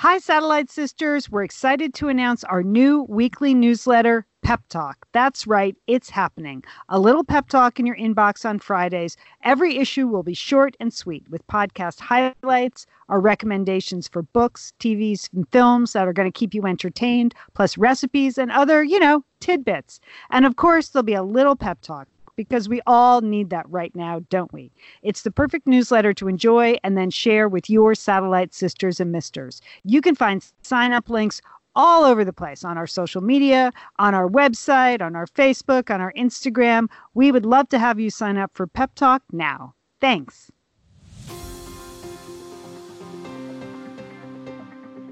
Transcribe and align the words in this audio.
Hi, 0.00 0.16
Satellite 0.16 0.70
Sisters. 0.70 1.30
We're 1.30 1.44
excited 1.44 1.92
to 1.92 2.08
announce 2.08 2.42
our 2.44 2.62
new 2.62 3.02
weekly 3.10 3.52
newsletter, 3.52 4.24
Pep 4.42 4.62
Talk. 4.70 5.06
That's 5.12 5.46
right, 5.46 5.76
it's 5.86 6.08
happening. 6.08 6.64
A 6.88 6.98
little 6.98 7.22
pep 7.22 7.50
talk 7.50 7.78
in 7.78 7.84
your 7.84 7.96
inbox 7.96 8.48
on 8.48 8.60
Fridays. 8.60 9.18
Every 9.44 9.76
issue 9.76 10.06
will 10.06 10.22
be 10.22 10.32
short 10.32 10.74
and 10.80 10.90
sweet 10.90 11.28
with 11.28 11.46
podcast 11.48 12.00
highlights, 12.00 12.86
our 13.10 13.20
recommendations 13.20 14.08
for 14.08 14.22
books, 14.22 14.72
TVs, 14.80 15.30
and 15.34 15.46
films 15.52 15.92
that 15.92 16.08
are 16.08 16.14
going 16.14 16.32
to 16.32 16.38
keep 16.38 16.54
you 16.54 16.64
entertained, 16.64 17.34
plus 17.52 17.76
recipes 17.76 18.38
and 18.38 18.50
other, 18.50 18.82
you 18.82 19.00
know, 19.00 19.22
tidbits. 19.40 20.00
And 20.30 20.46
of 20.46 20.56
course, 20.56 20.88
there'll 20.88 21.02
be 21.02 21.12
a 21.12 21.22
little 21.22 21.56
pep 21.56 21.82
talk 21.82 22.08
because 22.40 22.70
we 22.70 22.80
all 22.86 23.20
need 23.20 23.50
that 23.50 23.68
right 23.68 23.94
now, 23.94 24.22
don't 24.30 24.50
we? 24.50 24.72
It's 25.02 25.24
the 25.24 25.30
perfect 25.30 25.66
newsletter 25.66 26.14
to 26.14 26.26
enjoy 26.26 26.78
and 26.82 26.96
then 26.96 27.10
share 27.10 27.50
with 27.50 27.68
your 27.68 27.94
satellite 27.94 28.54
sisters 28.54 28.98
and 28.98 29.12
misters. 29.12 29.60
You 29.84 30.00
can 30.00 30.14
find 30.14 30.42
sign 30.62 30.94
up 30.94 31.10
links 31.10 31.42
all 31.76 32.02
over 32.02 32.24
the 32.24 32.32
place 32.32 32.64
on 32.64 32.78
our 32.78 32.86
social 32.86 33.20
media, 33.20 33.72
on 33.98 34.14
our 34.14 34.26
website, 34.26 35.02
on 35.02 35.16
our 35.16 35.26
Facebook, 35.26 35.94
on 35.94 36.00
our 36.00 36.14
Instagram. 36.14 36.88
We 37.12 37.30
would 37.30 37.44
love 37.44 37.68
to 37.68 37.78
have 37.78 38.00
you 38.00 38.08
sign 38.08 38.38
up 38.38 38.52
for 38.54 38.66
Pep 38.66 38.94
Talk 38.94 39.22
now. 39.30 39.74
Thanks. 40.00 40.50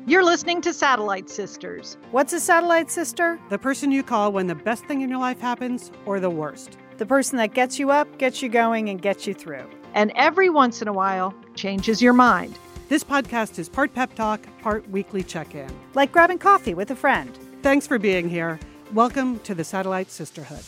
You're 0.07 0.25
listening 0.25 0.63
to 0.63 0.73
Satellite 0.73 1.29
Sisters. 1.29 1.99
What's 2.11 2.33
a 2.33 2.41
satellite 2.41 2.91
sister? 2.91 3.39
The 3.51 3.59
person 3.59 3.93
you 3.93 4.03
call 4.03 4.33
when 4.33 4.47
the 4.47 4.55
best 4.55 4.87
thing 4.87 5.03
in 5.03 5.11
your 5.11 5.19
life 5.19 5.43
happens 5.43 5.93
or 6.07 6.21
the 6.21 6.31
worst. 6.31 6.79
The 6.99 7.07
person 7.07 7.39
that 7.39 7.55
gets 7.55 7.79
you 7.79 7.93
up, 7.93 8.19
gets 8.19 8.43
you 8.43 8.49
going, 8.49 8.89
and 8.89 9.01
gets 9.01 9.25
you 9.25 9.33
through. 9.33 9.65
And 9.95 10.11
every 10.17 10.51
once 10.51 10.83
in 10.83 10.89
a 10.89 10.93
while, 10.93 11.33
changes 11.55 12.03
your 12.03 12.13
mind. 12.13 12.59
This 12.89 13.05
podcast 13.05 13.61
is 13.61 13.69
part 13.69 13.95
pep 13.95 14.13
talk, 14.17 14.41
part 14.63 14.89
weekly 14.91 15.23
check 15.23 15.55
in. 15.55 15.71
Like 15.95 16.11
grabbing 16.11 16.39
coffee 16.39 16.75
with 16.75 16.91
a 16.91 16.97
friend. 16.97 17.39
Thanks 17.63 17.87
for 17.87 18.01
being 18.01 18.29
here. 18.29 18.59
Welcome 18.93 19.39
to 19.41 19.55
the 19.55 19.63
Satellite 19.63 20.11
Sisterhood. 20.11 20.65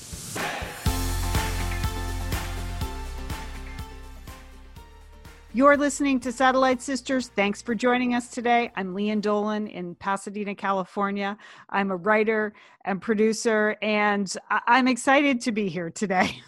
You're 5.53 5.77
listening 5.77 6.21
to 6.21 6.31
Satellite 6.31 6.81
Sisters. 6.81 7.27
Thanks 7.27 7.61
for 7.61 7.75
joining 7.75 8.15
us 8.15 8.29
today. 8.29 8.71
I'm 8.77 8.95
Lian 8.95 9.21
Dolan 9.21 9.67
in 9.67 9.97
Pasadena, 9.97 10.55
California. 10.55 11.37
I'm 11.69 11.91
a 11.91 11.97
writer 11.97 12.55
and 12.85 13.03
producer, 13.03 13.77
and 13.83 14.33
I- 14.49 14.61
I'm 14.69 14.87
excited 14.87 15.41
to 15.41 15.51
be 15.51 15.69
here 15.69 15.91
today. 15.91 16.41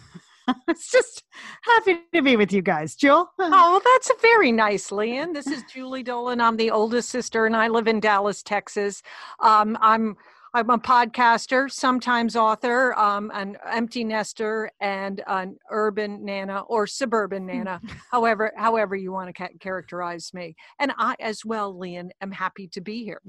it's 0.69 0.89
just 0.89 1.23
happy 1.63 1.99
to 2.13 2.21
be 2.21 2.37
with 2.37 2.53
you 2.53 2.61
guys. 2.61 2.95
Jill? 2.95 3.29
Oh, 3.39 3.81
that's 3.83 4.09
very 4.21 4.53
nice, 4.53 4.89
Lian. 4.89 5.33
This 5.33 5.47
is 5.47 5.63
Julie 5.63 6.03
Dolan. 6.03 6.39
I'm 6.39 6.55
the 6.55 6.71
oldest 6.71 7.09
sister, 7.09 7.45
and 7.45 7.57
I 7.57 7.67
live 7.67 7.89
in 7.89 7.99
Dallas, 7.99 8.41
Texas. 8.41 9.03
Um, 9.41 9.77
I'm 9.81 10.15
I'm 10.55 10.69
a 10.69 10.77
podcaster, 10.77 11.71
sometimes 11.71 12.35
author, 12.35 12.93
um, 12.93 13.31
an 13.33 13.57
empty 13.67 14.03
nester, 14.03 14.69
and 14.79 15.23
an 15.25 15.57
urban 15.71 16.23
nana 16.23 16.61
or 16.67 16.85
suburban 16.85 17.47
nana, 17.47 17.81
however 18.11 18.51
however 18.55 18.95
you 18.95 19.11
want 19.11 19.29
to 19.29 19.33
ca- 19.33 19.57
characterize 19.59 20.31
me. 20.31 20.55
And 20.77 20.93
I, 20.99 21.15
as 21.19 21.43
well, 21.43 21.75
Lian, 21.75 22.11
am 22.21 22.31
happy 22.31 22.67
to 22.67 22.81
be 22.81 23.03
here. 23.03 23.21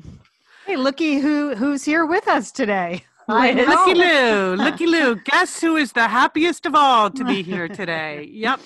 Hey, 0.67 0.77
looky 0.77 1.19
who 1.19 1.55
who's 1.55 1.85
here 1.85 2.05
with 2.05 2.29
us 2.29 2.53
today. 2.53 3.05
Looky 3.27 3.95
Lou, 3.95 4.57
looky 4.57 4.87
Lou. 4.87 5.17
Guess 5.17 5.61
who 5.61 5.77
is 5.77 5.93
the 5.93 6.09
happiest 6.09 6.67
of 6.67 6.75
all 6.75 7.11
to 7.11 7.25
be 7.25 7.43
here 7.43 7.69
today? 7.69 8.29
Yep. 8.45 8.61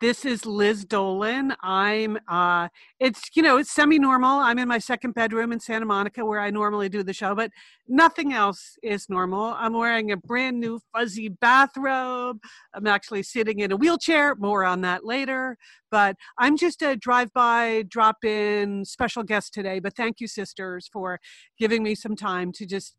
This 0.00 0.24
is 0.24 0.46
Liz 0.46 0.84
Dolan. 0.84 1.54
I'm 1.62 2.18
uh 2.28 2.68
it's 3.00 3.30
you 3.34 3.42
know, 3.42 3.58
it's 3.58 3.70
semi-normal. 3.70 4.40
I'm 4.40 4.58
in 4.58 4.66
my 4.68 4.78
second 4.78 5.14
bedroom 5.14 5.52
in 5.52 5.60
Santa 5.60 5.86
Monica 5.86 6.24
where 6.24 6.40
I 6.40 6.50
normally 6.50 6.88
do 6.88 7.02
the 7.02 7.12
show, 7.12 7.34
but 7.34 7.50
nothing 7.86 8.32
else 8.32 8.76
is 8.82 9.08
normal. 9.08 9.54
I'm 9.56 9.74
wearing 9.74 10.10
a 10.10 10.16
brand 10.16 10.58
new 10.58 10.80
fuzzy 10.92 11.28
bathrobe. 11.28 12.38
I'm 12.74 12.86
actually 12.86 13.22
sitting 13.22 13.60
in 13.60 13.72
a 13.72 13.76
wheelchair, 13.76 14.34
more 14.34 14.64
on 14.64 14.80
that 14.82 15.04
later. 15.04 15.56
But 15.90 16.16
I'm 16.38 16.56
just 16.56 16.82
a 16.82 16.96
drive-by, 16.96 17.84
drop-in 17.88 18.84
special 18.84 19.22
guest 19.22 19.54
today. 19.54 19.78
But 19.78 19.94
thank 19.94 20.18
you, 20.18 20.26
sisters, 20.26 20.88
for 20.92 21.20
giving 21.58 21.82
me 21.82 21.94
some 21.94 22.16
time 22.16 22.52
to 22.52 22.66
just 22.66 22.96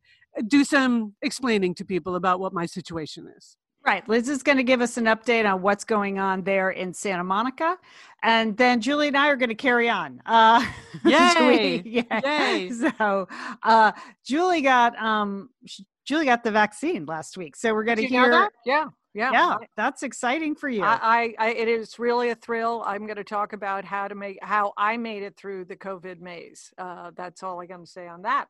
do 0.47 0.63
some 0.63 1.13
explaining 1.21 1.75
to 1.75 1.85
people 1.85 2.15
about 2.15 2.39
what 2.39 2.53
my 2.53 2.65
situation 2.65 3.27
is. 3.35 3.57
Right. 3.85 4.07
Liz 4.09 4.29
is 4.29 4.41
going 4.41 4.57
to 4.57 4.63
give 4.63 4.81
us 4.81 4.97
an 4.97 5.05
update 5.05 5.47
on 5.47 5.61
what's 5.61 5.83
going 5.83 6.17
on 6.17 6.41
there 6.41 6.71
in 6.71 6.91
Santa 6.91 7.23
Monica. 7.23 7.77
And 8.23 8.57
then 8.57 8.81
Julie 8.81 9.09
and 9.09 9.17
I 9.17 9.27
are 9.27 9.35
going 9.35 9.49
to 9.49 9.55
carry 9.55 9.89
on. 9.89 10.23
Uh, 10.25 10.65
Yay. 11.05 11.29
Julie- 11.37 11.83
yeah. 12.09 12.21
Yay. 12.23 12.71
So 12.71 13.27
uh, 13.61 13.91
Julie 14.25 14.61
got 14.61 14.97
um, 14.97 15.49
sh- 15.67 15.81
Julie 16.03 16.25
got 16.25 16.43
the 16.43 16.51
vaccine 16.51 17.05
last 17.05 17.37
week. 17.37 17.55
So 17.55 17.73
we're 17.75 17.83
going 17.83 17.97
to 17.97 18.01
Did 18.03 18.11
you 18.11 18.17
know 18.17 18.23
hear. 18.23 18.31
that? 18.31 18.51
Yeah, 18.65 18.85
yeah. 19.13 19.31
Yeah, 19.31 19.55
that's 19.77 20.01
exciting 20.03 20.55
for 20.55 20.67
you. 20.67 20.83
I, 20.83 21.33
I, 21.39 21.47
I, 21.47 21.49
it 21.51 21.67
is 21.67 21.97
really 21.99 22.29
a 22.29 22.35
thrill. 22.35 22.83
I'm 22.87 23.05
going 23.05 23.17
to 23.17 23.23
talk 23.23 23.53
about 23.53 23.85
how 23.85 24.07
to 24.07 24.15
make 24.15 24.39
how 24.41 24.73
I 24.77 24.97
made 24.97 25.21
it 25.23 25.35
through 25.37 25.65
the 25.65 25.75
COVID 25.75 26.21
maze. 26.21 26.71
Uh, 26.77 27.11
that's 27.15 27.43
all 27.43 27.59
I'm 27.61 27.67
going 27.67 27.81
to 27.85 27.87
say 27.87 28.07
on 28.07 28.23
that 28.23 28.47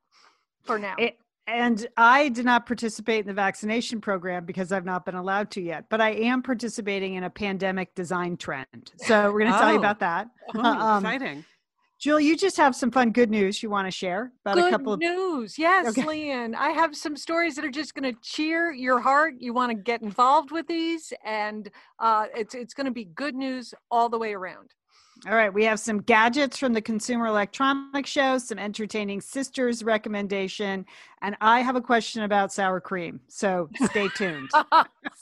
for 0.63 0.79
now. 0.79 0.95
It- 0.97 1.17
and 1.47 1.87
I 1.97 2.29
did 2.29 2.45
not 2.45 2.65
participate 2.65 3.21
in 3.21 3.27
the 3.27 3.33
vaccination 3.33 4.01
program 4.01 4.45
because 4.45 4.71
I've 4.71 4.85
not 4.85 5.05
been 5.05 5.15
allowed 5.15 5.51
to 5.51 5.61
yet, 5.61 5.85
but 5.89 6.01
I 6.01 6.11
am 6.11 6.41
participating 6.41 7.15
in 7.15 7.23
a 7.23 7.29
pandemic 7.29 7.93
design 7.95 8.37
trend. 8.37 8.91
So 8.97 9.31
we're 9.31 9.39
going 9.41 9.51
to 9.53 9.57
tell 9.59 9.69
you 9.71 9.75
Oh. 9.77 9.79
about 9.79 9.99
that. 9.99 10.27
Oh, 10.55 10.59
Um, 10.63 11.05
exciting. 11.05 11.45
Jill, 11.97 12.19
you 12.19 12.35
just 12.35 12.57
have 12.57 12.75
some 12.75 12.91
fun, 12.91 13.11
good 13.11 13.31
news 13.31 13.63
you 13.63 13.69
want 13.69 13.87
to 13.87 13.91
share 13.91 14.33
about 14.43 14.55
Good 14.55 14.65
a 14.67 14.69
couple 14.69 14.93
of. 14.93 14.99
news. 14.99 15.57
Yes, 15.57 15.87
Okay. 15.87 16.05
Lian. 16.05 16.53
I 16.53 16.71
have 16.71 16.93
some 16.95 17.15
stories 17.15 17.55
that 17.55 17.63
are 17.63 17.71
just 17.71 17.95
going 17.95 18.13
to 18.13 18.19
cheer 18.21 18.71
your 18.73 18.99
heart. 18.99 19.35
You 19.39 19.53
want 19.53 19.69
to 19.71 19.75
get 19.75 20.01
involved 20.01 20.51
with 20.51 20.67
these, 20.67 21.13
and 21.23 21.69
uh, 21.99 22.25
it's 22.35 22.53
it's 22.53 22.73
going 22.73 22.85
to 22.85 22.91
be 22.91 23.05
good 23.05 23.33
news 23.33 23.73
all 23.89 24.09
the 24.09 24.17
way 24.19 24.33
around. 24.33 24.71
All 25.27 25.33
right, 25.33 25.51
we 25.51 25.63
have 25.63 25.79
some 25.79 26.01
gadgets 26.03 26.59
from 26.59 26.73
the 26.73 26.81
Consumer 26.81 27.25
Electronics 27.25 28.11
Show, 28.11 28.37
some 28.37 28.59
entertaining 28.59 29.21
sisters 29.21 29.83
recommendation, 29.83 30.85
and 31.23 31.35
I 31.41 31.61
have 31.61 31.75
a 31.75 31.81
question 31.81 32.21
about 32.21 32.53
sour 32.53 32.79
cream. 32.79 33.19
So 33.27 33.67
stay 33.87 34.07
tuned. 34.15 34.51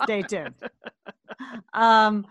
stay 0.03 0.23
tuned. 0.23 0.55
Um, 1.73 2.27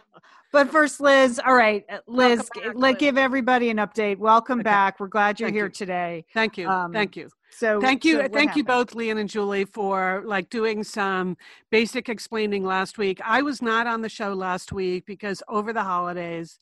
but 0.53 0.71
first, 0.71 1.01
Liz. 1.01 1.41
All 1.43 1.55
right, 1.55 1.87
Liz, 2.07 2.51
back, 2.55 2.75
let 2.75 2.93
Liz. 2.93 2.97
give 2.99 3.17
everybody 3.17 3.71
an 3.71 3.79
update. 3.79 4.19
Welcome 4.19 4.59
Okay. 4.61 4.65
back. 4.65 5.01
We're 5.01 5.07
glad 5.07 5.41
you're 5.41 5.49
Thank 5.49 5.57
here 5.57 5.65
you. 5.67 5.71
today. 5.71 6.27
Thank 6.35 6.59
you. 6.59 6.69
um, 6.69 6.93
thank 6.93 7.17
you. 7.17 7.31
So 7.51 7.81
Thank 7.81 8.05
you. 8.05 8.19
so 8.23 8.29
thank 8.29 8.55
you 8.55 8.65
both, 8.65 8.95
Lian 8.95 9.17
and 9.19 9.31
Julie, 9.31 9.65
for 9.65 10.23
like 10.27 10.51
doing 10.51 10.85
some 10.85 11.39
basic 11.71 12.11
explaining 12.11 12.65
last 12.65 12.99
week. 12.99 13.19
I 13.25 13.41
was 13.41 13.63
not 13.63 13.87
on 13.87 14.03
the 14.03 14.09
show 14.11 14.35
last 14.35 14.73
week 14.73 15.07
because 15.07 15.43
over 15.49 15.73
the 15.73 15.83
holidays, 15.83 16.59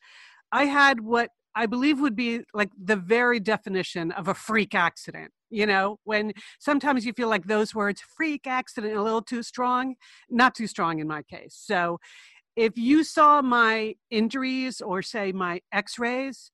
I 0.52 0.66
had 0.66 1.00
what 1.00 1.30
I 1.54 1.66
believe 1.66 2.00
would 2.00 2.16
be 2.16 2.42
like 2.54 2.70
the 2.82 2.96
very 2.96 3.40
definition 3.40 4.12
of 4.12 4.28
a 4.28 4.34
freak 4.34 4.74
accident. 4.74 5.32
You 5.50 5.66
know, 5.66 5.98
when 6.04 6.32
sometimes 6.60 7.04
you 7.04 7.12
feel 7.12 7.28
like 7.28 7.46
those 7.46 7.74
words, 7.74 8.00
freak 8.16 8.46
accident, 8.46 8.94
a 8.96 9.02
little 9.02 9.22
too 9.22 9.42
strong, 9.42 9.96
not 10.28 10.54
too 10.54 10.68
strong 10.68 11.00
in 11.00 11.08
my 11.08 11.22
case. 11.22 11.58
So 11.60 11.98
if 12.56 12.76
you 12.76 13.02
saw 13.04 13.42
my 13.42 13.94
injuries 14.10 14.80
or 14.80 15.02
say 15.02 15.32
my 15.32 15.60
x 15.72 15.98
rays, 15.98 16.52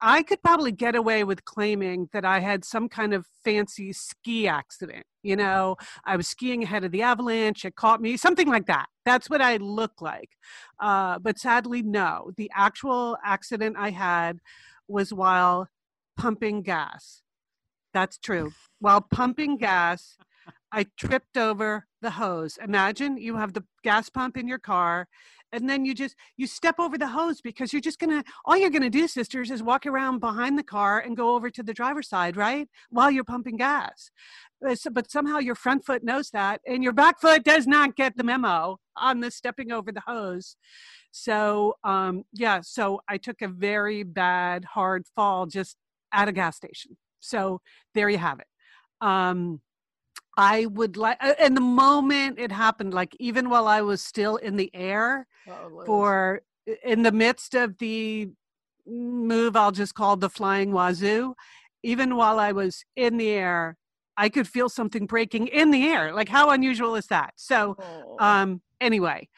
I 0.00 0.22
could 0.22 0.42
probably 0.42 0.72
get 0.72 0.94
away 0.94 1.24
with 1.24 1.44
claiming 1.44 2.08
that 2.12 2.24
I 2.24 2.38
had 2.40 2.64
some 2.64 2.88
kind 2.88 3.12
of 3.12 3.26
fancy 3.44 3.92
ski 3.92 4.46
accident. 4.46 5.04
You 5.22 5.36
know, 5.36 5.76
I 6.04 6.16
was 6.16 6.28
skiing 6.28 6.62
ahead 6.62 6.84
of 6.84 6.92
the 6.92 7.02
avalanche, 7.02 7.64
it 7.64 7.74
caught 7.74 8.00
me, 8.00 8.16
something 8.16 8.48
like 8.48 8.66
that. 8.66 8.86
That's 9.04 9.28
what 9.28 9.42
I 9.42 9.56
look 9.56 10.00
like. 10.00 10.30
Uh, 10.78 11.18
but 11.18 11.38
sadly, 11.38 11.82
no. 11.82 12.30
The 12.36 12.50
actual 12.54 13.16
accident 13.24 13.76
I 13.78 13.90
had 13.90 14.38
was 14.86 15.12
while 15.12 15.68
pumping 16.16 16.62
gas. 16.62 17.22
That's 17.92 18.18
true. 18.18 18.52
While 18.80 19.00
pumping 19.00 19.56
gas, 19.56 20.16
I 20.72 20.86
tripped 20.96 21.36
over 21.36 21.86
the 22.02 22.10
hose. 22.10 22.58
Imagine 22.62 23.16
you 23.16 23.36
have 23.36 23.54
the 23.54 23.64
gas 23.82 24.08
pump 24.08 24.36
in 24.36 24.46
your 24.46 24.58
car 24.58 25.08
and 25.52 25.68
then 25.68 25.84
you 25.84 25.94
just 25.94 26.14
you 26.36 26.46
step 26.46 26.78
over 26.78 26.98
the 26.98 27.08
hose 27.08 27.40
because 27.40 27.72
you're 27.72 27.80
just 27.80 27.98
gonna 27.98 28.22
all 28.44 28.56
you're 28.56 28.70
gonna 28.70 28.90
do 28.90 29.08
sisters 29.08 29.50
is 29.50 29.62
walk 29.62 29.86
around 29.86 30.18
behind 30.18 30.58
the 30.58 30.62
car 30.62 31.00
and 31.00 31.16
go 31.16 31.34
over 31.34 31.50
to 31.50 31.62
the 31.62 31.72
driver's 31.72 32.08
side 32.08 32.36
right 32.36 32.68
while 32.90 33.10
you're 33.10 33.24
pumping 33.24 33.56
gas. 33.56 34.10
Uh, 34.66 34.74
but 34.92 35.10
somehow 35.10 35.38
your 35.38 35.54
front 35.54 35.84
foot 35.84 36.04
knows 36.04 36.30
that 36.30 36.60
and 36.66 36.82
your 36.82 36.92
back 36.92 37.20
foot 37.20 37.44
does 37.44 37.66
not 37.66 37.96
get 37.96 38.16
the 38.16 38.24
memo 38.24 38.78
on 38.96 39.20
the 39.20 39.30
stepping 39.30 39.72
over 39.72 39.90
the 39.92 40.02
hose. 40.06 40.56
So 41.10 41.76
um 41.84 42.24
yeah 42.32 42.60
so 42.62 43.00
i 43.08 43.16
took 43.16 43.40
a 43.42 43.48
very 43.48 44.02
bad 44.02 44.64
hard 44.64 45.06
fall 45.16 45.46
just 45.46 45.76
at 46.12 46.28
a 46.28 46.32
gas 46.32 46.56
station. 46.56 46.96
So 47.20 47.60
there 47.94 48.10
you 48.10 48.18
have 48.18 48.40
it. 48.40 48.46
Um 49.00 49.60
I 50.38 50.66
would 50.66 50.96
like, 50.96 51.18
and 51.20 51.56
the 51.56 51.60
moment 51.60 52.38
it 52.38 52.52
happened, 52.52 52.94
like 52.94 53.16
even 53.18 53.50
while 53.50 53.66
I 53.66 53.80
was 53.80 54.00
still 54.00 54.36
in 54.36 54.56
the 54.56 54.70
air 54.72 55.26
oh, 55.48 55.82
for 55.84 56.42
in 56.84 57.02
the 57.02 57.10
midst 57.10 57.54
of 57.54 57.78
the 57.78 58.28
move, 58.86 59.56
I'll 59.56 59.72
just 59.72 59.96
call 59.96 60.16
the 60.16 60.30
flying 60.30 60.70
wazoo, 60.70 61.34
even 61.82 62.14
while 62.14 62.38
I 62.38 62.52
was 62.52 62.84
in 62.94 63.16
the 63.16 63.30
air, 63.30 63.76
I 64.16 64.28
could 64.28 64.46
feel 64.46 64.68
something 64.68 65.06
breaking 65.06 65.48
in 65.48 65.72
the 65.72 65.88
air. 65.88 66.14
Like, 66.14 66.28
how 66.28 66.50
unusual 66.50 66.94
is 66.94 67.06
that? 67.06 67.32
So, 67.34 67.76
oh. 67.80 68.16
um, 68.24 68.62
anyway, 68.80 69.28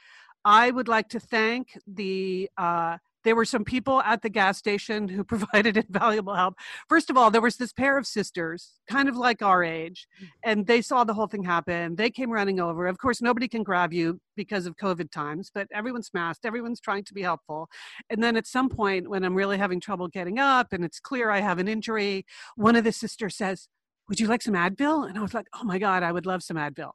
I 0.44 0.70
would 0.70 0.88
like 0.88 1.08
to 1.10 1.20
thank 1.20 1.78
the 1.86 2.50
uh, 2.58 2.98
there 3.24 3.36
were 3.36 3.44
some 3.44 3.64
people 3.64 4.00
at 4.02 4.22
the 4.22 4.28
gas 4.28 4.58
station 4.58 5.08
who 5.08 5.24
provided 5.30 5.76
invaluable 5.76 6.34
help. 6.34 6.54
First 6.88 7.10
of 7.10 7.16
all, 7.16 7.30
there 7.30 7.40
was 7.40 7.56
this 7.56 7.72
pair 7.72 7.98
of 7.98 8.06
sisters, 8.06 8.80
kind 8.88 9.08
of 9.08 9.16
like 9.16 9.42
our 9.42 9.62
age, 9.62 10.06
mm. 10.22 10.28
and 10.44 10.66
they 10.66 10.82
saw 10.82 11.04
the 11.04 11.14
whole 11.14 11.26
thing 11.26 11.44
happen. 11.44 11.96
They 11.96 12.10
came 12.10 12.30
running 12.30 12.60
over. 12.60 12.86
Of 12.86 12.98
course, 12.98 13.20
nobody 13.20 13.48
can 13.48 13.62
grab 13.62 13.92
you 13.92 14.20
because 14.36 14.66
of 14.66 14.76
COVID 14.76 15.10
times, 15.10 15.50
but 15.52 15.66
everyone's 15.72 16.10
masked, 16.14 16.46
everyone's 16.46 16.80
trying 16.80 17.04
to 17.04 17.14
be 17.14 17.22
helpful. 17.22 17.68
And 18.08 18.22
then 18.22 18.36
at 18.36 18.46
some 18.46 18.68
point, 18.68 19.08
when 19.08 19.24
I'm 19.24 19.34
really 19.34 19.58
having 19.58 19.80
trouble 19.80 20.08
getting 20.08 20.38
up 20.38 20.72
and 20.72 20.84
it's 20.84 21.00
clear 21.00 21.30
I 21.30 21.40
have 21.40 21.58
an 21.58 21.68
injury, 21.68 22.24
one 22.56 22.76
of 22.76 22.84
the 22.84 22.92
sisters 22.92 23.36
says, 23.36 23.68
Would 24.08 24.20
you 24.20 24.26
like 24.26 24.42
some 24.42 24.54
Advil? 24.54 25.08
And 25.08 25.18
I 25.18 25.22
was 25.22 25.34
like, 25.34 25.46
Oh 25.54 25.64
my 25.64 25.78
God, 25.78 26.02
I 26.02 26.12
would 26.12 26.26
love 26.26 26.42
some 26.42 26.56
Advil 26.56 26.92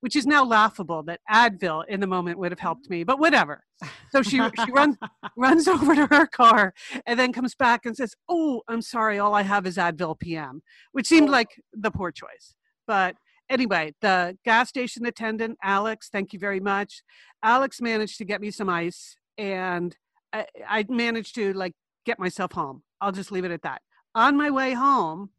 which 0.00 0.16
is 0.16 0.26
now 0.26 0.44
laughable 0.44 1.02
that 1.04 1.20
Advil 1.30 1.84
in 1.88 2.00
the 2.00 2.06
moment 2.06 2.38
would 2.38 2.52
have 2.52 2.60
helped 2.60 2.88
me, 2.90 3.04
but 3.04 3.18
whatever. 3.18 3.64
So 4.10 4.22
she 4.22 4.40
she 4.64 4.72
runs 4.72 4.96
runs 5.36 5.68
over 5.68 5.94
to 5.94 6.06
her 6.06 6.26
car 6.26 6.74
and 7.06 7.18
then 7.18 7.32
comes 7.32 7.54
back 7.54 7.86
and 7.86 7.96
says, 7.96 8.14
"Oh, 8.28 8.62
I'm 8.68 8.82
sorry, 8.82 9.18
all 9.18 9.34
I 9.34 9.42
have 9.42 9.66
is 9.66 9.76
Advil 9.76 10.18
PM," 10.18 10.62
which 10.92 11.06
seemed 11.06 11.28
oh. 11.28 11.32
like 11.32 11.48
the 11.72 11.90
poor 11.90 12.10
choice. 12.10 12.54
But 12.86 13.16
anyway, 13.50 13.94
the 14.00 14.36
gas 14.44 14.68
station 14.68 15.06
attendant, 15.06 15.58
Alex, 15.62 16.08
thank 16.10 16.32
you 16.32 16.38
very 16.38 16.60
much. 16.60 17.02
Alex 17.42 17.80
managed 17.80 18.18
to 18.18 18.24
get 18.24 18.40
me 18.40 18.50
some 18.50 18.68
ice, 18.68 19.16
and 19.38 19.96
I, 20.32 20.46
I 20.68 20.84
managed 20.88 21.34
to 21.36 21.52
like 21.52 21.74
get 22.04 22.18
myself 22.18 22.52
home. 22.52 22.82
I'll 23.00 23.12
just 23.12 23.32
leave 23.32 23.44
it 23.44 23.50
at 23.50 23.62
that. 23.62 23.82
On 24.14 24.36
my 24.36 24.50
way 24.50 24.72
home, 24.72 25.30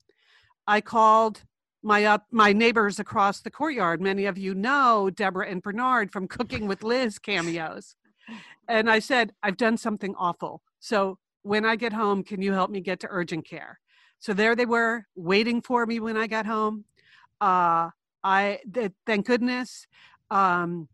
I 0.67 0.81
called 0.81 1.43
my 1.83 2.05
up 2.05 2.25
my 2.31 2.53
neighbors 2.53 2.99
across 2.99 3.39
the 3.41 3.51
courtyard 3.51 4.01
many 4.01 4.25
of 4.25 4.37
you 4.37 4.53
know 4.55 5.09
deborah 5.09 5.47
and 5.47 5.61
bernard 5.61 6.11
from 6.11 6.27
cooking 6.27 6.67
with 6.67 6.83
liz 6.83 7.19
cameos. 7.19 7.95
And 8.67 8.89
i 8.89 8.99
said 8.99 9.33
i've 9.43 9.57
done 9.57 9.77
something 9.77 10.15
awful. 10.17 10.61
So 10.79 11.17
when 11.43 11.65
i 11.65 11.75
get 11.75 11.93
home 11.93 12.23
can 12.23 12.41
you 12.41 12.53
help 12.53 12.69
me 12.69 12.81
get 12.81 12.99
to 13.01 13.07
urgent 13.09 13.47
care? 13.47 13.79
So 14.19 14.33
there 14.33 14.55
they 14.55 14.65
were 14.65 15.05
waiting 15.15 15.61
for 15.61 15.85
me 15.85 15.99
when 15.99 16.17
i 16.17 16.27
got 16.27 16.45
home. 16.45 16.85
Uh, 17.39 17.89
i 18.23 18.59
th- 18.73 18.91
thank 19.05 19.27
goodness 19.27 19.87
um, 20.31 20.89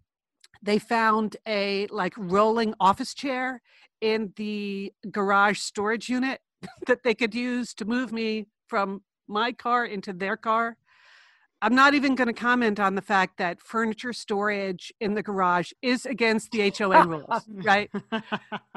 they 0.61 0.79
found 0.79 1.37
a 1.47 1.87
like 1.87 2.13
rolling 2.17 2.73
office 2.79 3.13
chair 3.13 3.61
in 4.01 4.33
the 4.35 4.93
garage 5.11 5.59
storage 5.59 6.09
unit 6.09 6.41
that 6.87 7.03
they 7.03 7.13
could 7.13 7.33
use 7.33 7.73
to 7.73 7.85
move 7.85 8.11
me 8.11 8.47
from 8.67 9.01
my 9.27 9.51
car 9.51 9.85
into 9.85 10.13
their 10.13 10.37
car. 10.37 10.77
I'm 11.63 11.75
not 11.75 11.93
even 11.93 12.15
going 12.15 12.27
to 12.27 12.33
comment 12.33 12.77
on 12.77 12.95
the 12.95 13.01
fact 13.01 13.37
that 13.37 13.61
furniture 13.61 14.11
storage 14.11 14.93
in 14.99 15.13
the 15.13 15.23
garage 15.23 15.71
is 15.81 16.05
against 16.05 16.51
the 16.51 16.73
HOA 16.77 17.07
rules, 17.07 17.43
right? 17.47 17.89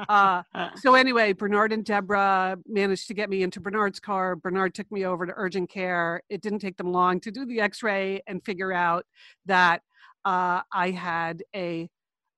Uh, 0.07 0.43
so 0.77 0.95
anyway, 0.95 1.33
Bernard 1.33 1.73
and 1.73 1.83
Deborah 1.83 2.57
managed 2.65 3.09
to 3.09 3.13
get 3.13 3.29
me 3.29 3.43
into 3.43 3.59
Bernard's 3.59 3.99
car. 3.99 4.37
Bernard 4.37 4.73
took 4.73 4.89
me 4.89 5.03
over 5.03 5.25
to 5.25 5.33
urgent 5.35 5.69
care. 5.69 6.21
It 6.29 6.41
didn't 6.41 6.59
take 6.59 6.77
them 6.77 6.93
long 6.93 7.19
to 7.21 7.31
do 7.31 7.45
the 7.45 7.59
X-ray 7.59 8.21
and 8.25 8.41
figure 8.45 8.71
out 8.71 9.05
that 9.45 9.81
uh, 10.23 10.61
I 10.71 10.91
had 10.91 11.43
a 11.53 11.89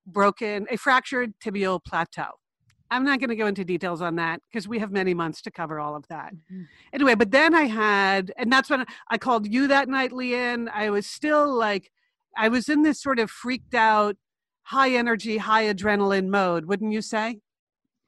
broken, 0.08 0.66
a 0.72 0.78
fractured 0.78 1.34
tibial 1.40 1.80
plateau. 1.84 2.40
I'm 2.92 3.04
not 3.04 3.20
going 3.20 3.30
to 3.30 3.36
go 3.36 3.48
into 3.48 3.64
details 3.64 4.02
on 4.02 4.16
that 4.16 4.42
because 4.52 4.68
we 4.68 4.80
have 4.80 4.92
many 4.92 5.14
months 5.14 5.42
to 5.44 5.52
cover 5.52 5.80
all 5.80 5.96
of 5.96 6.08
that. 6.08 6.34
Mm-hmm. 6.34 6.64
Anyway, 6.94 7.16
but 7.16 7.32
then 7.32 7.54
I 7.54 7.64
had, 7.64 8.32
and 8.38 8.52
that's 8.52 8.70
when 8.70 8.86
I 9.10 9.18
called 9.18 9.48
you 9.48 9.68
that 9.68 9.88
night, 9.88 10.12
Lian. 10.12 10.70
I 10.70 10.90
was 10.90 11.06
still 11.06 11.54
like, 11.56 11.92
I 12.36 12.48
was 12.48 12.70
in 12.70 12.82
this 12.84 13.02
sort 13.02 13.20
of 13.20 13.30
freaked 13.30 13.76
out, 13.76 14.16
high 14.64 14.92
energy, 14.92 15.38
high 15.38 15.66
adrenaline 15.66 16.30
mode, 16.30 16.66
wouldn't 16.66 16.92
you 16.92 17.02
say? 17.02 17.40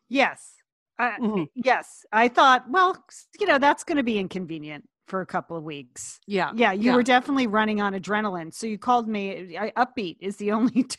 Yes. 0.09 0.55
Uh, 0.97 1.11
mm-hmm. 1.19 1.43
Yes. 1.55 2.05
I 2.11 2.27
thought, 2.27 2.65
well, 2.69 3.03
you 3.39 3.47
know, 3.47 3.57
that's 3.57 3.83
going 3.83 3.97
to 3.97 4.03
be 4.03 4.17
inconvenient 4.17 4.87
for 5.07 5.21
a 5.21 5.25
couple 5.25 5.57
of 5.57 5.63
weeks. 5.63 6.19
Yeah. 6.27 6.51
Yeah. 6.55 6.71
You 6.71 6.91
yeah. 6.91 6.95
were 6.95 7.03
definitely 7.03 7.47
running 7.47 7.81
on 7.81 7.93
adrenaline. 7.93 8.53
So 8.53 8.67
you 8.67 8.77
called 8.77 9.07
me. 9.07 9.57
I, 9.57 9.71
upbeat 9.71 10.17
is 10.19 10.37
the 10.37 10.51
only. 10.53 10.83
T- 10.83 10.97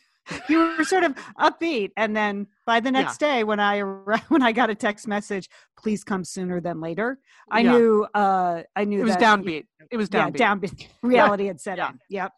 you 0.48 0.76
were 0.78 0.84
sort 0.84 1.02
of 1.02 1.14
upbeat 1.38 1.90
and 1.96 2.16
then 2.16 2.46
by 2.66 2.80
the 2.80 2.90
next 2.90 3.20
yeah. 3.20 3.36
day 3.36 3.44
when 3.44 3.60
i 3.60 3.80
when 4.28 4.42
i 4.42 4.52
got 4.52 4.70
a 4.70 4.74
text 4.74 5.06
message 5.06 5.48
please 5.78 6.04
come 6.04 6.24
sooner 6.24 6.60
than 6.60 6.80
later 6.80 7.18
i 7.50 7.60
yeah. 7.60 7.72
knew 7.72 8.06
uh 8.14 8.62
i 8.76 8.84
knew 8.84 8.98
that 8.98 9.02
it 9.02 9.06
was 9.06 9.16
downbeat. 9.16 9.66
It 9.90 9.96
was 9.96 10.08
downbeat. 10.08 10.38
yeah, 10.38 10.54
downbeat 10.54 10.86
reality 11.02 11.46
had 11.46 11.60
set 11.60 11.78
in. 11.78 11.98
Yep. 12.08 12.32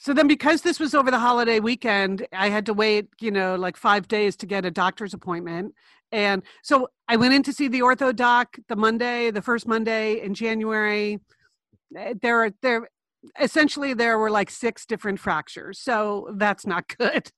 So 0.00 0.12
then 0.14 0.26
because 0.26 0.62
this 0.62 0.80
was 0.80 0.94
over 0.94 1.10
the 1.10 1.18
holiday 1.18 1.60
weekend 1.60 2.26
i 2.32 2.48
had 2.48 2.66
to 2.66 2.74
wait 2.74 3.08
you 3.20 3.30
know 3.30 3.56
like 3.56 3.76
five 3.76 4.08
days 4.08 4.36
to 4.36 4.46
get 4.46 4.64
a 4.64 4.70
doctor's 4.70 5.14
appointment. 5.14 5.74
And 6.10 6.42
so 6.62 6.88
i 7.08 7.16
went 7.16 7.34
in 7.34 7.42
to 7.44 7.52
see 7.52 7.68
the 7.68 7.80
ortho 7.80 8.14
doc 8.14 8.56
the 8.68 8.76
monday 8.76 9.30
the 9.30 9.42
first 9.42 9.66
monday 9.66 10.20
in 10.20 10.34
january. 10.34 11.20
Eh, 11.96 12.14
there 12.20 12.44
are 12.44 12.50
there 12.62 12.88
essentially 13.40 13.94
there 13.94 14.18
were 14.18 14.30
like 14.30 14.50
six 14.50 14.86
different 14.86 15.20
fractures. 15.20 15.78
So 15.80 16.28
that's 16.36 16.66
not 16.66 16.88
good 16.98 17.30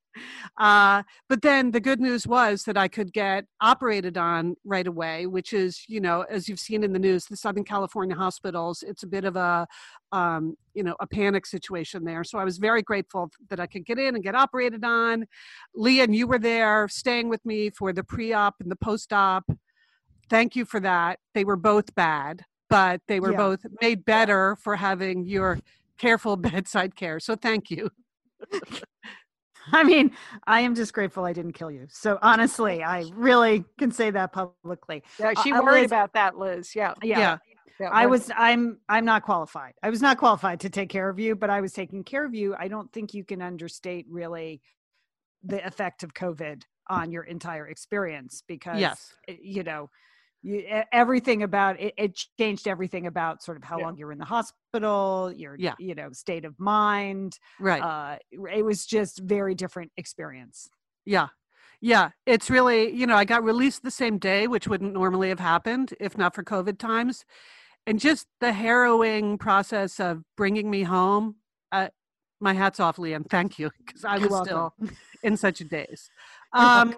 uh, 0.59 1.03
but 1.29 1.43
then 1.43 1.71
the 1.71 1.81
good 1.81 2.01
news 2.01 2.27
was 2.27 2.65
that 2.65 2.77
i 2.77 2.89
could 2.89 3.12
get 3.12 3.45
operated 3.61 4.17
on 4.17 4.55
right 4.65 4.87
away 4.87 5.27
which 5.27 5.53
is 5.53 5.85
you 5.89 6.01
know 6.01 6.23
as 6.23 6.49
you've 6.49 6.61
seen 6.61 6.83
in 6.83 6.93
the 6.93 6.99
news 6.99 7.25
the 7.27 7.37
southern 7.37 7.65
california 7.65 8.17
hospitals 8.17 8.83
it's 8.87 9.03
a 9.03 9.07
bit 9.07 9.25
of 9.25 9.37
a 9.37 9.67
um, 10.12 10.57
you 10.75 10.83
know 10.83 10.97
a 11.01 11.07
panic 11.07 11.47
situation 11.47 12.05
there 12.05 12.25
so 12.25 12.39
i 12.39 12.45
was 12.45 12.59
very 12.59 12.83
grateful 12.83 13.31
that 13.49 13.61
i 13.61 13.67
could 13.67 13.85
get 13.87 13.99
in 13.99 14.15
and 14.15 14.25
get 14.25 14.35
operated 14.35 14.85
on 14.85 15.25
leah 15.75 16.05
and 16.05 16.15
you 16.15 16.27
were 16.27 16.39
there 16.39 16.89
staying 16.89 17.29
with 17.29 17.45
me 17.45 17.71
for 17.71 17.93
the 17.93 18.05
pre-op 18.05 18.55
and 18.61 18.71
the 18.71 18.77
post-op 18.77 19.45
thank 20.29 20.57
you 20.57 20.64
for 20.64 20.81
that 20.81 21.19
they 21.35 21.45
were 21.45 21.57
both 21.57 21.95
bad 21.95 22.45
but 22.69 23.00
they 23.09 23.19
were 23.21 23.33
yeah. 23.33 23.37
both 23.37 23.61
made 23.83 24.05
better 24.05 24.57
for 24.62 24.76
having 24.76 25.26
your 25.26 25.59
careful 26.00 26.37
bedside 26.50 26.97
care. 26.97 27.21
So 27.21 27.37
thank 27.37 27.71
you. 27.71 27.90
I 29.73 29.85
mean, 29.85 30.12
I 30.47 30.61
am 30.61 30.75
just 30.75 30.93
grateful 30.93 31.25
I 31.25 31.33
didn't 31.33 31.52
kill 31.52 31.71
you. 31.71 31.87
So 31.90 32.19
honestly, 32.23 32.83
I 32.83 33.05
really 33.14 33.64
can 33.79 33.90
say 33.90 34.11
that 34.11 34.33
publicly. 34.33 35.02
Yeah, 35.19 35.35
she 35.43 35.52
uh, 35.52 35.62
worried 35.62 35.83
Liz, 35.83 35.90
about 35.90 36.12
that, 36.14 36.38
Liz. 36.38 36.75
Yeah. 36.75 36.95
Yeah. 37.02 37.19
yeah. 37.19 37.38
yeah 37.79 37.88
I 37.90 38.07
was 38.07 38.31
I'm 38.37 38.79
I'm 38.88 39.05
not 39.05 39.23
qualified. 39.23 39.75
I 39.83 39.90
was 39.90 40.02
not 40.02 40.19
qualified 40.19 40.61
to 40.61 40.71
take 40.71 40.88
care 40.88 41.09
of 41.09 41.19
you, 41.19 41.35
but 41.37 41.50
I 41.50 41.61
was 41.61 41.73
taking 41.73 42.05
care 42.05 42.25
of 42.25 42.35
you. 42.35 42.55
I 42.59 42.69
don't 42.69 42.93
think 42.93 43.14
you 43.14 43.25
can 43.25 43.43
understate 43.43 44.07
really 44.09 44.61
the 45.43 45.64
effect 45.67 46.02
of 46.02 46.14
COVID 46.14 46.62
on 46.88 47.12
your 47.12 47.23
entire 47.23 47.67
experience 47.69 48.43
because 48.47 48.81
yes. 48.81 49.14
you 49.29 49.62
know, 49.62 49.88
you, 50.42 50.64
everything 50.92 51.42
about 51.42 51.80
it, 51.80 51.94
it, 51.97 52.20
changed 52.38 52.66
everything 52.66 53.06
about 53.06 53.42
sort 53.42 53.56
of 53.56 53.64
how 53.64 53.78
yeah. 53.78 53.85
long 53.85 53.97
you're 53.97 54.12
in 54.12 54.18
the 54.18 54.25
hospital 54.25 55.32
your 55.37 55.56
yeah. 55.59 55.75
you 55.78 55.94
know 55.94 56.11
state 56.12 56.44
of 56.44 56.59
mind 56.59 57.38
right. 57.59 57.82
uh, 57.82 58.16
it 58.30 58.64
was 58.64 58.87
just 58.87 59.20
very 59.20 59.54
different 59.54 59.92
experience. 59.97 60.68
Yeah. 61.04 61.28
Yeah 61.80 62.11
it's 62.26 62.50
really 62.50 62.90
you 62.90 63.06
know 63.06 63.16
i 63.16 63.25
got 63.25 63.42
released 63.42 63.82
the 63.82 63.90
same 63.90 64.18
day 64.18 64.47
which 64.47 64.68
wouldn't 64.68 64.92
normally 64.92 65.28
have 65.30 65.40
happened 65.40 65.94
if 66.00 66.16
not 66.16 66.35
for 66.35 66.42
covid 66.42 66.78
times. 66.78 67.25
And 67.87 67.99
just 67.99 68.26
the 68.40 68.52
harrowing 68.52 69.38
process 69.38 69.99
of 69.99 70.23
bringing 70.37 70.70
me 70.70 70.82
home 70.82 71.37
uh, 71.73 71.88
my 72.40 72.54
hat's 72.54 72.80
off 72.80 72.99
lian. 72.99 73.25
Thank 73.25 73.59
you 73.59 73.70
because 73.85 74.04
i 74.04 74.18
was 74.18 74.35
still 74.47 74.75
in 75.23 75.37
such 75.37 75.61
a 75.61 75.64
daze. 75.64 76.11
Um, 76.52 76.94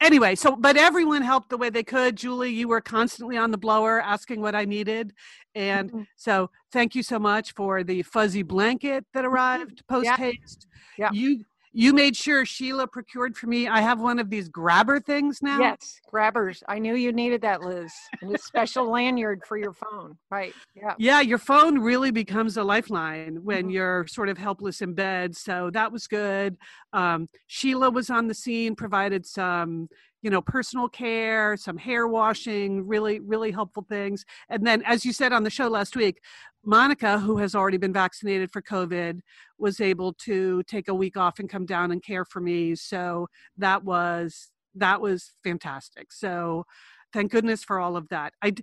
anyway, 0.00 0.34
so 0.34 0.56
but 0.56 0.76
everyone 0.76 1.22
helped 1.22 1.50
the 1.50 1.56
way 1.56 1.70
they 1.70 1.82
could. 1.82 2.16
Julie, 2.16 2.50
you 2.50 2.68
were 2.68 2.80
constantly 2.80 3.36
on 3.36 3.50
the 3.50 3.58
blower 3.58 4.00
asking 4.00 4.40
what 4.40 4.54
I 4.54 4.64
needed. 4.64 5.12
And 5.54 5.90
Mhm. 5.92 6.06
so 6.16 6.50
thank 6.72 6.94
you 6.94 7.02
so 7.02 7.18
much 7.18 7.52
for 7.54 7.82
the 7.82 8.02
fuzzy 8.02 8.42
blanket 8.42 9.04
that 9.14 9.24
arrived 9.24 9.86
post 9.88 10.10
haste. 10.10 10.66
Yeah. 10.96 11.10
Yeah. 11.12 11.20
You 11.20 11.44
you 11.78 11.92
made 11.92 12.16
sure 12.16 12.44
Sheila 12.44 12.88
procured 12.88 13.36
for 13.36 13.46
me. 13.46 13.68
I 13.68 13.80
have 13.80 14.00
one 14.00 14.18
of 14.18 14.30
these 14.30 14.48
grabber 14.48 14.98
things 14.98 15.40
now. 15.40 15.60
Yes, 15.60 16.00
grabbers. 16.10 16.64
I 16.68 16.80
knew 16.80 16.94
you 16.96 17.12
needed 17.12 17.40
that, 17.42 17.62
Liz. 17.62 17.92
And 18.20 18.34
a 18.34 18.38
special 18.38 18.90
lanyard 18.90 19.42
for 19.46 19.56
your 19.56 19.72
phone. 19.72 20.18
Right. 20.28 20.54
Yeah. 20.74 20.94
Yeah, 20.98 21.20
your 21.20 21.38
phone 21.38 21.78
really 21.78 22.10
becomes 22.10 22.56
a 22.56 22.64
lifeline 22.64 23.44
when 23.44 23.68
Mhm. 23.68 23.72
you're 23.72 24.06
sort 24.08 24.28
of 24.28 24.38
helpless 24.38 24.82
in 24.82 24.94
bed. 24.94 25.36
So 25.36 25.70
that 25.70 25.92
was 25.92 26.08
good. 26.08 26.56
Um, 26.92 27.28
Sheila 27.46 27.90
was 27.90 28.10
on 28.10 28.26
the 28.26 28.34
scene, 28.34 28.74
provided 28.74 29.24
some, 29.24 29.88
you 30.22 30.30
know, 30.30 30.40
personal 30.42 30.88
care, 30.88 31.56
some 31.56 31.76
hair 31.76 32.08
washing, 32.08 32.86
really, 32.86 33.20
really 33.20 33.50
helpful 33.50 33.84
things. 33.88 34.24
And 34.48 34.66
then, 34.66 34.82
as 34.84 35.04
you 35.04 35.12
said 35.12 35.32
on 35.32 35.44
the 35.44 35.50
show 35.50 35.68
last 35.68 35.94
week, 35.94 36.20
Monica, 36.64 37.18
who 37.20 37.38
has 37.38 37.54
already 37.54 37.78
been 37.78 37.92
vaccinated 37.92 38.50
for 38.52 38.60
COVID, 38.60 39.20
was 39.58 39.80
able 39.80 40.12
to 40.24 40.62
take 40.64 40.88
a 40.88 40.94
week 40.94 41.16
off 41.16 41.38
and 41.38 41.48
come 41.48 41.66
down 41.66 41.92
and 41.92 42.02
care 42.02 42.24
for 42.24 42.40
me. 42.40 42.74
So 42.74 43.28
that 43.56 43.84
was 43.84 44.50
that 44.74 45.00
was 45.00 45.32
fantastic. 45.42 46.12
So 46.12 46.64
thank 47.12 47.30
goodness 47.30 47.64
for 47.64 47.78
all 47.78 47.96
of 47.96 48.08
that. 48.08 48.32
I 48.42 48.54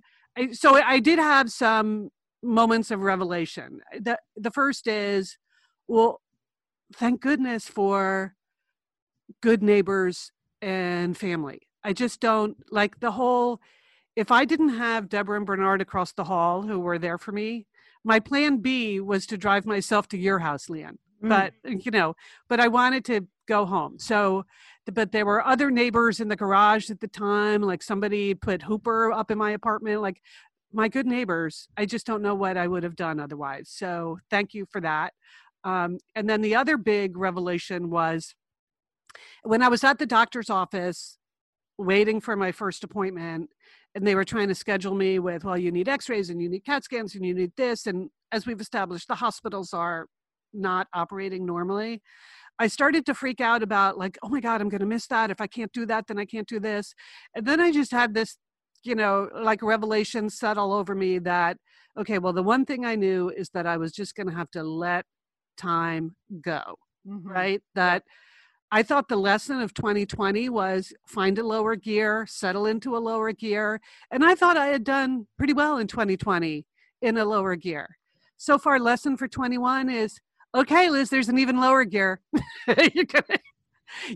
so 0.52 0.74
I 0.74 1.00
did 1.00 1.18
have 1.18 1.50
some 1.50 2.10
moments 2.42 2.90
of 2.90 3.00
revelation. 3.00 3.80
The 3.98 4.18
the 4.36 4.50
first 4.50 4.86
is, 4.86 5.38
well, 5.88 6.20
thank 6.94 7.20
goodness 7.20 7.66
for 7.66 8.34
good 9.42 9.62
neighbors 9.62 10.32
and 10.62 11.16
family. 11.16 11.60
I 11.84 11.92
just 11.92 12.20
don't 12.20 12.56
like 12.70 13.00
the 13.00 13.12
whole. 13.12 13.60
If 14.16 14.30
I 14.30 14.44
didn't 14.44 14.70
have 14.70 15.08
Deborah 15.08 15.36
and 15.36 15.46
Bernard 15.46 15.80
across 15.80 16.12
the 16.12 16.24
hall 16.24 16.62
who 16.62 16.80
were 16.80 16.98
there 16.98 17.18
for 17.18 17.32
me, 17.32 17.66
my 18.02 18.18
plan 18.20 18.58
B 18.58 19.00
was 19.00 19.26
to 19.26 19.36
drive 19.36 19.66
myself 19.66 20.08
to 20.08 20.18
your 20.18 20.38
house, 20.38 20.68
Lian. 20.68 20.98
Mm. 21.22 21.28
But 21.28 21.52
you 21.84 21.90
know, 21.90 22.16
but 22.48 22.60
I 22.60 22.68
wanted 22.68 23.04
to 23.06 23.26
go 23.46 23.66
home. 23.66 23.98
So, 23.98 24.44
but 24.92 25.12
there 25.12 25.26
were 25.26 25.46
other 25.46 25.70
neighbors 25.70 26.20
in 26.20 26.28
the 26.28 26.36
garage 26.36 26.90
at 26.90 27.00
the 27.00 27.08
time. 27.08 27.62
Like 27.62 27.82
somebody 27.82 28.34
put 28.34 28.62
Hooper 28.62 29.12
up 29.12 29.30
in 29.30 29.38
my 29.38 29.50
apartment. 29.52 30.02
Like 30.02 30.20
my 30.72 30.88
good 30.88 31.06
neighbors. 31.06 31.68
I 31.76 31.86
just 31.86 32.06
don't 32.06 32.22
know 32.22 32.34
what 32.34 32.56
I 32.56 32.66
would 32.66 32.82
have 32.82 32.96
done 32.96 33.18
otherwise. 33.18 33.68
So 33.70 34.18
thank 34.30 34.54
you 34.54 34.66
for 34.70 34.80
that. 34.80 35.14
Um, 35.64 35.98
and 36.14 36.28
then 36.28 36.42
the 36.42 36.54
other 36.54 36.76
big 36.76 37.16
revelation 37.16 37.90
was 37.90 38.34
when 39.42 39.62
I 39.62 39.68
was 39.68 39.84
at 39.84 39.98
the 39.98 40.06
doctor's 40.06 40.50
office 40.50 41.18
waiting 41.78 42.20
for 42.20 42.36
my 42.36 42.52
first 42.52 42.84
appointment, 42.84 43.50
and 43.94 44.06
they 44.06 44.14
were 44.14 44.24
trying 44.24 44.48
to 44.48 44.54
schedule 44.54 44.94
me 44.94 45.18
with, 45.18 45.44
well, 45.44 45.56
you 45.58 45.70
need 45.72 45.88
x 45.88 46.08
rays 46.08 46.30
and 46.30 46.40
you 46.40 46.48
need 46.48 46.64
CAT 46.64 46.84
scans 46.84 47.14
and 47.14 47.24
you 47.24 47.34
need 47.34 47.52
this. 47.56 47.86
And 47.86 48.10
as 48.32 48.46
we've 48.46 48.60
established, 48.60 49.08
the 49.08 49.14
hospitals 49.14 49.72
are 49.72 50.06
not 50.52 50.88
operating 50.94 51.46
normally. 51.46 52.02
I 52.58 52.68
started 52.68 53.04
to 53.06 53.14
freak 53.14 53.40
out 53.40 53.62
about, 53.62 53.98
like, 53.98 54.18
oh 54.22 54.28
my 54.28 54.40
God, 54.40 54.60
I'm 54.60 54.68
going 54.68 54.80
to 54.80 54.86
miss 54.86 55.06
that. 55.08 55.30
If 55.30 55.40
I 55.40 55.46
can't 55.46 55.72
do 55.72 55.86
that, 55.86 56.06
then 56.06 56.18
I 56.18 56.24
can't 56.24 56.48
do 56.48 56.60
this. 56.60 56.94
And 57.34 57.46
then 57.46 57.60
I 57.60 57.70
just 57.72 57.92
had 57.92 58.14
this, 58.14 58.36
you 58.82 58.94
know, 58.94 59.28
like 59.34 59.62
revelation 59.62 60.30
settle 60.30 60.72
over 60.72 60.94
me 60.94 61.18
that, 61.20 61.58
okay, 61.98 62.18
well, 62.18 62.32
the 62.32 62.42
one 62.42 62.64
thing 62.64 62.84
I 62.86 62.94
knew 62.96 63.30
is 63.30 63.50
that 63.50 63.66
I 63.66 63.76
was 63.76 63.92
just 63.92 64.14
going 64.14 64.28
to 64.28 64.34
have 64.34 64.50
to 64.52 64.62
let 64.62 65.04
time 65.56 66.16
go 66.42 66.76
Mhm. 67.06 67.22
right? 67.24 67.62
That 67.74 68.02
I 68.72 68.82
thought 68.82 69.08
the 69.08 69.16
lesson 69.16 69.60
of 69.60 69.74
2020 69.74 70.48
was 70.48 70.92
find 71.06 71.38
a 71.38 71.46
lower 71.46 71.76
gear, 71.76 72.26
settle 72.28 72.66
into 72.66 72.96
a 72.96 72.98
lower 72.98 73.32
gear. 73.32 73.80
And 74.10 74.24
I 74.24 74.34
thought 74.34 74.56
I 74.56 74.66
had 74.66 74.84
done 74.84 75.26
pretty 75.38 75.52
well 75.52 75.78
in 75.78 75.86
2020 75.86 76.66
in 77.02 77.16
a 77.16 77.24
lower 77.24 77.54
gear. 77.56 77.96
So 78.36 78.58
far, 78.58 78.78
lesson 78.78 79.16
for 79.16 79.28
21 79.28 79.88
is 79.88 80.20
okay, 80.54 80.90
Liz, 80.90 81.10
there's 81.10 81.28
an 81.28 81.38
even 81.38 81.60
lower 81.60 81.84
gear. 81.84 82.20
you're 82.94 83.04
gonna 83.04 83.38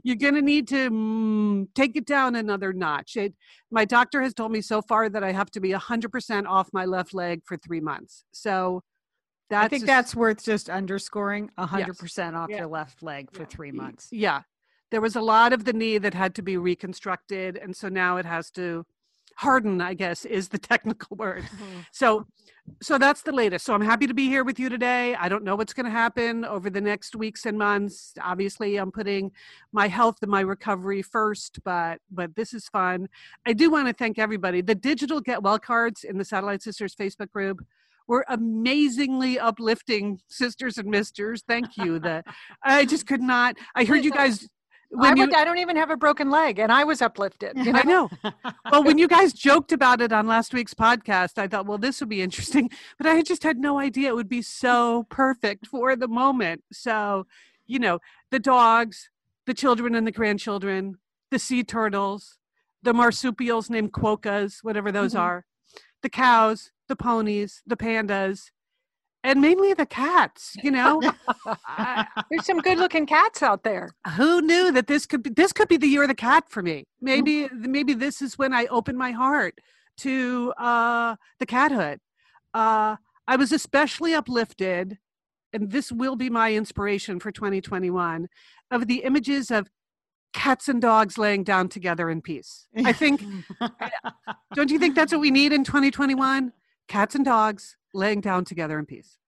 you're 0.03 0.17
gonna 0.17 0.43
need 0.43 0.67
to 0.69 0.91
mm, 0.91 1.69
take 1.75 1.97
it 1.97 2.07
down 2.07 2.35
another 2.35 2.73
notch. 2.73 3.17
It, 3.17 3.35
my 3.71 3.85
doctor 3.85 4.21
has 4.23 4.35
told 4.35 4.53
me 4.53 4.61
so 4.61 4.83
far 4.83 5.09
that 5.09 5.23
I 5.23 5.33
have 5.33 5.51
to 5.53 5.61
be 5.61 5.71
100% 5.71 6.47
off 6.47 6.69
my 6.73 6.85
left 6.85 7.15
leg 7.15 7.43
for 7.45 7.57
three 7.57 7.81
months. 7.81 8.25
So 8.33 8.83
that's 9.51 9.65
I 9.67 9.69
think 9.69 9.83
a- 9.83 9.87
that's 9.87 10.15
worth 10.15 10.43
just 10.45 10.71
underscoring 10.71 11.51
100% 11.59 12.35
off 12.37 12.49
Yeah. 12.51 12.59
your 12.59 12.67
left 12.69 13.03
leg 13.03 13.31
for 13.33 13.43
Yeah. 13.43 13.49
three 13.49 13.73
months. 13.73 14.09
Yeah. 14.11 14.43
There 14.91 15.01
was 15.01 15.15
a 15.17 15.21
lot 15.21 15.53
of 15.53 15.65
the 15.65 15.73
knee 15.73 15.99
that 15.99 16.15
had 16.15 16.35
to 16.37 16.43
be 16.43 16.57
reconstructed. 16.57 17.57
And 17.57 17.77
so 17.77 17.89
now 17.89 18.17
it 18.17 18.27
has 18.27 18.51
to 18.53 18.87
harden, 19.37 19.81
I 19.81 19.95
guess, 19.95 20.25
is 20.25 20.49
the 20.49 20.59
technical 20.73 21.17
word. 21.17 21.43
Mhm. 21.45 21.87
So 21.93 22.27
so 22.81 22.99
that's 22.99 23.23
the 23.23 23.33
latest. 23.33 23.65
So 23.65 23.75
I'm 23.75 23.81
happy 23.81 24.07
to 24.07 24.15
be 24.15 24.29
here 24.29 24.45
with 24.45 24.61
you 24.61 24.69
today. 24.69 25.17
I 25.17 25.29
don't 25.29 25.43
know 25.43 25.57
what's 25.57 25.73
going 25.73 25.87
to 25.87 25.91
happen 25.91 26.45
over 26.45 26.71
the 26.71 26.81
next 26.81 27.17
weeks 27.17 27.45
and 27.45 27.59
months. 27.59 28.15
Obviously, 28.23 28.77
I'm 28.77 28.93
putting 28.93 29.33
my 29.73 29.89
health 29.89 30.19
and 30.23 30.31
my 30.31 30.41
recovery 30.43 31.03
first, 31.03 31.65
but 31.65 32.01
but 32.13 32.37
this 32.37 32.55
is 32.55 32.69
fun. 32.69 33.09
I 33.45 33.55
do 33.55 33.71
want 33.71 33.89
to 33.89 33.93
thank 33.93 34.19
everybody. 34.21 34.61
The 34.61 34.77
digital 34.77 35.21
get 35.21 35.43
well 35.43 35.59
cards 35.59 36.05
in 36.05 36.19
the 36.19 36.25
Satellite 36.25 36.63
Sisters 36.63 36.95
Facebook 36.95 37.31
group 37.33 37.67
were 38.11 38.25
amazingly 38.29 39.39
uplifting 39.39 40.21
sisters 40.27 40.79
and 40.79 40.89
misters. 40.91 41.45
Thank 41.47 41.77
you. 41.77 42.01
The 42.01 42.25
I 42.65 42.85
just 42.85 43.07
could 43.07 43.21
not. 43.23 43.57
I 43.77 43.85
heard 43.85 44.05
you 44.05 44.11
guys 44.11 44.49
I, 44.99 45.13
when 45.15 45.17
you 45.17 45.31
I 45.33 45.45
don't 45.45 45.59
even 45.59 45.77
have 45.77 45.91
a 45.91 45.97
broken 45.97 46.29
leg, 46.29 46.59
and 46.59 46.73
I 46.73 46.83
was 46.83 47.01
uplifted. 47.01 47.57
You 47.57 47.73
know? 47.73 47.79
I 47.85 47.85
know. 47.85 48.11
Well, 48.73 48.83
when 48.83 48.99
you 48.99 49.07
guys 49.07 49.33
joked 49.33 49.71
about 49.71 50.01
it 50.01 50.13
on 50.13 50.27
last 50.27 50.53
week's 50.53 50.75
podcast, 50.75 51.39
I 51.39 51.47
thought, 51.47 51.67
well, 51.67 51.79
this 51.79 52.01
would 52.01 52.09
be 52.09 52.21
interesting. 52.21 52.69
But 52.99 53.07
I 53.07 53.23
just 53.23 53.45
had 53.45 53.59
no 53.59 53.79
idea 53.79 54.09
it 54.09 54.17
would 54.17 54.29
be 54.29 54.43
so 54.43 55.07
perfect 55.09 55.69
for 55.69 55.95
the 55.95 56.09
moment. 56.09 56.65
So, 56.73 57.27
you 57.69 57.79
know, 57.79 58.01
the 58.33 58.41
dogs, 58.41 59.09
the 59.47 59.55
children 59.55 59.95
and 59.95 60.05
the 60.05 60.13
grandchildren, 60.13 60.97
the 61.31 61.39
sea 61.39 61.63
turtles, 61.63 62.39
the 62.83 62.93
marsupials 62.93 63.71
named 63.71 63.93
quokkas, 63.93 64.65
whatever 64.65 64.91
those 64.91 65.15
Mhm. 65.15 65.21
are, 65.21 65.45
the 66.03 66.11
cows, 66.11 66.71
the 66.89 66.97
ponies, 66.97 67.63
the 67.67 67.77
pandas, 67.77 68.51
and 69.23 69.41
mainly 69.41 69.75
the 69.75 69.85
cats, 69.87 70.55
you 70.63 70.71
know? 70.71 71.01
I, 71.67 72.07
There's 72.31 72.47
some 72.47 72.59
good-looking 72.61 73.07
cats 73.07 73.43
out 73.43 73.65
there. 73.65 73.91
who 74.17 74.41
knew 74.41 74.73
that 74.73 74.87
this 74.87 75.05
could 75.07 75.23
be 75.23 75.31
this 75.31 75.53
could 75.53 75.69
be 75.69 75.77
the 75.77 75.87
year 75.87 76.03
of 76.03 76.09
the 76.09 76.15
cat 76.15 76.45
for 76.49 76.63
me 76.63 76.85
maybe 77.01 77.49
maybe 77.53 77.93
this 77.95 78.23
is 78.23 78.39
when 78.39 78.53
i 78.55 78.65
open 78.67 78.97
my 78.97 79.11
heart 79.13 79.59
to 79.99 80.53
uh 80.59 81.17
the 81.39 81.47
cathood 81.47 81.99
uh 82.55 82.97
i 83.29 83.37
was 83.37 83.53
especially 83.53 84.15
uplifted 84.15 84.99
and 85.53 85.71
this 85.71 85.91
will 85.93 86.17
be 86.17 86.31
my 86.31 86.55
inspiration 86.55 87.21
for 87.21 87.31
2021 87.31 88.27
of 88.71 88.87
the 88.87 89.03
images 89.05 89.51
of 89.51 89.69
cats 90.33 90.69
and 90.69 90.81
dogs 90.81 91.19
laying 91.19 91.43
down 91.45 91.69
together 91.69 92.09
in 92.09 92.21
peace 92.23 92.67
i 92.85 92.93
think 92.93 93.25
don't 94.55 94.71
you 94.71 94.79
think 94.79 94.95
that's 94.95 95.13
what 95.13 95.21
we 95.21 95.31
need 95.31 95.53
in 95.53 95.65
2021 95.65 96.53
cats 96.89 97.15
and 97.15 97.25
dogs 97.25 97.77
laying 97.95 98.21
down 98.21 98.45
together 98.45 98.79
in 98.79 98.87
peace 98.87 99.19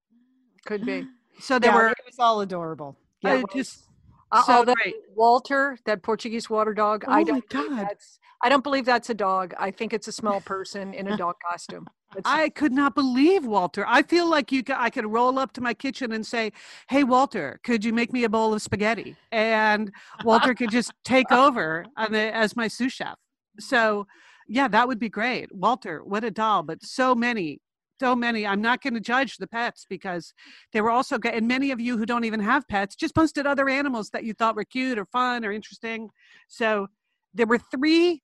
Could 0.65 0.85
be. 0.87 1.07
so 1.41 1.59
they 1.59 1.67
yeah, 1.69 1.75
were 1.75 1.89
it 1.89 1.97
was 2.07 2.19
all 2.19 2.41
adorable. 2.41 2.97
I 3.25 3.37
Yeah. 3.37 3.43
just 3.53 3.89
Uh, 4.31 4.43
so 4.45 4.53
although 4.59 4.75
great 4.75 4.95
Walter, 5.15 5.77
that 5.85 6.03
Portuguese 6.03 6.49
water 6.49 6.73
dog, 6.73 7.05
Oh 7.07 7.11
I 7.13 7.19
my 7.19 7.25
don't 7.25 7.49
believe 7.51 7.71
God. 7.71 7.87
that's 7.89 8.19
I 8.43 8.49
don't 8.49 8.65
believe 8.65 8.85
that's 8.85 9.11
a 9.11 9.15
dog. 9.15 9.55
I 9.59 9.71
think 9.71 9.93
it's 9.93 10.09
a 10.09 10.13
small 10.13 10.41
person 10.41 10.95
in 10.95 11.07
a 11.07 11.17
dog 11.17 11.37
costume. 11.49 11.87
I 12.25 12.51
could 12.51 12.73
not 12.73 12.95
believe 12.95 13.47
Walter. 13.47 13.85
I 13.87 14.03
feel 14.03 14.29
like 14.29 14.53
you. 14.53 14.63
ca- 14.63 14.77
I 14.79 14.91
could 14.91 15.07
roll 15.07 15.39
up 15.39 15.53
to 15.55 15.61
my 15.61 15.75
kitchen 15.75 16.13
and 16.13 16.27
say, 16.27 16.53
"Hey, 16.89 17.05
Walter, 17.05 17.61
could 17.63 17.85
you 17.85 17.93
make 17.93 18.13
me 18.13 18.25
a 18.25 18.29
bowl 18.29 18.53
of 18.53 18.61
spaghetti?" 18.61 19.17
And 19.31 19.93
Walter 20.25 20.55
could 20.55 20.71
just 20.71 20.93
take 21.05 21.31
over 21.33 21.87
as 21.97 22.57
my 22.57 22.69
sous 22.69 22.93
chef. 22.93 23.17
So, 23.59 24.07
yeah, 24.49 24.69
that 24.69 24.89
would 24.89 24.99
be 24.99 25.09
great. 25.09 25.55
Walter, 25.55 26.03
what 26.05 26.25
a 26.25 26.31
doll! 26.31 26.63
But 26.63 26.83
so 26.83 27.15
many, 27.15 27.61
so 28.01 28.15
many. 28.15 28.47
I'm 28.47 28.61
not 28.61 28.83
going 28.83 28.95
to 28.95 29.01
judge 29.01 29.39
the 29.39 29.47
pets 29.47 29.87
because 29.89 30.35
they 30.73 30.81
were 30.81 30.91
also 30.91 31.17
great. 31.19 31.35
And 31.35 31.49
many 31.49 31.71
of 31.71 31.81
you 31.81 31.97
who 31.97 32.05
don't 32.05 32.25
even 32.25 32.41
have 32.41 32.69
pets 32.69 32.95
just 32.95 33.15
posted 33.15 33.47
other 33.47 33.69
animals 33.69 34.11
that 34.11 34.25
you 34.25 34.35
thought 34.35 34.57
were 34.57 34.65
cute 34.65 34.99
or 34.99 35.07
fun 35.07 35.45
or 35.45 35.53
interesting. 35.53 36.11
So, 36.49 36.89
there 37.35 37.47
were 37.47 37.59
three 37.59 38.22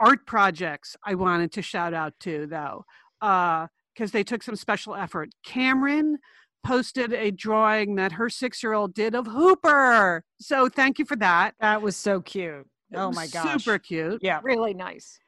art 0.00 0.26
projects 0.26 0.96
I 1.04 1.14
wanted 1.14 1.52
to 1.52 1.62
shout 1.62 1.94
out 1.94 2.14
to 2.20 2.46
though 2.46 2.84
uh 3.20 3.66
because 3.94 4.10
they 4.10 4.24
took 4.24 4.42
some 4.42 4.56
special 4.56 4.94
effort. 4.94 5.30
Cameron 5.44 6.18
posted 6.64 7.12
a 7.12 7.30
drawing 7.30 7.94
that 7.94 8.12
her 8.12 8.28
six 8.28 8.62
year 8.62 8.72
old 8.72 8.94
did 8.94 9.14
of 9.14 9.26
Hooper. 9.26 10.24
So 10.40 10.68
thank 10.68 10.98
you 10.98 11.04
for 11.04 11.16
that. 11.16 11.54
That 11.60 11.82
was 11.82 11.94
so 11.96 12.20
cute. 12.20 12.66
Oh 12.94 13.12
my 13.12 13.26
gosh. 13.28 13.62
Super 13.64 13.78
cute. 13.78 14.18
Yeah. 14.22 14.40
really 14.42 14.74
nice. 14.74 15.18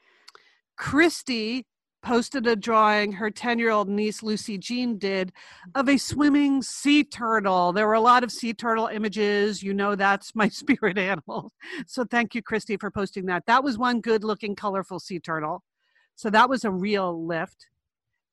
Christy 0.76 1.64
posted 2.06 2.46
a 2.46 2.54
drawing 2.54 3.10
her 3.10 3.32
10 3.32 3.58
year 3.58 3.70
old 3.70 3.88
niece 3.88 4.22
Lucy 4.22 4.56
Jean 4.56 4.96
did 4.96 5.32
mm. 5.32 5.80
of 5.80 5.88
a 5.88 5.98
swimming 5.98 6.62
sea 6.62 7.02
turtle. 7.02 7.72
There 7.72 7.86
were 7.86 7.94
a 7.94 8.00
lot 8.00 8.22
of 8.22 8.30
sea 8.30 8.54
turtle 8.54 8.86
images. 8.86 9.60
You 9.60 9.74
know, 9.74 9.96
that's 9.96 10.32
my 10.32 10.48
spirit 10.60 10.98
animal. 10.98 11.52
So 11.88 12.04
thank 12.04 12.36
you, 12.36 12.42
Christy, 12.42 12.76
for 12.76 12.92
posting 12.92 13.26
that. 13.26 13.42
That 13.46 13.64
was 13.64 13.76
one 13.76 14.00
good 14.00 14.22
looking, 14.22 14.54
colorful 14.54 15.00
sea 15.00 15.18
turtle. 15.18 15.64
So 16.14 16.30
that 16.30 16.48
was 16.48 16.64
a 16.64 16.70
real 16.70 17.26
lift. 17.26 17.66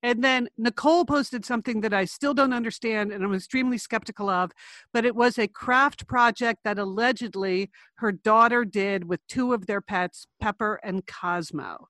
And 0.03 0.23
then 0.23 0.49
Nicole 0.55 1.05
posted 1.05 1.43
something 1.43 1.81
that 1.81 1.93
I 1.93 2.05
still 2.05 2.35
don't 2.35 2.53
understand 2.53 3.11
and 3.11 3.23
I'm 3.23 3.33
extremely 3.33 3.79
skeptical 3.79 4.29
of, 4.29 4.51
but 4.93 5.03
it 5.03 5.15
was 5.15 5.39
a 5.39 5.47
craft 5.47 6.05
project 6.05 6.59
that 6.63 6.77
allegedly 6.77 7.71
her 7.95 8.11
daughter 8.11 8.65
did 8.65 9.05
with 9.05 9.25
two 9.27 9.51
of 9.51 9.65
their 9.65 9.81
pets, 9.81 10.27
Pepper 10.39 10.79
and 10.83 11.07
Cosmo. 11.07 11.87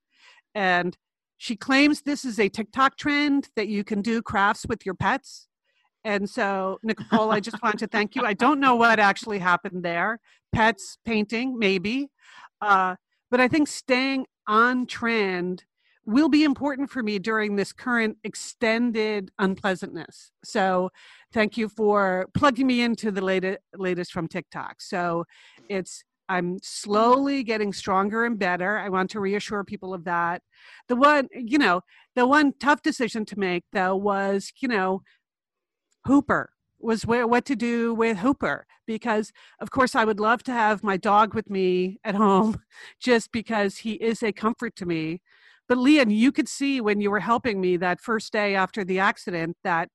And 0.56 0.96
she 1.44 1.58
claims 1.58 2.04
this 2.04 2.24
is 2.24 2.40
a 2.40 2.48
TikTok 2.48 2.96
trend 2.96 3.50
that 3.58 3.68
you 3.68 3.84
can 3.84 4.02
do 4.02 4.22
crafts 4.22 4.66
with 4.66 4.86
your 4.86 4.96
pets. 4.96 5.50
And 6.06 6.30
so, 6.30 6.80
Nicole, 6.84 7.32
I 7.34 7.42
just 7.42 7.62
want 7.62 7.80
to 7.80 7.88
thank 7.88 8.16
you. 8.16 8.24
I 8.24 8.32
don't 8.32 8.62
know 8.62 8.78
what 8.78 8.98
actually 8.98 9.40
happened 9.40 9.84
there. 9.84 10.22
Pets 10.54 11.00
painting, 11.04 11.60
maybe. 11.60 12.08
Uh, 12.62 12.96
but 13.30 13.42
I 13.42 13.50
think 13.50 13.68
staying 13.68 14.26
on 14.48 14.86
trend 14.86 15.66
will 16.06 16.30
be 16.30 16.46
important 16.46 16.90
for 16.90 17.04
me 17.04 17.20
during 17.20 17.58
this 17.58 17.74
current 17.74 18.20
extended 18.24 19.30
unpleasantness. 19.38 20.32
So, 20.46 20.92
thank 21.34 21.58
you 21.58 21.68
for 21.68 22.26
plugging 22.34 22.68
me 22.68 22.80
into 22.80 23.12
the 23.12 23.22
latest 23.22 23.60
latest 23.76 24.14
from 24.14 24.30
TikTok. 24.30 24.80
So, 24.80 25.26
it's 25.68 26.06
I'm 26.30 26.56
mm-hmm. 26.56 26.58
slowly 26.62 27.44
getting 27.44 27.74
stronger 27.74 28.26
and 28.26 28.38
better. 28.38 28.78
I 28.78 28.90
want 28.90 29.10
to 29.12 29.20
reassure 29.20 29.64
people 29.64 29.94
of 29.94 30.04
that. 30.06 30.42
The 30.88 30.96
one, 30.96 31.28
you 31.34 31.58
know, 31.58 31.82
the 32.16 32.28
one 32.28 32.54
tough 32.60 32.82
decision 32.82 33.26
to 33.26 33.40
make 33.40 33.64
though 33.72 33.96
was, 33.96 34.52
you 34.60 34.68
know, 34.68 35.02
Hooper 36.06 36.52
was 36.80 37.06
where 37.06 37.26
what 37.26 37.46
to 37.46 37.56
do 37.56 37.94
with 37.94 38.18
Hooper 38.18 38.66
because 38.86 39.32
of 39.60 39.72
course 39.72 39.96
I 39.96 40.04
would 40.04 40.20
love 40.20 40.44
to 40.44 40.52
have 40.52 40.84
my 40.84 40.98
dog 40.98 41.34
with 41.34 41.50
me 41.50 42.00
at 42.04 42.16
home 42.16 42.62
just 43.00 43.32
because 43.32 43.78
he 43.78 43.94
is 43.94 44.22
a 44.22 44.34
comfort 44.34 44.76
to 44.78 44.86
me 44.86 45.22
but 45.68 45.78
Lian, 45.78 46.10
you 46.10 46.32
could 46.32 46.50
see 46.50 46.82
when 46.82 47.00
you 47.00 47.10
were 47.10 47.22
helping 47.22 47.62
me 47.62 47.78
that 47.78 48.02
first 48.02 48.34
day 48.34 48.56
after 48.56 48.84
the 48.84 49.00
accident 49.00 49.58
that 49.64 49.90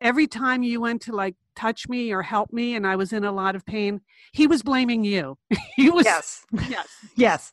every 0.00 0.26
time 0.26 0.62
you 0.62 0.80
went 0.80 1.02
to 1.02 1.12
like 1.12 1.34
touch 1.56 1.88
me 1.88 2.12
or 2.12 2.22
help 2.22 2.52
me 2.52 2.74
and 2.74 2.86
I 2.86 2.96
was 2.96 3.12
in 3.12 3.24
a 3.24 3.32
lot 3.32 3.56
of 3.56 3.66
pain, 3.66 4.00
he 4.32 4.46
was 4.46 4.62
blaming 4.62 5.04
you. 5.04 5.36
he 5.76 5.90
was 5.90 6.04
Yes. 6.06 6.44
Yes. 6.68 6.86
yes. 7.16 7.52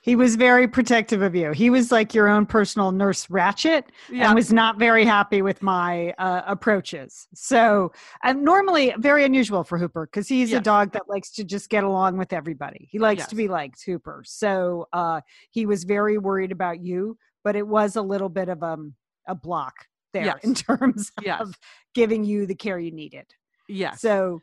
He 0.00 0.16
was 0.16 0.36
very 0.36 0.66
protective 0.66 1.20
of 1.20 1.34
you. 1.34 1.50
He 1.52 1.68
was 1.68 1.92
like 1.92 2.14
your 2.14 2.28
own 2.28 2.46
personal 2.46 2.92
nurse 2.92 3.26
Ratched 3.26 3.82
Yeah. 4.10 4.26
and 4.26 4.34
was 4.34 4.52
not 4.52 4.78
very 4.78 5.04
happy 5.04 5.42
with 5.42 5.60
my 5.60 6.14
uh, 6.18 6.42
approaches. 6.46 7.26
So, 7.34 7.92
and 8.22 8.42
normally 8.42 8.94
very 8.98 9.24
unusual 9.24 9.64
for 9.64 9.76
Hooper 9.76 10.06
because 10.06 10.26
he's 10.26 10.52
a 10.52 10.60
dog 10.60 10.92
that 10.92 11.08
likes 11.08 11.32
to 11.32 11.44
just 11.44 11.68
get 11.68 11.84
along 11.84 12.16
with 12.16 12.32
everybody. 12.32 12.88
He 12.90 12.98
likes 12.98 13.26
to 13.26 13.34
be 13.34 13.48
liked, 13.48 13.82
Hooper. 13.84 14.22
So, 14.24 14.86
uh, 14.94 15.20
he 15.50 15.66
was 15.66 15.84
very 15.84 16.16
worried 16.16 16.52
about 16.52 16.80
you, 16.80 17.18
but 17.44 17.54
it 17.54 17.66
was 17.66 17.96
a 17.96 18.02
little 18.02 18.30
bit 18.30 18.48
of 18.48 18.62
um, 18.62 18.94
a 19.26 19.34
block 19.34 19.74
there 20.12 20.24
Yes. 20.26 20.38
in 20.42 20.54
terms 20.66 21.12
Yes. 21.22 21.40
of 21.40 21.58
giving 21.94 22.24
you 22.24 22.46
the 22.46 22.54
care 22.54 22.78
you 22.78 22.90
needed. 22.90 23.26
Yes. 23.68 24.00
So 24.00 24.40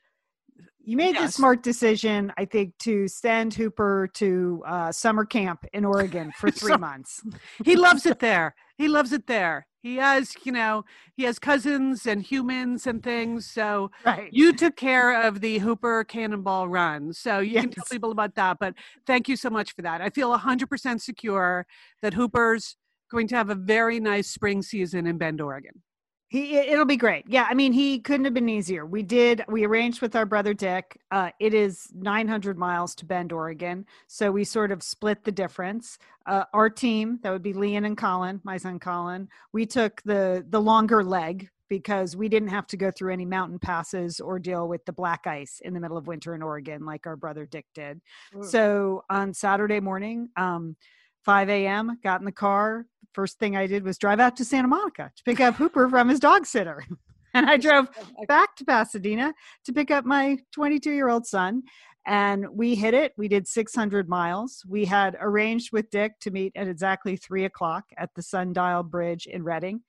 you 0.84 0.96
made 0.98 1.18
the 1.18 1.28
smart 1.30 1.64
decision, 1.64 2.32
I 2.38 2.46
think, 2.46 2.78
to 2.80 3.08
send 3.08 3.54
Hooper 3.56 4.08
to 4.16 4.64
uh, 4.68 4.92
summer 4.92 5.26
camp 5.26 5.66
in 5.74 5.84
Oregon 5.84 6.32
for 6.38 6.52
three 6.60 6.74
So- 6.74 6.78
months. 6.78 7.22
he 7.64 7.76
loves 7.76 8.06
it 8.12 8.20
there. 8.20 8.54
He 8.78 8.88
loves 8.88 9.12
it 9.12 9.26
there. 9.28 9.66
He 9.82 9.98
has, 9.98 10.34
you 10.44 10.52
know, 10.52 10.84
he 11.16 11.24
has 11.24 11.38
cousins 11.38 12.08
and 12.08 12.22
humans 12.22 12.88
and 12.88 13.04
things. 13.04 13.46
So 13.52 13.92
Right. 14.04 14.30
you 14.34 14.52
took 14.54 14.76
care 14.76 15.22
of 15.22 15.42
the 15.42 15.60
Hooper 15.60 16.04
Cannonball 16.04 16.68
Run. 16.70 17.14
So 17.14 17.40
you 17.40 17.62
can 17.62 17.70
tell 17.70 17.84
Yes. 17.84 17.90
people 17.90 18.12
about 18.12 18.34
that. 18.36 18.58
But 18.60 18.74
thank 19.06 19.28
you 19.30 19.36
so 19.36 19.50
much 19.52 19.74
for 19.76 19.82
that. 19.84 20.02
I 20.02 20.10
feel 20.10 20.32
100% 20.32 21.02
secure 21.02 21.66
that 22.02 22.14
Hooper's 22.16 22.76
going 23.10 23.28
to 23.30 23.36
have 23.36 23.50
a 23.50 23.56
very 23.56 24.00
nice 24.00 24.30
spring 24.30 24.62
season 24.62 25.08
in 25.08 25.18
Bend, 25.18 25.42
Oregon. 25.42 25.82
He 26.28 26.58
it- 26.58 26.70
it'll 26.70 26.86
be 26.86 26.98
great. 26.98 27.26
Yeah, 27.28 27.46
I 27.48 27.54
mean, 27.54 27.72
he 27.72 28.00
couldn't 28.00 28.26
have 28.26 28.34
been 28.34 28.50
easier. 28.50 28.86
We 28.86 29.04
did 29.04 29.44
we 29.48 29.64
arranged 29.66 30.02
with 30.02 30.16
our 30.16 30.26
brother 30.26 30.54
Dick. 30.56 31.00
Uh, 31.12 31.30
it 31.40 31.54
is 31.54 31.88
900 31.94 32.58
miles 32.58 32.96
to 32.96 33.06
Bend, 33.06 33.32
Oregon, 33.32 33.86
so 34.08 34.32
we 34.32 34.44
sort 34.44 34.72
of 34.72 34.82
split 34.82 35.24
the 35.24 35.32
difference. 35.32 36.00
Uh, 36.26 36.46
our 36.54 36.70
team, 36.70 37.20
that 37.22 37.32
would 37.32 37.44
be 37.44 37.54
Lian 37.54 37.86
and 37.86 37.96
Colin, 37.98 38.42
my 38.44 38.58
son 38.58 38.80
Colin, 38.80 39.30
we 39.54 39.66
took 39.68 40.02
the 40.04 40.44
the 40.50 40.60
longer 40.60 41.04
leg 41.04 41.48
because 41.70 42.16
we 42.16 42.28
didn't 42.30 42.50
have 42.50 42.68
to 42.68 42.78
go 42.78 42.92
through 42.92 43.12
any 43.14 43.26
mountain 43.26 43.58
passes 43.58 44.20
or 44.20 44.38
deal 44.38 44.68
with 44.68 44.84
the 44.86 44.94
black 44.94 45.26
ice 45.26 45.62
in 45.64 45.74
the 45.74 45.80
middle 45.80 45.98
of 45.98 46.06
winter 46.06 46.36
in 46.36 46.44
Oregon 46.44 46.86
like 46.86 47.08
our 47.08 47.16
brother 47.16 47.46
Dick 47.46 47.66
did. 47.74 48.02
So 48.44 49.04
on 49.10 49.34
Saturday 49.34 49.80
morning, 49.80 50.30
um, 50.38 50.76
5 51.25 51.50
a.m., 51.50 52.00
got 52.03 52.22
in 52.22 52.25
the 52.25 52.32
car. 52.32 52.86
First 53.13 53.39
thing 53.39 53.57
I 53.57 53.68
did 53.68 53.83
was 53.83 53.98
drive 53.98 54.20
out 54.20 54.38
to 54.38 54.46
Santa 54.46 54.68
Monica 54.68 55.11
to 55.16 55.24
pick 55.24 55.40
up 55.40 55.55
Hooper 55.55 55.90
from 55.90 56.09
his 56.09 56.20
dog 56.20 56.46
sitter. 56.46 56.83
And 57.33 57.50
I 57.50 57.57
drove 57.57 57.90
back 58.29 58.55
to 58.55 58.64
Pasadena 58.64 59.33
to 59.66 59.74
pick 59.74 59.92
up 59.92 60.05
my 60.05 60.38
22 60.53 60.94
year 60.94 61.09
old 61.09 61.27
son. 61.27 61.64
And 62.07 62.46
we 62.50 62.75
hit 62.75 62.94
it. 62.94 63.11
We 63.18 63.27
did 63.27 63.46
600 63.46 64.07
miles. 64.07 64.64
We 64.66 64.85
had 64.85 65.18
arranged 65.20 65.74
with 65.74 65.90
Dick 65.90 66.14
to 66.22 66.31
meet 66.31 66.53
at 66.55 66.70
exactly 66.70 67.18
three 67.18 67.44
o'clock 67.44 67.83
at 67.98 68.11
the 68.16 68.22
Sundial 68.22 68.83
Bridge 68.83 69.27
in 69.27 69.44
Redding. 69.44 69.81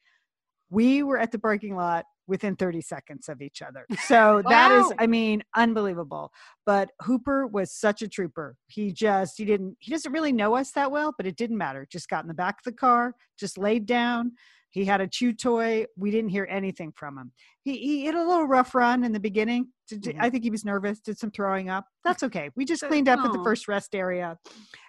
We 0.71 1.03
were 1.03 1.19
at 1.19 1.33
the 1.33 1.39
parking 1.39 1.77
lot 1.77 2.05
within 2.29 2.57
30 2.57 2.81
seconds 2.81 3.29
of 3.29 3.41
each 3.41 3.63
other. 3.63 3.87
So 4.07 4.43
that 4.49 4.73
is, 4.73 4.93
I 4.99 5.07
mean, 5.07 5.45
unbelievable. 5.55 6.33
But 6.65 6.91
hooper 7.03 7.47
was 7.47 7.73
such 7.73 8.03
a 8.03 8.09
trooper. 8.09 8.57
He 8.67 8.93
just 8.93 9.35
he 9.39 9.45
didn't 9.45 9.77
he 9.79 9.93
doesn't 9.93 10.11
really 10.13 10.33
know 10.33 10.57
us 10.57 10.73
that 10.73 10.91
well 10.91 11.15
but 11.17 11.27
it 11.27 11.37
didn't 11.37 11.59
matter. 11.59 11.87
Just 11.91 12.09
got 12.09 12.25
in 12.25 12.29
the 12.29 12.35
back 12.35 12.57
of 12.59 12.65
the 12.65 12.73
car 12.77 13.15
just 13.39 13.59
laid 13.59 13.87
down. 13.87 14.33
He 14.71 14.85
had 14.85 15.01
a 15.01 15.07
chew 15.09 15.33
toy. 15.33 15.87
We 15.97 16.11
didn't 16.11 16.31
hear 16.31 16.47
anything 16.51 16.93
from 16.97 17.17
him. 17.17 17.33
He, 17.63 17.79
he 17.79 18.05
had 18.05 18.15
a 18.15 18.19
little 18.27 18.47
rough 18.47 18.75
run 18.75 19.05
in 19.05 19.13
the 19.13 19.21
beginning. 19.21 19.69
Did- 19.89 20.03
Mhm. 20.03 20.17
i 20.21 20.29
think 20.29 20.43
he 20.43 20.51
was 20.51 20.65
nervous 20.65 20.99
did 21.01 21.17
some 21.17 21.31
throwing 21.31 21.69
up. 21.69 21.87
That's 22.05 22.25
okay. 22.25 22.51
We 22.57 22.65
just 22.65 22.83
cleaned 22.83 23.09
up 23.09 23.21
at 23.21 23.33
the 23.33 23.43
first 23.45 23.69
rest 23.69 23.95
area. 23.95 24.37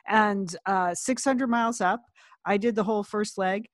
And 0.07 0.53
uh 0.65 0.95
600 0.95 1.47
miles 1.47 1.81
up 1.81 2.01
i 2.45 2.57
did 2.57 2.73
the 2.75 2.83
whole 2.83 3.03
first 3.03 3.37
leg 3.37 3.67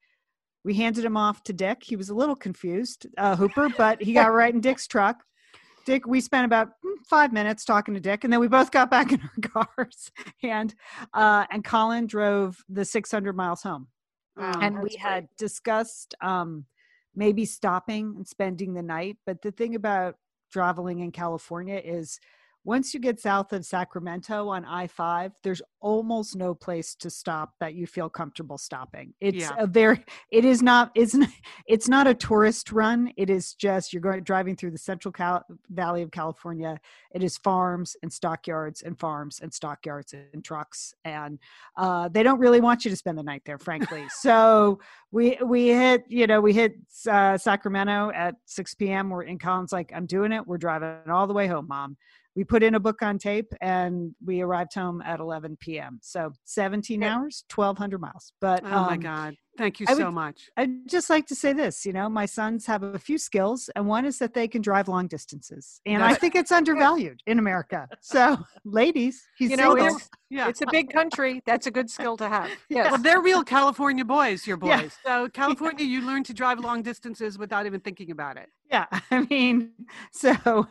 we 0.63 0.73
handed 0.73 1.03
him 1.03 1.17
off 1.17 1.43
to 1.43 1.53
dick 1.53 1.83
he 1.83 1.95
was 1.95 2.09
a 2.09 2.15
little 2.15 2.35
confused 2.35 3.07
uh 3.17 3.35
hooper 3.35 3.69
but 3.77 4.01
he 4.01 4.13
got 4.13 4.31
right 4.31 4.53
in 4.53 4.61
dick's 4.61 4.87
truck 4.87 5.23
Dick, 5.85 6.07
we 6.07 6.21
spent 6.21 6.45
about 6.45 6.69
mm, 6.85 6.93
five 7.05 7.33
minutes 7.33 7.65
talking 7.65 7.93
to 7.93 7.99
Dick, 7.99 8.23
and 8.23 8.31
then 8.31 8.39
we 8.39 8.47
both 8.47 8.71
got 8.71 8.89
back 8.89 9.11
in 9.11 9.21
our 9.21 9.65
cars, 9.65 10.11
and 10.41 10.73
uh, 11.13 11.45
and 11.51 11.63
Colin 11.63 12.07
drove 12.07 12.63
the 12.69 12.85
600 12.85 13.35
miles 13.35 13.63
home. 13.63 13.87
Wow. 14.35 14.59
and 14.61 14.75
we 14.77 14.89
great. 14.89 14.99
had 14.99 15.27
discussed 15.37 16.15
um, 16.21 16.65
maybe 17.15 17.45
stopping 17.45 18.15
and 18.17 18.27
spending 18.27 18.73
the 18.73 18.81
night. 18.81 19.17
But 19.25 19.41
the 19.41 19.51
thing 19.51 19.75
about 19.75 20.15
traveling 20.51 20.99
in 20.99 21.11
California 21.11 21.79
is 21.83 22.19
once 22.65 22.93
you 22.93 22.99
get 22.99 23.19
south 23.19 23.51
of 23.51 23.65
Sacramento 23.65 24.47
on 24.47 24.63
I 24.63 24.87
5, 24.87 25.33
there's 25.43 25.61
almost 25.81 26.35
no 26.35 26.55
place 26.55 26.95
to 26.95 27.09
stop 27.09 27.53
that 27.59 27.73
you 27.75 27.85
feel 27.85 28.09
comfortable 28.09 28.57
stopping. 28.57 29.13
It's 29.19 29.37
Yeah. 29.37 29.51
a 29.57 29.67
very, 29.67 30.03
it 30.31 30.45
is 30.45 30.61
not, 30.61 30.91
it's, 30.95 31.13
n- 31.13 31.27
it's 31.67 31.89
not 31.89 32.07
a 32.07 32.13
tourist 32.13 32.71
run. 32.71 33.11
It 33.17 33.29
is 33.29 33.53
just, 33.53 33.91
you're 33.91 34.01
going 34.01 34.23
driving 34.23 34.55
through 34.55 34.71
the 34.71 34.77
central 34.77 35.11
Cal- 35.11 35.43
valley 35.69 36.03
of 36.03 36.11
California. 36.11 36.79
It 37.13 37.21
is 37.21 37.37
farms 37.37 37.97
and 38.01 38.11
stockyards 38.13 38.81
and 38.81 38.97
farms 38.97 39.39
and 39.41 39.53
stockyards 39.53 40.13
and 40.13 40.43
trucks. 40.43 40.93
And 41.03 41.39
uh, 41.75 42.07
they 42.07 42.23
don't 42.23 42.39
really 42.39 42.61
want 42.61 42.85
you 42.85 42.91
to 42.91 42.97
spend 42.97 43.17
the 43.17 43.23
night 43.23 43.43
there, 43.45 43.57
frankly. 43.59 44.05
so 44.19 44.79
we 45.11 45.37
we 45.45 45.67
hit 45.67 46.05
you 46.07 46.25
know 46.27 46.41
we 46.41 46.53
hit 46.53 46.75
uh, 47.09 47.37
Sacramento 47.37 48.11
at 48.15 48.35
6 48.45 48.73
p.m. 48.75 49.09
We're 49.09 49.23
in 49.23 49.37
Colin's 49.37 49.71
like 49.71 49.91
I'm 49.93 50.05
doing 50.05 50.31
it. 50.31 50.47
We're 50.47 50.57
driving 50.57 51.11
all 51.11 51.27
the 51.27 51.33
way 51.33 51.47
home, 51.47 51.67
mom. 51.67 51.97
We 52.35 52.43
put 52.43 52.63
in 52.63 52.73
a 52.75 52.79
book 52.79 53.01
on 53.03 53.19
tape 53.19 53.53
and 53.61 54.15
we 54.25 54.41
arrived 54.41 54.73
home 54.73 55.01
at 55.03 55.19
11 55.19 55.57
p.m. 55.59 55.99
So 56.01 56.31
17 56.45 56.99
Good. 57.01 57.05
hours, 57.05 57.43
1,200 57.53 58.01
miles. 58.01 58.33
But 58.41 58.63
Oh 58.65 58.69
my 58.69 58.93
um, 58.93 58.99
God. 58.99 59.35
Thank 59.55 59.79
you 59.79 59.85
I 59.87 59.93
so 59.93 60.05
would- 60.05 60.15
much. 60.15 60.49
I'd 60.57 60.89
just 60.89 61.11
like 61.11 61.27
to 61.27 61.35
say 61.35 61.53
this, 61.53 61.85
you 61.85 61.93
know, 61.93 62.09
my 62.09 62.25
sons 62.25 62.65
have 62.65 62.81
a 62.81 62.97
few 62.97 63.19
skills, 63.19 63.69
and 63.75 63.85
one 63.85 64.03
is 64.03 64.17
that 64.17 64.33
they 64.33 64.47
can 64.47 64.63
drive 64.63 64.87
long 64.87 65.05
distances, 65.05 65.79
and 65.85 66.03
I 66.03 66.15
think 66.15 66.33
it's 66.33 66.51
undervalued 66.51 67.19
in 67.27 67.37
America. 67.37 67.87
So, 68.01 68.37
ladies, 68.65 69.21
he's 69.37 69.51
You 69.51 69.57
know, 69.57 69.75
it's, 69.75 70.09
Yeah. 70.31 70.47
it's 70.49 70.61
a 70.63 70.65
big 70.71 70.91
country. 70.91 71.43
That's 71.45 71.67
a 71.67 71.71
good 71.71 71.91
skill 71.91 72.17
to 72.17 72.27
have. 72.29 72.49
Yes. 72.69 72.89
Well, 72.93 72.99
they're 72.99 73.21
real 73.21 73.43
California 73.43 74.03
boys, 74.03 74.47
your 74.47 74.57
boys. 74.57 74.69
Yeah. 74.69 74.89
So 75.05 75.29
California, 75.29 75.85
you 75.85 76.01
learn 76.01 76.23
to 76.23 76.33
drive 76.33 76.57
long 76.59 76.81
distances 76.81 77.37
without 77.37 77.67
even 77.67 77.79
thinking 77.79 78.09
about 78.09 78.37
it. 78.37 78.49
yeah 78.71 78.87
i 79.11 79.19
mean 79.29 79.69
so 80.11 80.67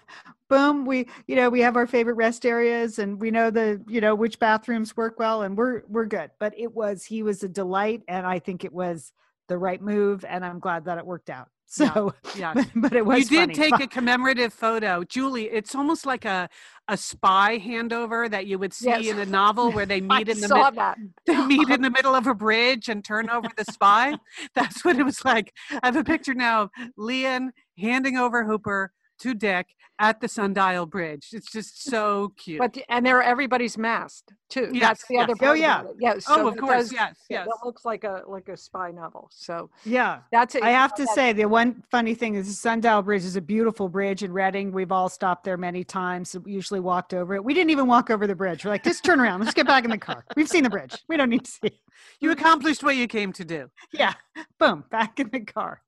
boom 0.52 0.84
we 0.84 1.06
you 1.26 1.36
know 1.36 1.48
we 1.50 1.60
have 1.60 1.76
our 1.76 1.86
favorite 1.86 2.14
rest 2.14 2.44
areas 2.44 2.98
and 2.98 3.20
we 3.20 3.30
know 3.30 3.50
the 3.50 3.80
you 3.88 4.00
know 4.00 4.14
which 4.14 4.38
bathrooms 4.38 4.96
work 4.96 5.18
well 5.18 5.42
and 5.42 5.56
we're 5.56 5.82
we're 5.88 6.06
good 6.06 6.30
but 6.38 6.52
it 6.58 6.72
was 6.74 7.04
he 7.04 7.22
was 7.22 7.42
a 7.42 7.48
delight 7.48 8.02
and 8.08 8.26
i 8.26 8.38
think 8.38 8.64
it 8.64 8.72
was 8.72 9.12
the 9.48 9.58
right 9.58 9.82
move, 9.82 10.24
and 10.24 10.44
I'm 10.44 10.60
glad 10.60 10.84
that 10.86 10.98
it 10.98 11.04
worked 11.06 11.28
out. 11.28 11.48
So, 11.72 12.12
yeah. 12.36 12.52
but, 12.54 12.66
but 12.76 12.92
it 12.92 13.04
was 13.04 13.30
you 13.30 13.38
did 13.46 13.56
funny. 13.56 13.70
take 13.70 13.80
a 13.80 13.86
commemorative 13.98 14.52
photo 14.52 15.04
julie 15.04 15.44
it's 15.48 15.74
almost 15.74 16.04
like 16.04 16.26
a 16.26 16.50
a 16.88 16.98
spy 16.98 17.58
handover 17.58 18.30
that 18.30 18.44
you 18.46 18.58
would 18.58 18.74
see 18.74 18.90
Yes. 18.90 19.06
in 19.06 19.18
a 19.18 19.24
novel 19.24 19.72
where 19.76 19.86
they 19.86 20.02
meet 20.02 20.28
in 20.28 20.38
the 20.38 20.48
saw 20.48 20.64
mid- 20.66 20.74
that. 20.78 20.98
they 21.24 21.46
meet 21.46 21.70
in 21.70 21.80
the 21.80 21.88
middle 21.88 22.14
of 22.14 22.26
a 22.26 22.34
bridge 22.34 22.90
and 22.90 23.02
turn 23.02 23.30
over 23.30 23.48
the 23.56 23.64
spy 23.64 24.14
that's 24.54 24.84
what 24.84 24.98
it 24.98 25.02
was 25.02 25.24
like 25.24 25.54
i 25.82 25.86
have 25.86 25.96
a 25.96 26.04
picture 26.04 26.34
now 26.34 26.62
of 26.62 26.70
lian 26.98 27.52
handing 27.78 28.18
over 28.18 28.44
hooper 28.44 28.92
to 29.20 29.34
dick 29.34 29.66
at 29.98 30.20
the 30.20 30.26
sundial 30.28 30.86
bridge 30.86 31.28
it's 31.32 31.52
just 31.52 31.84
so 31.84 32.32
cute 32.36 32.58
But 32.58 32.76
and 32.88 33.04
there 33.06 33.22
everybody's 33.22 33.76
masked 33.78 34.32
too. 34.48 34.68
Yes, 34.72 34.80
That's 34.82 35.06
the 35.08 35.14
yes. 35.14 35.22
other 35.24 35.32
Oh, 35.34 35.46
part. 35.46 35.58
yeah. 35.58 35.80
about 35.80 35.90
it. 35.92 35.96
Yes. 36.00 36.24
oh 36.28 36.46
of 36.48 36.56
course 36.58 36.76
does- 36.88 36.92
yes 36.92 37.16
yeah, 37.30 37.38
yes 37.38 37.46
That 37.46 37.58
looks 37.64 37.84
like 37.84 38.04
a 38.04 38.22
like 38.26 38.48
a 38.48 38.56
spy 38.56 38.90
novel. 38.90 39.28
So 39.32 39.70
yeah. 39.84 40.20
that's 40.30 40.54
it. 40.54 40.62
I 40.62 40.70
have 40.70 40.94
to 40.96 41.06
say, 41.08 41.32
the 41.32 41.46
one 41.46 41.82
funny 41.90 42.14
thing 42.14 42.34
is 42.34 42.48
the 42.48 42.52
Sundial 42.52 43.00
Bridge 43.02 43.24
is 43.24 43.36
a 43.36 43.40
beautiful 43.40 43.88
bridge 43.88 44.22
in 44.22 44.30
Redding. 44.32 44.70
We've 44.72 44.92
all 44.92 45.08
stopped 45.08 45.44
there 45.44 45.56
many 45.56 45.84
times. 45.84 46.36
We 46.44 46.52
usually 46.52 46.80
walked 46.80 47.14
over 47.14 47.34
it. 47.34 47.42
We 47.44 47.54
didn't 47.54 47.70
even 47.70 47.86
walk 47.86 48.10
over 48.10 48.26
the 48.26 48.34
bridge. 48.34 48.64
We're 48.64 48.72
like, 48.72 48.84
just 48.84 49.04
turn 49.04 49.20
around. 49.20 49.40
Let's 49.40 49.54
get 49.54 49.66
back 49.66 49.84
in 49.84 49.90
the 49.90 49.96
car. 49.98 50.24
We've 50.36 50.48
seen 50.48 50.64
the 50.64 50.70
bridge. 50.70 50.96
We 51.08 51.16
don't 51.16 51.30
need 51.30 51.44
to 51.44 51.50
see. 51.50 51.68
it." 51.68 51.78
You 52.20 52.30
accomplished 52.30 52.82
what 52.82 52.96
you 52.96 53.06
came 53.06 53.32
to 53.32 53.44
do 53.44 53.70
Yeah, 53.92 54.14
boom, 54.58 54.84
back 54.90 55.20
in 55.20 55.28
the 55.30 55.40
car. 55.40 55.82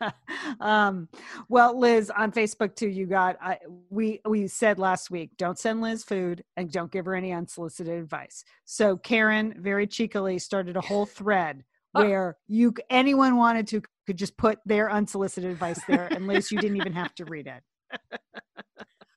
um, 0.60 1.08
well, 1.48 1.78
Liz, 1.78 2.10
on 2.10 2.32
Facebook 2.32 2.74
too, 2.74 2.88
you 2.88 3.06
got. 3.06 3.36
I, 3.40 3.58
we 3.90 4.20
we 4.26 4.46
said 4.46 4.78
last 4.78 5.10
week, 5.10 5.30
don't 5.36 5.58
send 5.58 5.80
Liz 5.80 6.04
food 6.04 6.44
and 6.56 6.70
don't 6.70 6.90
give 6.90 7.04
her 7.06 7.14
any 7.14 7.32
unsolicited 7.32 7.98
advice. 7.98 8.44
So 8.64 8.96
Karen 8.96 9.54
very 9.58 9.86
cheekily 9.86 10.38
started 10.38 10.76
a 10.76 10.80
whole 10.80 11.06
thread 11.18 11.64
where 11.92 12.36
you 12.46 12.74
anyone 12.90 13.36
wanted 13.36 13.66
to 13.68 13.82
could 14.06 14.18
just 14.18 14.36
put 14.36 14.58
their 14.66 14.90
unsolicited 14.90 15.50
advice 15.50 15.80
there, 15.86 16.06
and 16.06 16.26
Liz, 16.26 16.50
you 16.52 16.58
didn't 16.58 16.76
even 16.76 16.92
have 16.92 17.14
to 17.16 17.24
read 17.24 17.46
it. 17.46 17.62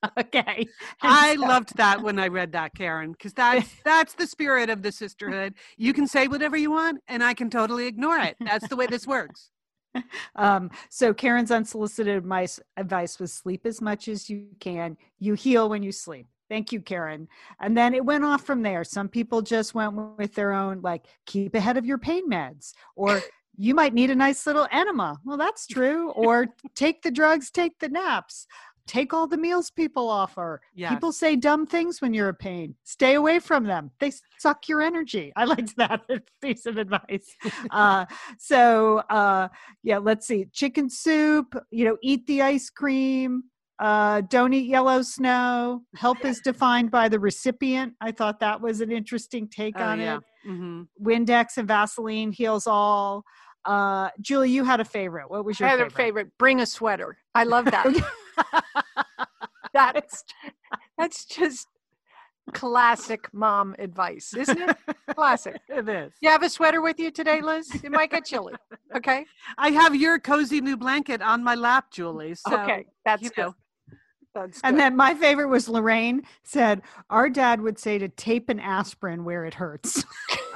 okay, 0.18 0.66
And 1.02 1.12
I 1.12 1.34
so- 1.36 1.42
loved 1.42 1.76
that 1.76 2.02
when 2.02 2.18
I 2.18 2.28
read 2.28 2.52
that, 2.52 2.74
Karen, 2.74 3.12
because 3.12 3.32
that's 3.34 3.68
that's 3.84 4.14
the 4.14 4.26
spirit 4.26 4.70
of 4.70 4.82
the 4.82 4.92
sisterhood. 4.92 5.54
You 5.76 5.92
can 5.92 6.06
say 6.06 6.28
whatever 6.28 6.56
you 6.56 6.70
want, 6.70 7.00
and 7.08 7.22
I 7.22 7.34
can 7.34 7.50
totally 7.50 7.86
ignore 7.86 8.18
it. 8.18 8.36
That's 8.40 8.68
the 8.68 8.76
way 8.76 8.86
this 8.86 9.06
works. 9.06 9.50
Um, 10.36 10.70
so 10.88 11.12
Karen's 11.12 11.50
unsolicited 11.50 12.16
advice, 12.16 12.60
advice 12.76 13.18
was 13.18 13.32
sleep 13.32 13.66
as 13.66 13.80
much 13.80 14.06
as 14.06 14.30
you 14.30 14.46
can. 14.60 14.96
You 15.18 15.34
heal 15.34 15.68
when 15.68 15.82
you 15.82 15.90
sleep. 15.90 16.28
Thank 16.48 16.70
you, 16.70 16.80
Karen. 16.80 17.26
And 17.60 17.76
then 17.76 17.92
it 17.94 18.04
went 18.04 18.24
off 18.24 18.44
from 18.46 18.62
there. 18.62 18.84
Some 18.84 19.08
people 19.08 19.42
just 19.42 19.74
went 19.74 19.94
with 20.16 20.34
their 20.34 20.52
own, 20.52 20.80
like, 20.80 21.06
keep 21.26 21.56
ahead 21.56 21.76
of 21.76 21.84
your 21.84 21.98
pain 21.98 22.30
meds, 22.30 22.72
or 22.94 23.20
you 23.56 23.74
might 23.74 23.92
need 23.92 24.10
a 24.10 24.14
nice 24.14 24.46
little 24.46 24.68
enema. 24.70 25.18
Well, 25.24 25.36
that's 25.36 25.66
true. 25.66 26.10
Or 26.12 26.46
take 26.76 27.02
the 27.02 27.10
drugs, 27.10 27.50
take 27.50 27.78
the 27.80 27.88
naps, 27.88 28.46
take 28.86 29.12
all 29.12 29.26
the 29.26 29.36
meals 29.36 29.70
people 29.70 30.08
offer. 30.08 30.60
Yes. 30.74 30.90
People 30.92 31.12
say 31.12 31.36
dumb 31.36 31.66
things 31.66 32.00
when 32.00 32.12
you're 32.14 32.28
a 32.28 32.34
pain. 32.34 32.74
Stay 32.84 33.14
away 33.14 33.38
from 33.38 33.64
them. 33.64 33.90
They 34.00 34.12
suck 34.38 34.68
your 34.68 34.80
energy. 34.82 35.32
I 35.36 35.44
liked 35.44 35.76
that 35.76 36.02
piece 36.42 36.66
of 36.66 36.76
advice. 36.76 37.34
Uh, 37.70 38.04
so, 38.38 38.98
uh, 39.10 39.48
yeah, 39.82 39.98
let's 39.98 40.26
see. 40.26 40.46
Chicken 40.52 40.88
soup, 40.90 41.54
you 41.70 41.84
know, 41.84 41.96
eat 42.02 42.26
the 42.26 42.42
ice 42.42 42.68
cream. 42.70 43.44
Uh, 43.78 44.20
don't 44.28 44.52
eat 44.52 44.66
yellow 44.68 45.00
snow. 45.02 45.82
Help 45.96 46.24
is 46.24 46.40
defined 46.44 46.90
by 46.90 47.08
the 47.08 47.18
recipient. 47.18 47.94
I 48.00 48.12
thought 48.12 48.40
that 48.40 48.60
was 48.60 48.80
an 48.80 48.90
interesting 48.92 49.48
take 49.48 49.74
Oh, 49.78 49.84
on 49.84 50.00
yeah. 50.00 50.16
it. 50.18 50.22
hmm 50.44 50.82
Windex 51.02 51.56
and 51.56 51.66
Vaseline 51.68 52.32
heals 52.32 52.66
all. 52.66 53.24
Uh, 53.64 54.08
Julie, 54.20 54.50
you 54.50 54.64
had 54.64 54.80
a 54.80 54.84
favorite. 54.84 55.30
What 55.30 55.44
was 55.44 55.60
I 55.60 55.64
your 55.64 55.68
had 55.68 55.76
favorite? 55.78 55.92
a 55.92 55.96
favorite. 55.96 56.38
Bring 56.38 56.60
a 56.60 56.66
sweater. 56.66 57.18
I 57.34 57.44
love 57.44 57.66
that. 57.66 57.86
that's 59.72 60.24
that's 60.98 61.24
just 61.24 61.68
classic 62.52 63.28
mom 63.32 63.76
advice, 63.78 64.34
isn't 64.34 64.58
it? 64.58 64.76
Classic. 65.14 65.60
It 65.68 65.88
is. 65.88 66.12
You 66.20 66.30
have 66.30 66.42
a 66.42 66.48
sweater 66.48 66.80
with 66.80 66.98
you 66.98 67.10
today, 67.10 67.40
Liz? 67.42 67.70
It 67.84 67.92
might 67.92 68.10
get 68.10 68.24
chilly. 68.24 68.54
Okay. 68.96 69.24
I 69.56 69.70
have 69.70 69.94
your 69.94 70.18
cozy 70.18 70.60
new 70.60 70.76
blanket 70.76 71.22
on 71.22 71.44
my 71.44 71.54
lap, 71.54 71.92
Julie. 71.92 72.34
So, 72.34 72.58
okay. 72.58 72.86
That's 73.04 73.22
you 73.22 73.30
good. 73.30 73.42
know, 73.42 73.54
That's 74.34 74.60
And 74.64 74.74
good. 74.74 74.80
then 74.82 74.96
my 74.96 75.14
favorite 75.14 75.46
was 75.46 75.68
Lorraine 75.68 76.22
said, 76.42 76.82
Our 77.08 77.30
dad 77.30 77.60
would 77.60 77.78
say 77.78 77.98
to 77.98 78.08
tape 78.08 78.48
an 78.48 78.58
aspirin 78.58 79.22
where 79.24 79.44
it 79.44 79.54
hurts. 79.54 80.04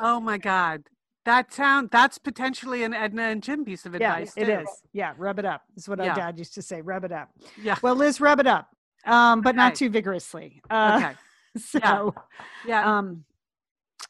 oh 0.01 0.19
my 0.19 0.37
God. 0.37 0.83
That 1.25 1.53
sound 1.53 1.91
that's 1.91 2.19
potentially 2.19 2.83
an 2.85 2.93
Edna 2.93 3.23
and 3.23 3.43
Jim 3.43 3.65
piece 3.65 3.87
of 3.87 3.95
yeah, 3.95 4.13
advice. 4.15 4.35
it 4.37 4.45
too. 4.47 4.53
is. 4.53 4.69
Yeah, 4.93 5.15
rub 5.17 5.39
it 5.39 5.45
up. 5.45 5.63
Is 5.77 5.89
what 5.89 5.99
Yeah. 5.99 6.11
our 6.11 6.17
dad 6.17 6.39
used 6.39 6.55
to 6.55 6.63
say. 6.63 6.83
Rub 6.83 7.05
it 7.05 7.13
up. 7.13 7.31
Yeah. 7.63 7.77
Well, 7.83 7.95
Liz, 7.95 8.21
rub 8.21 8.41
it 8.41 8.47
up, 8.47 8.69
um, 9.07 9.41
but 9.41 9.57
not 9.57 9.75
too 9.75 9.89
vigorously. 9.89 10.61
Uh, 10.71 11.01
Okay. 11.03 11.15
So, 11.57 12.13
Yeah. 12.67 12.99
um, 12.99 13.25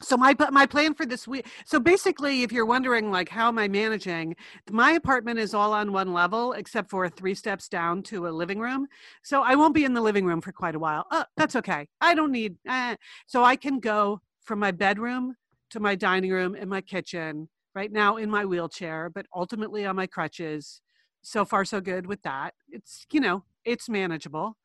so 0.01 0.17
my 0.17 0.35
my 0.51 0.65
plan 0.65 0.93
for 0.93 1.05
this 1.05 1.27
week 1.27 1.45
so 1.65 1.79
basically 1.79 2.43
if 2.43 2.51
you're 2.51 2.65
wondering 2.65 3.11
like 3.11 3.29
how 3.29 3.47
am 3.47 3.57
i 3.57 3.67
managing 3.67 4.35
my 4.69 4.91
apartment 4.91 5.39
is 5.39 5.53
all 5.53 5.71
on 5.71 5.93
one 5.93 6.11
level 6.11 6.53
except 6.53 6.89
for 6.89 7.07
three 7.07 7.33
steps 7.35 7.69
down 7.69 8.03
to 8.03 8.27
a 8.27 8.29
living 8.29 8.59
room 8.59 8.87
so 9.23 9.41
i 9.41 9.55
won't 9.55 9.73
be 9.73 9.85
in 9.85 9.93
the 9.93 10.01
living 10.01 10.25
room 10.25 10.41
for 10.41 10.51
quite 10.51 10.75
a 10.75 10.79
while 10.79 11.05
uh, 11.11 11.23
that's 11.37 11.55
okay 11.55 11.87
i 12.01 12.13
don't 12.13 12.31
need 12.31 12.55
eh. 12.67 12.95
so 13.25 13.43
i 13.43 13.55
can 13.55 13.79
go 13.79 14.19
from 14.43 14.59
my 14.59 14.71
bedroom 14.71 15.35
to 15.69 15.79
my 15.79 15.95
dining 15.95 16.31
room 16.31 16.55
and 16.55 16.69
my 16.69 16.81
kitchen 16.81 17.49
right 17.73 17.91
now 17.91 18.17
in 18.17 18.29
my 18.29 18.45
wheelchair 18.45 19.09
but 19.13 19.25
ultimately 19.35 19.85
on 19.85 19.95
my 19.95 20.07
crutches 20.07 20.81
so 21.21 21.43
far 21.43 21.65
so 21.65 21.81
good 21.81 22.05
with 22.05 22.21
that 22.23 22.53
it's 22.69 23.05
you 23.11 23.19
know 23.19 23.43
it's 23.65 23.89
manageable 23.89 24.55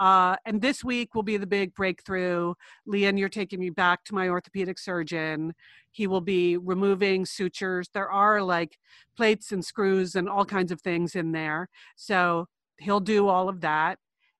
uh, 0.00 0.34
and 0.46 0.62
this 0.62 0.82
week 0.82 1.14
will 1.14 1.22
be 1.22 1.36
the 1.36 1.46
big 1.46 1.74
breakthrough 1.74 2.54
Lian, 2.86 3.18
you're 3.18 3.28
taking 3.28 3.60
me 3.60 3.68
back 3.68 4.02
to 4.04 4.14
my 4.14 4.30
orthopedic 4.30 4.78
surgeon. 4.78 5.52
He 5.90 6.06
will 6.06 6.22
be 6.22 6.56
removing 6.56 7.26
sutures. 7.26 7.90
There 7.92 8.10
are 8.10 8.40
like 8.42 8.78
plates 9.14 9.52
and 9.52 9.62
screws 9.62 10.14
and 10.14 10.26
all 10.26 10.46
kinds 10.46 10.72
of 10.72 10.80
things 10.80 11.14
in 11.14 11.32
there. 11.32 11.68
So 11.96 12.48
he'll 12.78 13.00
do 13.00 13.28
all 13.28 13.50
of 13.50 13.60
that. 13.60 13.98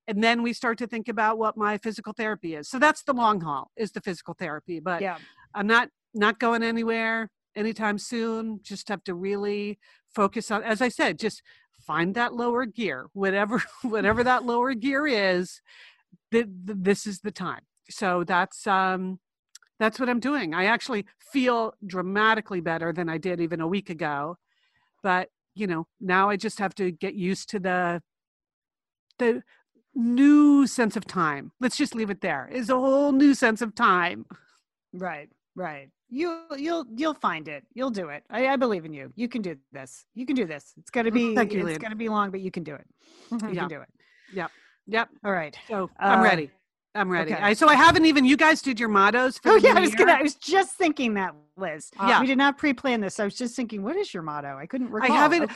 And 0.08 0.24
then 0.24 0.42
we 0.42 0.54
start 0.54 0.78
to 0.78 0.86
think 0.86 1.08
about 1.08 1.38
what 1.38 1.58
my 1.58 1.76
physical 1.76 2.14
therapy 2.14 2.54
is. 2.54 2.68
So 2.68 2.78
that's 2.78 3.02
the 3.02 3.12
long 3.12 3.42
haul 3.42 3.70
is 3.76 3.92
the 3.92 4.00
physical 4.00 4.32
therapy. 4.32 4.80
But 4.80 5.02
yeah. 5.02 5.18
I'm 5.54 5.66
not 5.66 5.90
not 6.14 6.38
going 6.38 6.62
anywhere 6.62 7.30
anytime 7.56 7.98
soon. 7.98 8.60
Just 8.62 8.88
have 8.88 9.04
to 9.04 9.14
really 9.14 9.78
focus 10.14 10.50
on 10.50 10.62
as 10.62 10.80
I 10.80 10.88
said, 10.88 11.18
just 11.18 11.42
find 11.86 12.14
that 12.14 12.34
lower 12.34 12.66
gear. 12.66 13.08
Whatever 13.12 13.62
whatever 13.82 14.24
that 14.24 14.44
lower 14.44 14.74
gear 14.74 15.06
is, 15.06 15.60
th- 16.30 16.46
th- 16.66 16.78
this 16.80 17.06
is 17.06 17.20
the 17.20 17.30
time 17.30 17.62
so 17.90 18.24
that's 18.24 18.66
um 18.66 19.18
that's 19.78 19.98
what 19.98 20.08
i'm 20.08 20.20
doing 20.20 20.54
i 20.54 20.64
actually 20.64 21.04
feel 21.32 21.74
dramatically 21.86 22.60
better 22.60 22.92
than 22.92 23.08
i 23.08 23.18
did 23.18 23.40
even 23.40 23.60
a 23.60 23.66
week 23.66 23.90
ago 23.90 24.36
but 25.02 25.28
you 25.54 25.66
know 25.66 25.86
now 26.00 26.30
i 26.30 26.36
just 26.36 26.58
have 26.58 26.74
to 26.74 26.90
get 26.90 27.14
used 27.14 27.48
to 27.50 27.58
the 27.58 28.02
the 29.18 29.42
new 29.94 30.66
sense 30.66 30.96
of 30.96 31.04
time 31.04 31.50
let's 31.60 31.76
just 31.76 31.96
leave 31.96 32.10
it 32.10 32.20
there. 32.20 32.48
It's 32.52 32.68
a 32.68 32.76
whole 32.76 33.10
new 33.12 33.34
sense 33.34 33.60
of 33.60 33.74
time 33.74 34.24
Right, 34.92 35.28
right. 35.54 35.88
You 36.10 36.40
you'll 36.56 36.86
you'll 36.94 37.14
find 37.14 37.46
it. 37.48 37.64
You'll 37.72 37.90
do 37.90 38.08
it. 38.08 38.24
I, 38.30 38.48
I 38.48 38.56
believe 38.56 38.84
in 38.84 38.92
you. 38.92 39.12
You 39.14 39.28
can 39.28 39.42
do 39.42 39.56
this. 39.72 40.06
You 40.14 40.26
can 40.26 40.34
do 40.34 40.44
this. 40.44 40.72
It's 40.76 40.90
gonna 40.90 41.10
be 41.20 41.34
Thank 41.34 41.52
you, 41.52 41.60
it's 41.60 41.66
Lynn. 41.66 41.78
gonna 41.78 41.94
be 41.96 42.08
long, 42.08 42.30
but 42.30 42.40
you 42.40 42.50
can 42.50 42.64
do 42.64 42.74
it. 42.74 42.86
You 43.30 43.38
Yeah. 43.52 43.60
can 43.60 43.68
do 43.68 43.80
it. 43.80 43.88
yep 44.32 44.50
yep 44.86 45.08
All 45.24 45.32
right. 45.32 45.56
so 45.68 45.90
i'm 45.98 46.20
Uh, 46.20 46.22
ready 46.22 46.50
i'm 46.94 47.08
ready 47.10 47.32
okay. 47.32 47.42
I, 47.42 47.52
so 47.52 47.68
i 47.68 47.74
haven't 47.74 48.06
even 48.06 48.24
you 48.24 48.36
guys 48.36 48.62
did 48.62 48.80
your 48.80 48.88
mottos 48.88 49.38
for 49.38 49.50
Oh 49.52 49.56
yeah, 49.56 49.74
I 49.76 49.80
was 49.80 49.94
gonna 49.94 50.12
I 50.14 50.22
was 50.22 50.34
just 50.36 50.76
thinking 50.76 51.14
that, 51.14 51.34
Liz. 51.56 51.90
Yeah. 51.96 52.20
We 52.20 52.26
did 52.26 52.38
not 52.38 52.58
pre-plan 52.58 53.00
this. 53.00 53.20
I 53.20 53.24
was 53.24 53.36
just 53.36 53.54
thinking, 53.54 53.82
what 53.82 53.96
is 53.96 54.12
your 54.14 54.22
motto? 54.24 54.56
I 54.56 54.66
couldn't 54.66 54.90
recall. 54.90 55.12
i 55.12 55.14
haven't- 55.16 55.50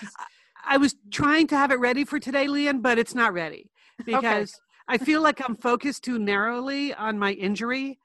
I 0.67 0.77
was 0.79 0.95
trying 1.11 1.47
to 1.49 1.57
have 1.57 1.71
it 1.73 1.79
ready 1.89 2.05
for 2.05 2.19
today, 2.19 2.47
Lian, 2.49 2.81
but 2.81 2.97
it's 2.99 3.15
not 3.15 3.33
ready 3.35 3.71
because 4.07 4.55
I 4.89 4.97
feel 4.99 5.21
like 5.21 5.39
I'm 5.47 5.57
focused 5.57 6.05
too 6.05 6.19
narrowly 6.19 6.95
on 6.95 7.19
my 7.19 7.33
injury, 7.33 7.99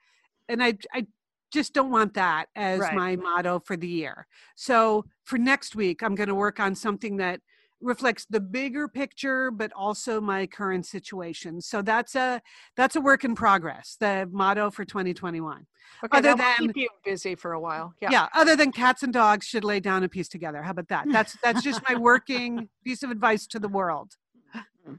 and 0.49 0.61
I 0.63 0.73
I 0.93 1.05
just 1.51 1.73
don't 1.73 1.91
want 1.91 2.13
that 2.13 2.47
as 2.55 2.79
Right. 2.79 2.95
my 2.95 3.15
motto 3.15 3.59
for 3.59 3.75
the 3.75 3.87
year. 3.87 4.27
So 4.55 5.05
for 5.23 5.37
next 5.37 5.75
week, 5.75 6.03
I'm 6.03 6.15
going 6.15 6.29
to 6.29 6.35
work 6.35 6.59
on 6.59 6.75
something 6.75 7.17
that 7.17 7.41
reflects 7.81 8.25
the 8.29 8.41
bigger 8.41 8.87
picture 8.89 9.51
but 9.51 9.71
also 9.73 10.19
my 10.19 10.45
current 10.45 10.85
situation 10.85 11.61
so 11.61 11.81
that's 11.81 12.13
a 12.13 12.41
that's 12.75 12.97
a 12.97 13.01
work 13.01 13.23
in 13.23 13.33
progress 13.35 13.95
the 14.01 14.27
motto 14.31 14.69
for 14.69 14.83
2021 14.83 15.65
Okay, 16.03 16.17
other 16.17 16.35
than- 16.35 16.57
keep 16.57 16.75
you 16.75 16.89
busy 17.05 17.35
for 17.35 17.53
a 17.53 17.59
while. 17.59 17.93
Yeah. 18.01 18.09
yeah. 18.11 18.27
other 18.33 18.55
than 18.55 18.71
cats 18.71 19.01
and 19.01 19.13
dogs 19.13 19.45
should 19.45 19.63
lay 19.63 19.79
down 19.79 20.03
and 20.03 20.11
piece 20.11 20.27
together 20.27 20.61
how 20.61 20.71
about 20.71 20.89
that 20.89 21.05
that's 21.09 21.37
that's 21.41 21.63
just 21.63 21.81
my 21.89 21.95
working 21.95 22.67
piece 22.83 23.01
of 23.01 23.11
advice 23.11 23.47
to 23.47 23.59
the 23.59 23.69
world 23.69 24.17
mm-hmm. 24.53 24.95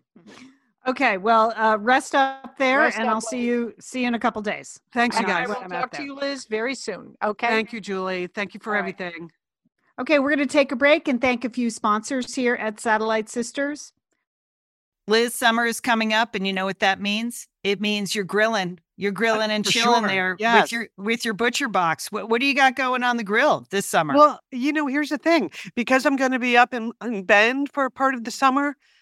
Okay, 0.86 1.18
well, 1.18 1.52
uh, 1.56 1.76
rest 1.78 2.14
up 2.14 2.56
there, 2.56 2.80
Rest 2.80 2.98
and 2.98 3.06
up, 3.06 3.14
I'll 3.14 3.20
see 3.20 3.42
you 3.42 3.74
see 3.80 4.02
you 4.02 4.08
in 4.08 4.14
a 4.14 4.18
couple 4.18 4.40
days. 4.40 4.80
thanks 4.92 5.16
you 5.16 5.24
And 5.24 5.30
I 5.30 5.36
I 5.36 5.40
guys 5.40 5.48
will 5.48 5.62
I'm 5.62 5.70
talk 5.70 5.90
to 5.92 6.02
you, 6.02 6.14
Liz, 6.14 6.46
very 6.46 6.74
soon. 6.74 7.14
Okay. 7.22 7.48
Thank 7.48 7.72
you, 7.72 7.80
Julie. 7.80 8.28
Thank 8.28 8.54
you 8.54 8.60
for 8.60 8.74
All 8.74 8.82
right. 8.82 8.94
everything. 9.00 9.30
Okay, 10.00 10.18
we're 10.18 10.34
going 10.34 10.38
to 10.38 10.52
take 10.52 10.72
a 10.72 10.76
break 10.76 11.08
and 11.08 11.20
thank 11.20 11.44
a 11.44 11.50
few 11.50 11.68
sponsors 11.68 12.34
here 12.34 12.54
at 12.54 12.80
Satellite 12.80 13.28
Sisters. 13.28 13.92
Liz, 15.06 15.34
summer 15.34 15.66
is 15.66 15.80
coming 15.80 16.14
up, 16.14 16.34
and 16.34 16.46
you 16.46 16.52
know 16.52 16.64
what 16.64 16.78
that 16.78 17.00
means? 17.00 17.48
It 17.62 17.80
means 17.80 18.14
you're 18.14 18.24
grilling. 18.24 18.78
You're 18.96 19.12
grilling 19.12 19.50
and 19.50 19.64
for 19.64 19.72
chilling 19.72 20.00
sure, 20.02 20.08
there 20.08 20.36
yes. 20.38 20.62
with 20.62 20.72
your 20.72 20.88
with 20.96 21.24
your 21.24 21.34
butcher 21.34 21.68
box. 21.68 22.12
What, 22.12 22.28
what 22.28 22.40
do 22.40 22.46
you 22.46 22.54
got 22.54 22.76
going 22.76 23.02
on 23.02 23.16
the 23.16 23.24
grill 23.24 23.66
this 23.70 23.86
summer? 23.86 24.14
Well, 24.14 24.40
you 24.50 24.72
know, 24.72 24.86
here's 24.86 25.08
the 25.08 25.18
thing 25.18 25.50
because 25.74 26.06
I'm 26.06 26.16
going 26.16 26.32
to 26.32 26.38
be 26.38 26.56
up 26.56 26.72
in, 26.72 26.92
in 27.02 27.24
Bend 27.24 27.70
for 27.72 27.88
part 27.90 28.14
of 28.14 28.24
the 28.24 28.30
summer, 28.30 28.76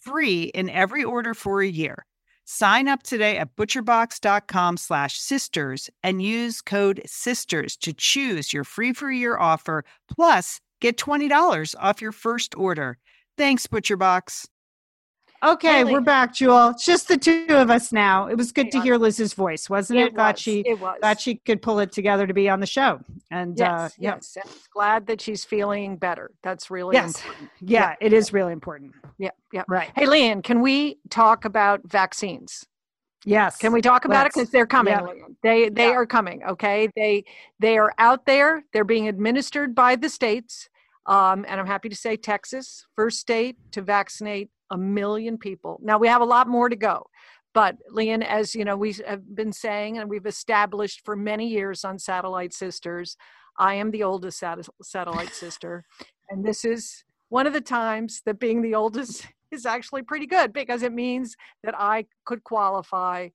free 0.00 0.44
in 0.44 0.68
every 0.70 1.04
order 1.04 1.34
for 1.34 1.60
a 1.60 1.68
year. 1.68 2.04
Sign 2.44 2.88
up 2.88 3.02
today 3.02 3.36
at 3.36 3.54
butcherbox.com 3.56 4.78
slash 4.78 5.18
sisters 5.18 5.90
and 6.02 6.22
use 6.22 6.62
code 6.62 7.02
sisters 7.04 7.76
to 7.76 7.92
choose 7.92 8.52
your 8.54 8.64
free 8.64 8.94
for 8.94 9.10
year 9.10 9.36
offer 9.36 9.84
plus 10.14 10.58
get 10.80 10.96
$20 10.96 11.74
off 11.78 12.00
your 12.00 12.12
first 12.12 12.56
order. 12.56 12.96
Thanks, 13.36 13.66
ButcherBox. 13.66 14.46
Okay, 15.40 15.84
we're 15.84 16.00
back, 16.00 16.34
Jewel. 16.34 16.70
It's 16.70 16.84
just 16.84 17.06
the 17.06 17.16
two 17.16 17.46
of 17.50 17.70
us 17.70 17.92
now. 17.92 18.26
It 18.26 18.36
was 18.36 18.50
good 18.50 18.72
to 18.72 18.80
hear 18.80 18.96
Liz's 18.96 19.34
voice, 19.34 19.70
wasn't 19.70 20.00
it? 20.00 20.14
Glad 20.14 20.34
was, 20.34 20.40
she 20.40 20.60
it 20.66 20.80
was. 20.80 20.96
glad 21.00 21.20
she 21.20 21.36
could 21.36 21.62
pull 21.62 21.78
it 21.78 21.92
together 21.92 22.26
to 22.26 22.34
be 22.34 22.48
on 22.48 22.58
the 22.58 22.66
show. 22.66 22.98
And 23.30 23.56
yes, 23.56 23.70
uh 23.70 23.88
yeah. 23.98 24.14
yes. 24.16 24.36
and 24.42 24.52
Glad 24.72 25.06
that 25.06 25.20
she's 25.20 25.44
feeling 25.44 25.96
better. 25.96 26.32
That's 26.42 26.72
really 26.72 26.94
Yes. 26.96 27.20
important. 27.22 27.50
yeah, 27.60 27.94
it 28.00 28.12
is 28.12 28.32
really 28.32 28.52
important. 28.52 28.94
Yeah, 29.18 29.30
yeah. 29.52 29.62
Right. 29.68 29.90
Hey, 29.94 30.06
Lian, 30.06 30.42
can 30.42 30.60
we 30.60 30.98
talk 31.08 31.44
about 31.44 31.82
vaccines? 31.84 32.66
Yes. 33.24 33.58
Can 33.58 33.72
we 33.72 33.80
talk 33.80 34.06
about 34.06 34.22
it 34.22 34.24
Let's. 34.24 34.34
because 34.36 34.50
they're 34.50 34.66
coming? 34.66 34.94
Yeah. 34.94 35.12
They 35.44 35.68
they 35.68 35.88
Yeah. 35.90 35.94
are 35.98 36.06
coming. 36.06 36.42
Okay, 36.48 36.88
they 36.96 37.24
they 37.60 37.78
are 37.78 37.92
out 37.98 38.26
there. 38.26 38.64
They're 38.72 38.82
being 38.84 39.06
administered 39.06 39.72
by 39.76 39.94
the 39.94 40.08
states, 40.08 40.68
um, 41.06 41.44
and 41.46 41.60
I'm 41.60 41.66
happy 41.66 41.88
to 41.90 41.96
say 41.96 42.16
Texas, 42.16 42.86
first 42.96 43.20
state 43.20 43.56
to 43.70 43.82
vaccinate 43.82 44.50
a 44.70 44.78
million 44.78 45.38
people. 45.38 45.80
Now 45.82 45.98
we 45.98 46.08
have 46.08 46.22
a 46.22 46.26
lot 46.26 46.48
more 46.48 46.68
to 46.68 46.76
go, 46.76 47.06
but 47.54 47.76
Lian, 47.90 48.22
as 48.22 48.54
you 48.54 48.64
know, 48.64 48.76
we 48.76 48.94
have 49.06 49.34
been 49.34 49.52
saying 49.52 49.98
and 49.98 50.08
we've 50.08 50.26
established 50.26 51.02
for 51.04 51.16
many 51.16 51.48
years 51.48 51.84
on 51.84 51.98
Satellite 51.98 52.52
Sisters, 52.52 53.16
I 53.58 53.74
am 53.74 53.90
the 53.90 54.04
oldest 54.04 54.38
sat- 54.38 54.68
satellite 54.82 55.34
sister, 55.34 55.84
and 56.30 56.44
this 56.44 56.64
is 56.64 57.04
one 57.28 57.46
of 57.46 57.52
the 57.52 57.60
times 57.60 58.22
that 58.26 58.38
being 58.38 58.62
the 58.62 58.74
oldest 58.74 59.26
is 59.50 59.66
actually 59.66 60.02
pretty 60.02 60.26
good 60.26 60.52
because 60.52 60.82
it 60.82 60.92
means 60.92 61.36
that 61.64 61.74
I 61.78 62.06
could 62.24 62.44
qualify 62.44 63.28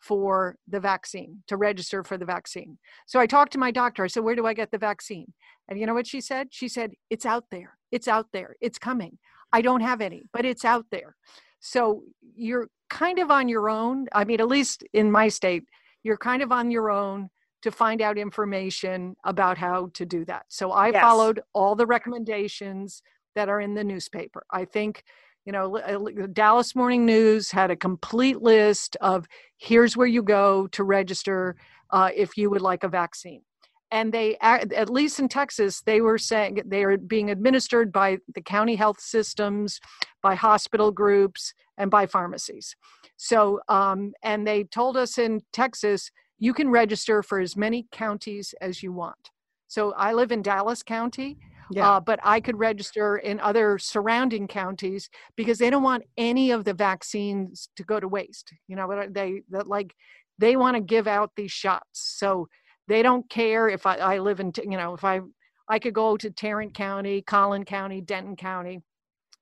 for 0.00 0.56
the 0.68 0.80
vaccine 0.80 1.42
to 1.48 1.56
register 1.56 2.04
for 2.04 2.16
the 2.16 2.24
vaccine. 2.24 2.78
So 3.06 3.18
I 3.18 3.26
talked 3.26 3.52
to 3.52 3.58
my 3.58 3.70
doctor. 3.70 4.04
I 4.04 4.06
said, 4.06 4.22
Where 4.22 4.36
do 4.36 4.46
I 4.46 4.54
get 4.54 4.70
the 4.70 4.78
vaccine? 4.78 5.32
And 5.68 5.78
you 5.78 5.86
know 5.86 5.94
what 5.94 6.06
she 6.06 6.20
said? 6.20 6.48
She 6.50 6.68
said, 6.68 6.92
It's 7.10 7.26
out 7.26 7.44
there. 7.50 7.76
It's 7.90 8.08
out 8.08 8.26
there. 8.32 8.56
It's 8.60 8.78
coming. 8.78 9.18
I 9.52 9.62
don't 9.62 9.80
have 9.80 10.00
any, 10.00 10.22
but 10.32 10.44
it's 10.44 10.64
out 10.64 10.86
there. 10.90 11.16
So 11.60 12.02
you're 12.34 12.68
kind 12.90 13.18
of 13.18 13.30
on 13.30 13.48
your 13.48 13.68
own. 13.68 14.06
I 14.12 14.24
mean, 14.24 14.40
at 14.40 14.48
least 14.48 14.84
in 14.92 15.10
my 15.10 15.28
state, 15.28 15.64
you're 16.02 16.16
kind 16.18 16.42
of 16.42 16.52
on 16.52 16.70
your 16.70 16.90
own 16.90 17.30
to 17.62 17.70
find 17.70 18.00
out 18.00 18.16
information 18.18 19.16
about 19.24 19.58
how 19.58 19.90
to 19.94 20.06
do 20.06 20.24
that. 20.26 20.44
So 20.48 20.70
I 20.72 20.92
Yes. 20.92 21.02
followed 21.02 21.40
all 21.52 21.74
the 21.74 21.86
recommendations 21.86 23.02
that 23.34 23.48
are 23.48 23.60
in 23.60 23.74
the 23.74 23.84
newspaper. 23.84 24.44
I 24.50 24.64
think, 24.64 25.02
you 25.44 25.52
know, 25.52 25.76
the 25.78 26.28
Dallas 26.28 26.76
Morning 26.76 27.04
News 27.04 27.50
had 27.50 27.70
a 27.70 27.76
complete 27.76 28.40
list 28.40 28.96
of 29.00 29.26
here's 29.56 29.96
where 29.96 30.06
you 30.06 30.22
go 30.22 30.68
to 30.68 30.84
register 30.84 31.56
uh, 31.90 32.10
if 32.14 32.36
you 32.36 32.48
would 32.50 32.62
like 32.62 32.84
a 32.84 32.88
vaccine. 32.88 33.42
And 33.90 34.12
they, 34.12 34.36
at 34.40 34.90
least 34.90 35.18
in 35.18 35.28
Texas, 35.28 35.80
they 35.80 36.00
were 36.02 36.18
saying 36.18 36.60
they 36.66 36.84
are 36.84 36.98
being 36.98 37.30
administered 37.30 37.90
by 37.90 38.18
the 38.34 38.42
county 38.42 38.76
health 38.76 39.00
systems, 39.00 39.80
by 40.22 40.34
hospital 40.34 40.90
groups, 40.92 41.54
and 41.78 41.90
by 41.90 42.06
pharmacies. 42.06 42.76
So, 43.16 43.60
um, 43.68 44.12
and 44.22 44.46
they 44.46 44.64
told 44.64 44.96
us 44.96 45.16
in 45.16 45.40
Texas, 45.52 46.10
you 46.38 46.52
can 46.52 46.68
register 46.68 47.22
for 47.22 47.40
as 47.40 47.56
many 47.56 47.86
counties 47.90 48.54
as 48.60 48.82
you 48.82 48.92
want. 48.92 49.30
So 49.68 49.92
I 49.94 50.12
live 50.12 50.32
in 50.32 50.42
Dallas 50.42 50.82
County, 50.82 51.38
Yeah. 51.70 51.96
uh, 51.96 52.00
but 52.00 52.20
I 52.22 52.40
could 52.40 52.58
register 52.58 53.16
in 53.16 53.40
other 53.40 53.78
surrounding 53.78 54.48
counties 54.48 55.10
because 55.36 55.58
they 55.58 55.70
don't 55.70 55.82
want 55.82 56.04
any 56.16 56.50
of 56.50 56.64
the 56.64 56.74
vaccines 56.74 57.68
to 57.76 57.84
go 57.84 58.00
to 58.00 58.08
waste. 58.08 58.52
You 58.66 58.76
know, 58.76 58.86
what 58.86 59.12
they 59.14 59.42
that 59.50 59.66
like 59.66 59.94
they 60.38 60.56
want 60.56 60.76
to 60.76 60.80
give 60.80 61.06
out 61.06 61.32
these 61.36 61.50
shots, 61.50 61.84
so 61.94 62.48
they 62.88 63.02
don't 63.02 63.28
care 63.30 63.68
if 63.68 63.86
I, 63.86 63.96
I 63.96 64.18
live 64.18 64.40
in 64.40 64.52
you 64.64 64.76
know 64.76 64.94
if 64.94 65.04
I 65.04 65.20
I 65.68 65.78
could 65.78 65.94
go 65.94 66.16
to 66.16 66.30
Tarrant 66.30 66.74
County, 66.74 67.22
Collin 67.22 67.64
County, 67.64 68.00
Denton 68.00 68.36
County. 68.36 68.80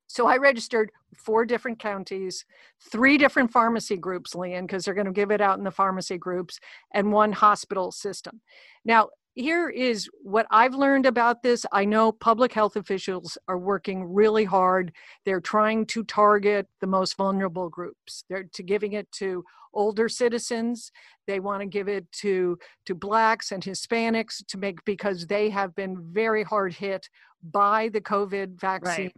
So 0.08 0.26
I 0.26 0.36
registered 0.36 0.90
four 1.16 1.44
different 1.44 1.78
counties, 1.78 2.44
three 2.90 3.18
different 3.18 3.52
pharmacy 3.52 3.96
groups, 3.96 4.34
Lian, 4.34 4.66
because 4.66 4.84
they're 4.84 4.94
going 4.94 5.06
to 5.06 5.12
give 5.12 5.30
it 5.30 5.40
out 5.40 5.58
in 5.58 5.64
the 5.64 5.70
pharmacy 5.70 6.18
groups, 6.18 6.60
and 6.94 7.12
one 7.12 7.32
hospital 7.32 7.90
system. 7.90 8.40
Now, 8.84 9.08
here 9.36 9.68
is 9.68 10.08
what 10.22 10.46
I've 10.50 10.74
learned 10.74 11.04
about 11.04 11.42
this. 11.42 11.66
I 11.70 11.84
know 11.84 12.10
public 12.10 12.54
health 12.54 12.74
officials 12.74 13.36
are 13.46 13.58
working 13.58 14.02
really 14.02 14.44
hard. 14.44 14.92
They're 15.26 15.42
trying 15.42 15.84
to 15.86 16.04
target 16.04 16.66
the 16.80 16.86
most 16.86 17.16
vulnerable 17.18 17.68
groups. 17.68 18.24
They're 18.30 18.48
to 18.54 18.62
giving 18.62 18.94
it 18.94 19.12
to 19.12 19.44
older 19.74 20.08
citizens. 20.08 20.90
They 21.26 21.38
want 21.38 21.60
to 21.60 21.66
give 21.66 21.86
it 21.86 22.10
to 22.22 22.58
to 22.86 22.94
blacks 22.94 23.52
and 23.52 23.62
Hispanics 23.62 24.44
to 24.48 24.56
make 24.56 24.82
because 24.86 25.26
they 25.26 25.50
have 25.50 25.74
been 25.74 25.98
very 26.12 26.42
hard 26.42 26.72
hit 26.72 27.10
by 27.42 27.90
the 27.90 28.00
COVID 28.00 28.58
vaccine. 28.58 29.12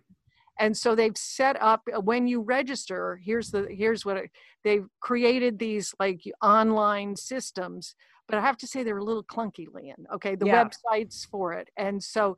And 0.59 0.77
so 0.77 0.97
they've 0.97 1.17
set 1.17 1.63
up 1.63 1.83
uh, 1.95 2.01
when 2.01 2.27
you 2.27 2.43
register. 2.43 3.21
Here's 3.23 3.53
the 3.53 3.69
here's 3.71 4.05
what 4.05 4.17
it, 4.17 4.31
they've 4.65 4.87
created 5.01 5.61
these 5.61 5.95
like 6.01 6.23
online 6.43 7.15
systems 7.15 7.95
but 8.29 8.39
I 8.39 8.41
have 8.43 8.57
to 8.59 8.67
say 8.67 8.83
they're 8.83 8.99
a 8.99 9.05
little 9.05 9.25
clunky, 9.25 9.67
Lian. 9.73 10.07
Okay, 10.15 10.35
the 10.35 10.47
Yeah. 10.47 10.69
websites 10.69 11.27
for 11.27 11.55
it, 11.55 11.69
and 11.77 12.03
so 12.03 12.37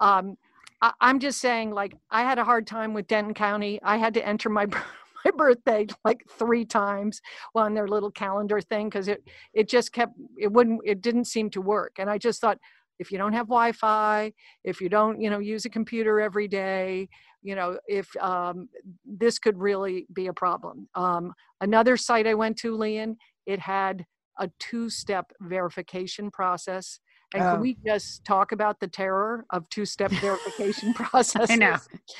um, 0.00 0.36
I, 0.82 0.92
I'm 1.00 1.18
just 1.18 1.40
saying, 1.40 1.72
like, 1.72 1.94
I 2.10 2.22
had 2.22 2.38
a 2.38 2.44
hard 2.44 2.66
time 2.66 2.94
with 2.94 3.06
Denton 3.06 3.34
County. 3.34 3.80
I 3.82 3.96
had 3.96 4.14
to 4.14 4.26
enter 4.26 4.48
my 4.48 4.66
my 5.24 5.30
birthday 5.32 5.86
like 6.02 6.24
three 6.38 6.64
times 6.64 7.20
on 7.54 7.74
their 7.74 7.86
little 7.86 8.10
calendar 8.10 8.60
thing 8.60 8.88
because 8.88 9.08
it 9.08 9.22
it 9.52 9.68
just 9.68 9.92
kept 9.92 10.14
it 10.38 10.50
wouldn't 10.52 10.80
it 10.84 11.02
didn't 11.02 11.26
seem 11.26 11.50
to 11.50 11.60
work, 11.60 11.96
and 11.98 12.08
I 12.10 12.18
just 12.18 12.40
thought 12.40 12.58
if 12.98 13.10
you 13.10 13.16
don't 13.16 13.32
have 13.32 13.46
Wi-Fi, 13.46 14.32
if 14.64 14.80
you 14.80 14.88
don't 14.90 15.20
you 15.20 15.30
know 15.30 15.38
use 15.38 15.64
a 15.64 15.70
computer 15.70 16.20
every 16.20 16.48
day, 16.48 17.08
you 17.42 17.54
know 17.54 17.78
if 17.88 18.14
um, 18.16 18.68
this 19.04 19.38
could 19.38 19.58
really 19.58 20.06
be 20.12 20.28
a 20.28 20.34
problem. 20.34 20.88
Um, 20.94 21.32
another 21.60 21.96
site 21.96 22.26
I 22.26 22.34
went 22.34 22.56
to, 22.58 22.76
Lian, 22.76 23.16
it 23.46 23.58
had 23.58 24.04
a 24.40 24.50
two-step 24.58 25.32
verification 25.40 26.30
process. 26.30 26.98
And 27.32 27.44
Oh. 27.44 27.50
can 27.52 27.60
we 27.60 27.76
just 27.86 28.24
talk 28.24 28.50
about 28.50 28.80
the 28.80 28.88
terror 28.88 29.44
of 29.50 29.68
two-step 29.68 30.10
verification 30.12 30.92
processes? 31.00 31.50
I 31.50 31.56
know. 31.56 31.76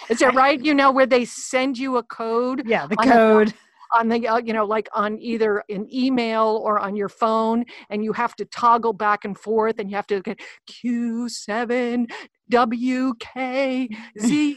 Is 0.09 0.23
it 0.23 0.33
right? 0.35 0.63
You 0.65 0.75
know, 0.75 0.93
where 0.93 1.07
they 1.07 1.25
send 1.25 1.77
you 1.79 1.97
a 1.97 2.03
code 2.05 2.63
Yeah, 2.67 2.87
the 2.87 2.97
On 3.01 3.09
the- 3.09 3.15
code. 3.15 3.55
on 3.93 4.09
the 4.09 4.29
uh, 4.29 4.37
you 4.39 4.53
know 4.53 4.65
like 4.65 4.89
on 4.95 5.19
either 5.19 5.65
an 5.69 5.85
email 5.93 6.61
or 6.65 6.79
on 6.79 6.95
your 6.95 7.09
phone 7.09 7.65
and 7.91 8.05
you 8.05 8.13
have 8.13 8.37
to 8.37 8.45
toggle 8.45 8.93
back 8.93 9.25
and 9.25 9.37
forth 9.37 9.81
and 9.81 9.91
you 9.91 9.97
have 9.97 10.07
to 10.07 10.21
get 10.23 10.39
q7 10.71 12.09
wkz 12.53 13.89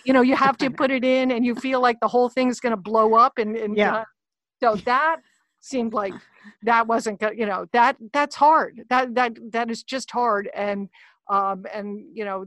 you 0.06 0.14
know 0.14 0.22
you 0.22 0.36
have 0.36 0.56
to 0.56 0.70
put 0.82 0.92
it 0.92 1.04
in 1.04 1.32
and 1.32 1.44
you 1.48 1.56
feel 1.56 1.82
like 1.82 2.00
the 2.00 2.08
whole 2.08 2.30
thing's 2.30 2.60
going 2.60 2.76
to 2.76 2.78
blow 2.92 3.16
up 3.16 3.34
and, 3.40 3.56
and 3.58 3.76
Yeah. 3.76 3.96
uh, 3.96 4.04
so 4.62 4.76
that 4.86 5.18
seemed 5.64 5.94
like 6.02 6.14
that 6.64 6.86
wasn't 6.88 7.20
go- 7.20 7.32
you 7.32 7.46
know 7.46 7.66
that 7.72 7.96
that's 8.12 8.36
hard 8.36 8.82
that 8.90 9.16
that 9.16 9.32
that 9.52 9.72
is 9.72 9.82
just 9.84 10.12
hard 10.12 10.50
and 10.54 10.90
um 11.30 11.66
and 11.74 12.04
you 12.14 12.26
know 12.26 12.46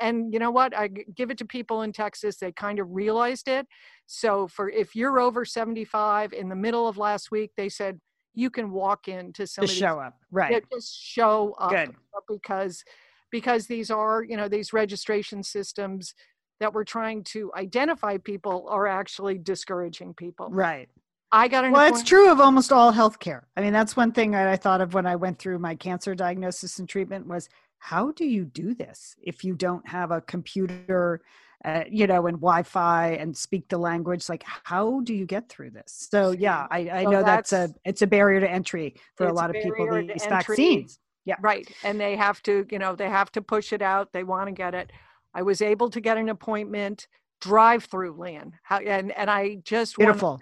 and 0.00 0.32
you 0.34 0.38
know 0.38 0.50
what 0.50 0.76
i 0.76 0.86
give 0.86 1.30
it 1.30 1.38
to 1.38 1.46
people 1.46 1.80
in 1.82 1.90
texas 1.92 2.36
they 2.36 2.52
kind 2.52 2.78
of 2.78 2.86
realized 2.90 3.48
it 3.48 3.66
so 4.06 4.46
for 4.46 4.68
if 4.68 4.94
you're 4.94 5.18
over 5.18 5.44
75 5.46 6.32
in 6.34 6.48
the 6.50 6.54
middle 6.56 6.86
of 6.86 6.98
last 6.98 7.30
week 7.30 7.50
they 7.56 7.70
said 7.70 7.98
you 8.34 8.50
can 8.50 8.70
walk 8.70 9.08
into 9.08 9.46
some 9.46 9.62
these 9.62 9.72
show 9.72 9.98
up. 9.98 10.14
yeah, 10.20 10.38
Right. 10.38 10.64
just 10.72 10.94
show 11.02 11.54
up 11.58 11.70
Good. 11.72 11.94
because 12.28 12.84
because 13.30 13.66
these 13.66 13.90
are 13.90 14.22
you 14.22 14.36
know 14.36 14.46
these 14.48 14.74
registration 14.74 15.42
systems 15.42 16.14
that 16.60 16.74
we're 16.74 16.84
trying 16.84 17.24
to 17.24 17.50
identify 17.56 18.18
people 18.18 18.66
are 18.68 18.86
actually 18.86 19.38
discouraging 19.38 20.12
people 20.12 20.48
Right. 20.50 20.88
I 21.32 21.48
got 21.48 21.64
an 21.64 21.72
Well, 21.72 21.88
it's 21.88 22.02
true 22.02 22.30
of 22.30 22.40
almost 22.40 22.72
all 22.72 22.92
healthcare. 22.92 23.42
I 23.56 23.60
mean, 23.60 23.72
that's 23.72 23.96
one 23.96 24.12
thing 24.12 24.30
that 24.32 24.48
I 24.48 24.56
thought 24.56 24.80
of 24.80 24.94
when 24.94 25.06
I 25.06 25.16
went 25.16 25.38
through 25.38 25.58
my 25.58 25.74
cancer 25.74 26.14
diagnosis 26.14 26.78
and 26.78 26.88
treatment 26.88 27.26
was 27.26 27.48
how 27.78 28.12
do 28.12 28.24
you 28.24 28.44
do 28.44 28.74
this 28.74 29.16
if 29.22 29.44
you 29.44 29.54
don't 29.54 29.86
have 29.86 30.10
a 30.10 30.20
computer, 30.20 31.20
uh, 31.64 31.84
you 31.88 32.06
know, 32.06 32.26
and 32.26 32.38
Wi-Fi 32.38 33.10
and 33.10 33.36
speak 33.36 33.68
the 33.68 33.78
language? 33.78 34.28
Like, 34.28 34.44
how 34.46 35.00
do 35.00 35.14
you 35.14 35.26
get 35.26 35.48
through 35.48 35.70
this? 35.70 36.08
So, 36.10 36.32
yeah, 36.32 36.66
I, 36.70 36.88
I 36.90 37.04
know 37.04 37.22
that's, 37.22 37.52
a 37.52 37.72
it's 37.84 38.02
a 38.02 38.06
barrier 38.06 38.40
to 38.40 38.50
entry 38.50 38.96
for 39.16 39.26
a 39.26 39.32
lot 39.32 39.54
of 39.54 39.62
people. 39.62 39.86
These 40.06 40.26
vaccines. 40.26 40.98
Yeah. 41.24 41.36
right 41.42 41.70
and 41.84 42.00
they 42.00 42.16
have 42.16 42.42
to 42.44 42.64
you 42.70 42.78
know 42.78 42.96
they 42.96 43.10
have 43.10 43.30
to 43.32 43.42
push 43.42 43.74
it 43.74 43.82
out 43.82 44.14
they 44.14 44.24
want 44.24 44.46
to 44.46 44.52
get 44.52 44.74
it 44.74 44.90
i 45.34 45.42
was 45.42 45.60
able 45.60 45.90
to 45.90 46.00
get 46.00 46.16
an 46.16 46.30
appointment 46.30 47.06
drive 47.42 47.84
through 47.84 48.14
land 48.14 48.54
How, 48.62 48.78
and 48.78 49.12
and 49.12 49.30
i 49.30 49.56
just 49.56 49.98
wanna 49.98 50.12
Beautiful. 50.12 50.40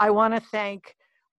I 0.00 0.10
want 0.10 0.34
to 0.34 0.40
thank 0.40 0.94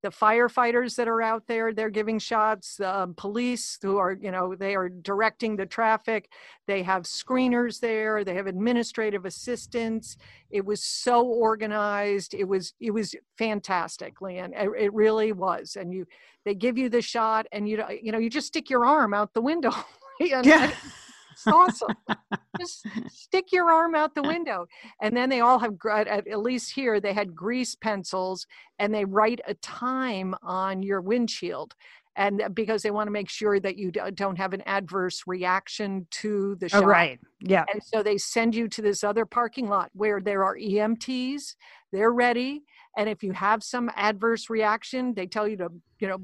the 0.05 0.11
firefighters 0.11 0.95
that 0.97 1.07
are 1.07 1.21
out 1.21 1.47
there. 1.47 1.73
They're 1.73 1.89
giving 1.89 2.19
shots. 2.19 2.75
The 2.77 2.95
um, 2.95 3.15
police 3.15 3.79
who 3.81 3.97
are, 3.97 4.11
you 4.11 4.29
know, 4.29 4.53
they 4.53 4.75
are 4.75 4.87
directing 4.87 5.55
the 5.55 5.65
traffic. 5.65 6.29
They 6.67 6.83
have 6.83 7.03
screeners 7.03 7.79
there. 7.79 8.23
They 8.23 8.35
have 8.35 8.45
administrative 8.45 9.25
assistants. 9.25 10.17
It 10.51 10.63
was 10.63 10.83
so 10.83 11.25
organized. 11.25 12.35
It 12.35 12.43
was 12.43 12.73
it 12.79 12.91
was 12.91 13.15
fantastic, 13.39 14.21
Lian. 14.21 14.53
It, 14.53 14.69
it 14.77 14.93
really 14.93 15.31
was. 15.31 15.75
And 15.75 15.91
you, 15.91 16.05
they 16.45 16.53
give 16.53 16.77
you 16.77 16.87
the 16.87 17.01
shot, 17.01 17.47
and 17.51 17.67
you 17.67 17.83
you 17.99 18.11
know 18.11 18.19
you 18.19 18.29
just 18.29 18.47
stick 18.47 18.69
your 18.69 18.85
arm 18.85 19.13
out 19.13 19.33
the 19.33 19.41
window. 19.41 19.71
Yeah. 20.17 20.71
It's 21.35 21.47
awesome. 21.47 21.95
just 22.59 22.85
stick 23.09 23.51
your 23.51 23.69
arm 23.71 23.95
out 23.95 24.15
the 24.15 24.23
window 24.23 24.65
and 25.01 25.15
then 25.15 25.29
they 25.29 25.41
all 25.41 25.59
have 25.59 25.73
at, 25.85 26.39
least 26.39 26.71
here 26.73 26.99
they 26.99 27.13
had 27.13 27.35
grease 27.35 27.75
pencils 27.75 28.47
and 28.79 28.93
they 28.93 29.05
write 29.05 29.41
a 29.47 29.53
time 29.55 30.33
on 30.41 30.81
your 30.81 31.01
windshield 31.01 31.73
and 32.15 32.41
uh, 32.41 32.49
because 32.49 32.81
they 32.81 32.91
want 32.91 33.07
to 33.07 33.11
make 33.11 33.29
sure 33.29 33.59
that 33.59 33.77
you 33.77 33.91
don't 33.91 34.37
have 34.37 34.53
an 34.53 34.61
adverse 34.65 35.23
reaction 35.27 36.07
to 36.11 36.55
the 36.55 36.67
Oh, 36.67 36.79
shot 36.79 36.85
right. 36.85 37.19
Yeah. 37.41 37.65
and 37.73 37.83
so 37.83 38.01
they 38.01 38.17
send 38.17 38.55
you 38.55 38.67
to 38.69 38.81
this 38.81 39.03
other 39.03 39.25
parking 39.25 39.67
lot 39.67 39.89
where 39.93 40.21
there 40.21 40.43
are 40.45 40.55
EMTs. 40.57 41.55
They're 41.91 42.13
ready, 42.13 42.63
and 42.97 43.09
if 43.09 43.23
you 43.23 43.31
have 43.33 43.63
some 43.63 43.89
adverse 43.95 44.49
reaction, 44.49 45.13
they 45.13 45.27
tell 45.27 45.47
you 45.47 45.57
to, 45.57 45.69
you 45.99 46.07
know, 46.07 46.17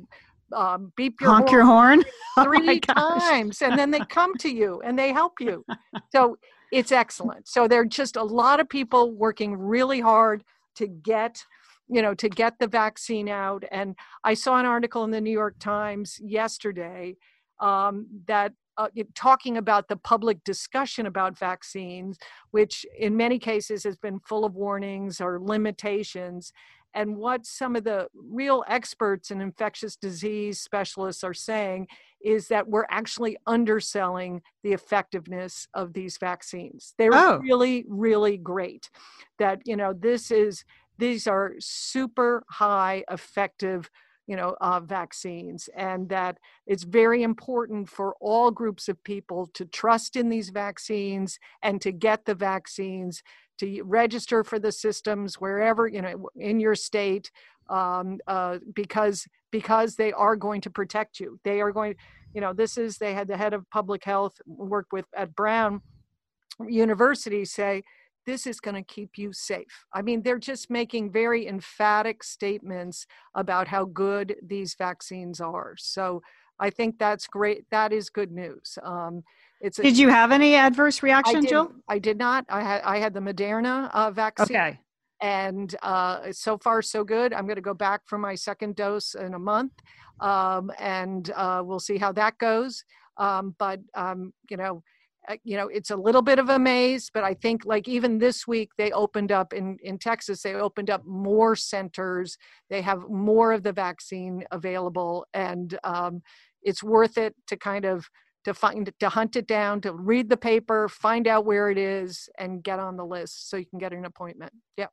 um, 0.53 0.91
beep 0.95 1.19
your 1.21 1.31
Honk 1.31 1.49
horn 1.49 1.57
your 1.57 1.65
horn. 1.65 2.03
Oh 2.37 2.45
three 2.45 2.79
times 2.79 3.61
and 3.61 3.77
then 3.77 3.91
they 3.91 3.99
come 3.99 4.37
to 4.37 4.49
you 4.49 4.81
and 4.85 4.97
they 4.97 5.11
help 5.11 5.33
you. 5.39 5.65
So 6.13 6.37
it's 6.71 6.93
excellent. 6.93 7.47
So 7.47 7.67
there 7.67 7.81
are 7.81 7.85
just 7.85 8.15
a 8.15 8.23
lot 8.23 8.61
of 8.61 8.69
people 8.69 9.11
working 9.11 9.53
really 9.53 9.99
hard 9.99 10.43
to 10.75 10.87
get 10.87 11.43
you 11.91 12.01
know 12.01 12.13
to 12.13 12.29
get 12.29 12.57
the 12.59 12.67
vaccine 12.67 13.27
out 13.27 13.63
and 13.71 13.95
i 14.23 14.33
saw 14.33 14.57
an 14.57 14.65
article 14.65 15.03
in 15.03 15.11
the 15.11 15.19
new 15.19 15.31
york 15.31 15.55
times 15.59 16.19
yesterday 16.23 17.15
um, 17.59 18.07
that 18.25 18.53
uh, 18.77 18.87
talking 19.13 19.57
about 19.57 19.87
the 19.89 19.97
public 19.97 20.43
discussion 20.45 21.05
about 21.05 21.37
vaccines 21.37 22.17
which 22.51 22.85
in 22.97 23.17
many 23.17 23.37
cases 23.37 23.83
has 23.83 23.97
been 23.97 24.19
full 24.19 24.45
of 24.45 24.55
warnings 24.55 25.19
or 25.19 25.39
limitations 25.39 26.53
and 26.93 27.15
what 27.17 27.45
some 27.45 27.75
of 27.75 27.83
the 27.83 28.07
real 28.13 28.63
experts 28.67 29.31
and 29.31 29.41
infectious 29.41 29.95
disease 29.95 30.59
specialists 30.59 31.23
are 31.23 31.33
saying 31.33 31.87
is 32.23 32.47
that 32.49 32.67
we're 32.67 32.85
actually 32.89 33.37
underselling 33.47 34.41
the 34.63 34.73
effectiveness 34.73 35.67
of 35.73 35.93
these 35.93 36.17
vaccines. 36.17 36.93
They're 36.97 37.13
Oh. 37.13 37.39
really, 37.39 37.85
really 37.87 38.37
great. 38.37 38.89
That, 39.39 39.61
you 39.65 39.75
know, 39.75 39.93
this 39.93 40.31
is, 40.31 40.63
these 40.97 41.25
are 41.27 41.53
super 41.59 42.43
high 42.49 43.03
effective, 43.09 43.89
you 44.27 44.35
know, 44.35 44.55
uh, 44.61 44.79
vaccines, 44.79 45.67
and 45.75 46.09
that 46.09 46.37
it's 46.67 46.83
very 46.83 47.23
important 47.23 47.89
for 47.89 48.15
all 48.21 48.51
groups 48.51 48.87
of 48.87 49.03
people 49.03 49.47
to 49.55 49.65
trust 49.65 50.15
in 50.15 50.29
these 50.29 50.51
vaccines 50.51 51.39
and 51.63 51.81
to 51.81 51.91
get 51.91 52.25
the 52.25 52.35
vaccines 52.35 53.23
to 53.59 53.81
register 53.83 54.43
for 54.43 54.59
the 54.59 54.71
systems 54.71 55.35
wherever 55.35 55.87
you 55.87 56.01
know 56.01 56.29
in 56.35 56.59
your 56.59 56.75
state 56.75 57.31
um, 57.69 58.19
uh, 58.27 58.57
because 58.73 59.25
because 59.51 59.95
they 59.95 60.13
are 60.13 60.35
going 60.35 60.61
to 60.61 60.69
protect 60.69 61.19
you. 61.19 61.39
They 61.43 61.61
are 61.61 61.71
going 61.71 61.95
you 62.33 62.41
know 62.41 62.53
this 62.53 62.77
is 62.77 62.97
they 62.97 63.13
had 63.13 63.27
the 63.27 63.37
head 63.37 63.53
of 63.53 63.69
public 63.69 64.03
health 64.03 64.33
work 64.45 64.87
with 64.91 65.05
at 65.15 65.35
brown 65.35 65.81
university 66.67 67.43
say 67.43 67.81
this 68.27 68.45
is 68.45 68.59
going 68.59 68.75
to 68.75 68.83
keep 68.83 69.17
you 69.17 69.33
safe. 69.33 69.85
I 69.93 70.01
mean 70.01 70.21
they're 70.21 70.37
just 70.37 70.69
making 70.69 71.11
very 71.11 71.47
emphatic 71.47 72.23
statements 72.23 73.07
about 73.35 73.67
how 73.67 73.85
good 73.85 74.35
these 74.45 74.75
vaccines 74.75 75.41
are. 75.41 75.75
So 75.77 76.21
i 76.59 76.69
think 76.69 76.99
that's 76.99 77.25
great 77.27 77.65
that 77.71 77.91
is 77.91 78.09
good 78.09 78.31
news. 78.31 78.77
Um, 78.83 79.23
it's 79.61 79.79
a, 79.79 79.83
Did 79.83 79.97
you 79.97 80.09
have 80.09 80.31
any 80.31 80.55
adverse 80.55 81.03
I 81.03 81.07
reaction, 81.07 81.41
did, 81.41 81.49
Jill? 81.49 81.71
I 81.87 81.99
did 81.99 82.17
not. 82.17 82.45
I 82.49 82.61
had 82.63 82.81
I 82.83 82.97
had 82.97 83.13
the 83.13 83.19
Moderna 83.19 83.89
uh, 83.93 84.11
vaccine, 84.11 84.57
Okay. 84.57 84.79
and 85.21 85.75
uh, 85.83 86.31
so 86.31 86.57
far 86.57 86.81
so 86.81 87.03
good. 87.03 87.33
I'm 87.33 87.45
going 87.45 87.55
to 87.57 87.61
go 87.61 87.73
back 87.73 88.01
for 88.05 88.17
my 88.17 88.35
second 88.35 88.75
dose 88.75 89.13
in 89.13 89.33
a 89.35 89.39
month, 89.39 89.73
um, 90.19 90.71
and 90.79 91.31
uh, 91.35 91.61
we'll 91.63 91.79
see 91.79 91.97
how 91.97 92.11
that 92.13 92.37
goes. 92.39 92.83
Um, 93.17 93.55
but 93.59 93.79
um, 93.93 94.33
you 94.49 94.57
know, 94.57 94.83
uh, 95.29 95.35
you 95.43 95.57
know, 95.57 95.67
it's 95.67 95.91
a 95.91 95.95
little 95.95 96.23
bit 96.23 96.39
of 96.39 96.49
a 96.49 96.57
maze. 96.57 97.11
But 97.13 97.23
I 97.23 97.35
think 97.35 97.63
like 97.65 97.87
even 97.87 98.17
this 98.17 98.47
week 98.47 98.71
they 98.79 98.91
opened 98.91 99.31
up 99.31 99.53
in 99.53 99.77
in 99.83 99.99
Texas. 99.99 100.41
They 100.41 100.55
opened 100.55 100.89
up 100.89 101.05
more 101.05 101.55
centers. 101.55 102.37
They 102.71 102.81
have 102.81 103.07
more 103.09 103.51
of 103.53 103.61
the 103.61 103.73
vaccine 103.73 104.43
available, 104.51 105.27
and 105.35 105.77
um, 105.83 106.23
it's 106.63 106.81
worth 106.81 107.17
it 107.19 107.35
to 107.47 107.57
kind 107.57 107.85
of 107.85 108.09
to 108.43 108.53
find 108.53 108.91
to 108.99 109.09
hunt 109.09 109.35
it 109.35 109.47
down 109.47 109.81
to 109.81 109.93
read 109.93 110.29
the 110.29 110.37
paper 110.37 110.87
find 110.89 111.27
out 111.27 111.45
where 111.45 111.69
it 111.69 111.77
is 111.77 112.29
and 112.37 112.63
get 112.63 112.79
on 112.79 112.97
the 112.97 113.05
list 113.05 113.49
so 113.49 113.57
you 113.57 113.65
can 113.65 113.79
get 113.79 113.93
an 113.93 114.05
appointment 114.05 114.51
yeah 114.77 114.87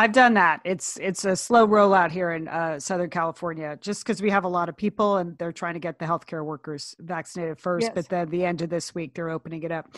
I've 0.00 0.12
done 0.12 0.34
that. 0.34 0.60
It's 0.64 0.96
it's 0.98 1.24
a 1.24 1.34
slow 1.34 1.66
rollout 1.66 2.12
here 2.12 2.30
in 2.30 2.46
uh, 2.46 2.78
Southern 2.78 3.10
California, 3.10 3.76
just 3.80 4.04
because 4.04 4.22
we 4.22 4.30
have 4.30 4.44
a 4.44 4.48
lot 4.48 4.68
of 4.68 4.76
people 4.76 5.16
and 5.16 5.36
they're 5.38 5.50
trying 5.50 5.74
to 5.74 5.80
get 5.80 5.98
the 5.98 6.04
healthcare 6.04 6.44
workers 6.44 6.94
vaccinated 7.00 7.58
first. 7.58 7.86
Yes. 7.86 7.92
But 7.96 8.08
then 8.08 8.28
the 8.28 8.44
end 8.44 8.62
of 8.62 8.70
this 8.70 8.94
week, 8.94 9.14
they're 9.14 9.28
opening 9.28 9.64
it 9.64 9.72
up. 9.72 9.96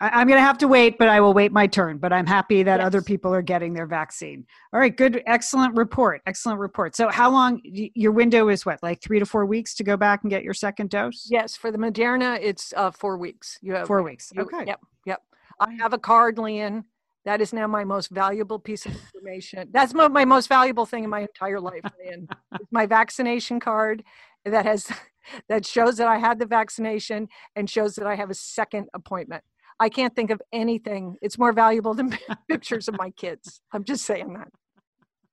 I, 0.00 0.08
I'm 0.20 0.26
going 0.26 0.38
to 0.38 0.42
have 0.44 0.58
to 0.58 0.68
wait, 0.68 0.98
but 0.98 1.08
I 1.08 1.20
will 1.20 1.34
wait 1.34 1.52
my 1.52 1.66
turn. 1.66 1.98
But 1.98 2.12
I'm 2.12 2.26
happy 2.26 2.62
that 2.62 2.80
other 2.80 3.02
people 3.02 3.34
are 3.34 3.42
getting 3.42 3.74
their 3.74 3.86
vaccine. 3.86 4.46
All 4.72 4.80
right, 4.80 4.96
good, 4.96 5.22
excellent 5.26 5.76
report, 5.76 6.22
excellent 6.26 6.58
report. 6.58 6.96
So, 6.96 7.08
how 7.08 7.30
long? 7.30 7.60
Your 7.64 8.12
window 8.12 8.48
is 8.48 8.64
what, 8.66 8.82
like 8.82 9.02
three 9.02 9.18
to 9.18 9.26
four 9.26 9.46
weeks 9.46 9.74
to 9.76 9.84
go 9.84 9.96
back 9.96 10.22
and 10.22 10.30
get 10.30 10.42
your 10.42 10.54
second 10.54 10.90
dose? 10.90 11.26
yes 11.30 11.56
for 11.56 11.70
the 11.70 11.78
moderna 11.78 12.38
it's 12.40 12.72
uh, 12.76 12.90
four 12.90 13.16
weeks 13.16 13.58
you 13.62 13.74
have 13.74 13.86
four 13.86 14.02
weeks. 14.02 14.32
you- 14.34 14.42
Okay. 14.42 14.64
yep 14.66 14.80
yep 15.06 15.20
i 15.60 15.72
have 15.74 15.92
a 15.92 15.98
card 15.98 16.38
lian 16.38 16.84
that 17.24 17.40
is 17.40 17.52
now 17.52 17.66
my 17.66 17.84
most 17.84 18.10
valuable 18.10 18.58
piece 18.58 18.86
of 18.86 18.92
information 18.92 19.68
that's 19.72 19.94
my, 19.94 20.08
my 20.08 20.24
most 20.24 20.48
valuable 20.48 20.86
thing 20.86 21.04
in 21.04 21.10
my 21.10 21.20
entire 21.20 21.60
life 21.60 21.84
lian 22.04 22.26
my 22.70 22.86
vaccination 22.86 23.60
card 23.60 24.02
that 24.44 24.64
has 24.64 24.90
that 25.48 25.64
shows 25.66 25.96
that 25.96 26.08
i 26.08 26.18
had 26.18 26.38
the 26.38 26.46
vaccination 26.46 27.28
and 27.56 27.68
shows 27.68 27.94
that 27.94 28.06
i 28.06 28.14
have 28.14 28.30
a 28.30 28.34
second 28.34 28.88
appointment 28.94 29.44
i 29.80 29.88
can't 29.88 30.14
think 30.14 30.30
of 30.30 30.40
anything 30.52 31.16
it's 31.22 31.38
more 31.38 31.52
valuable 31.52 31.94
than 31.94 32.16
pictures 32.48 32.86
of 32.88 32.96
my 32.96 33.10
kids 33.10 33.60
i'm 33.72 33.84
just 33.84 34.04
saying 34.04 34.34
that 34.34 34.48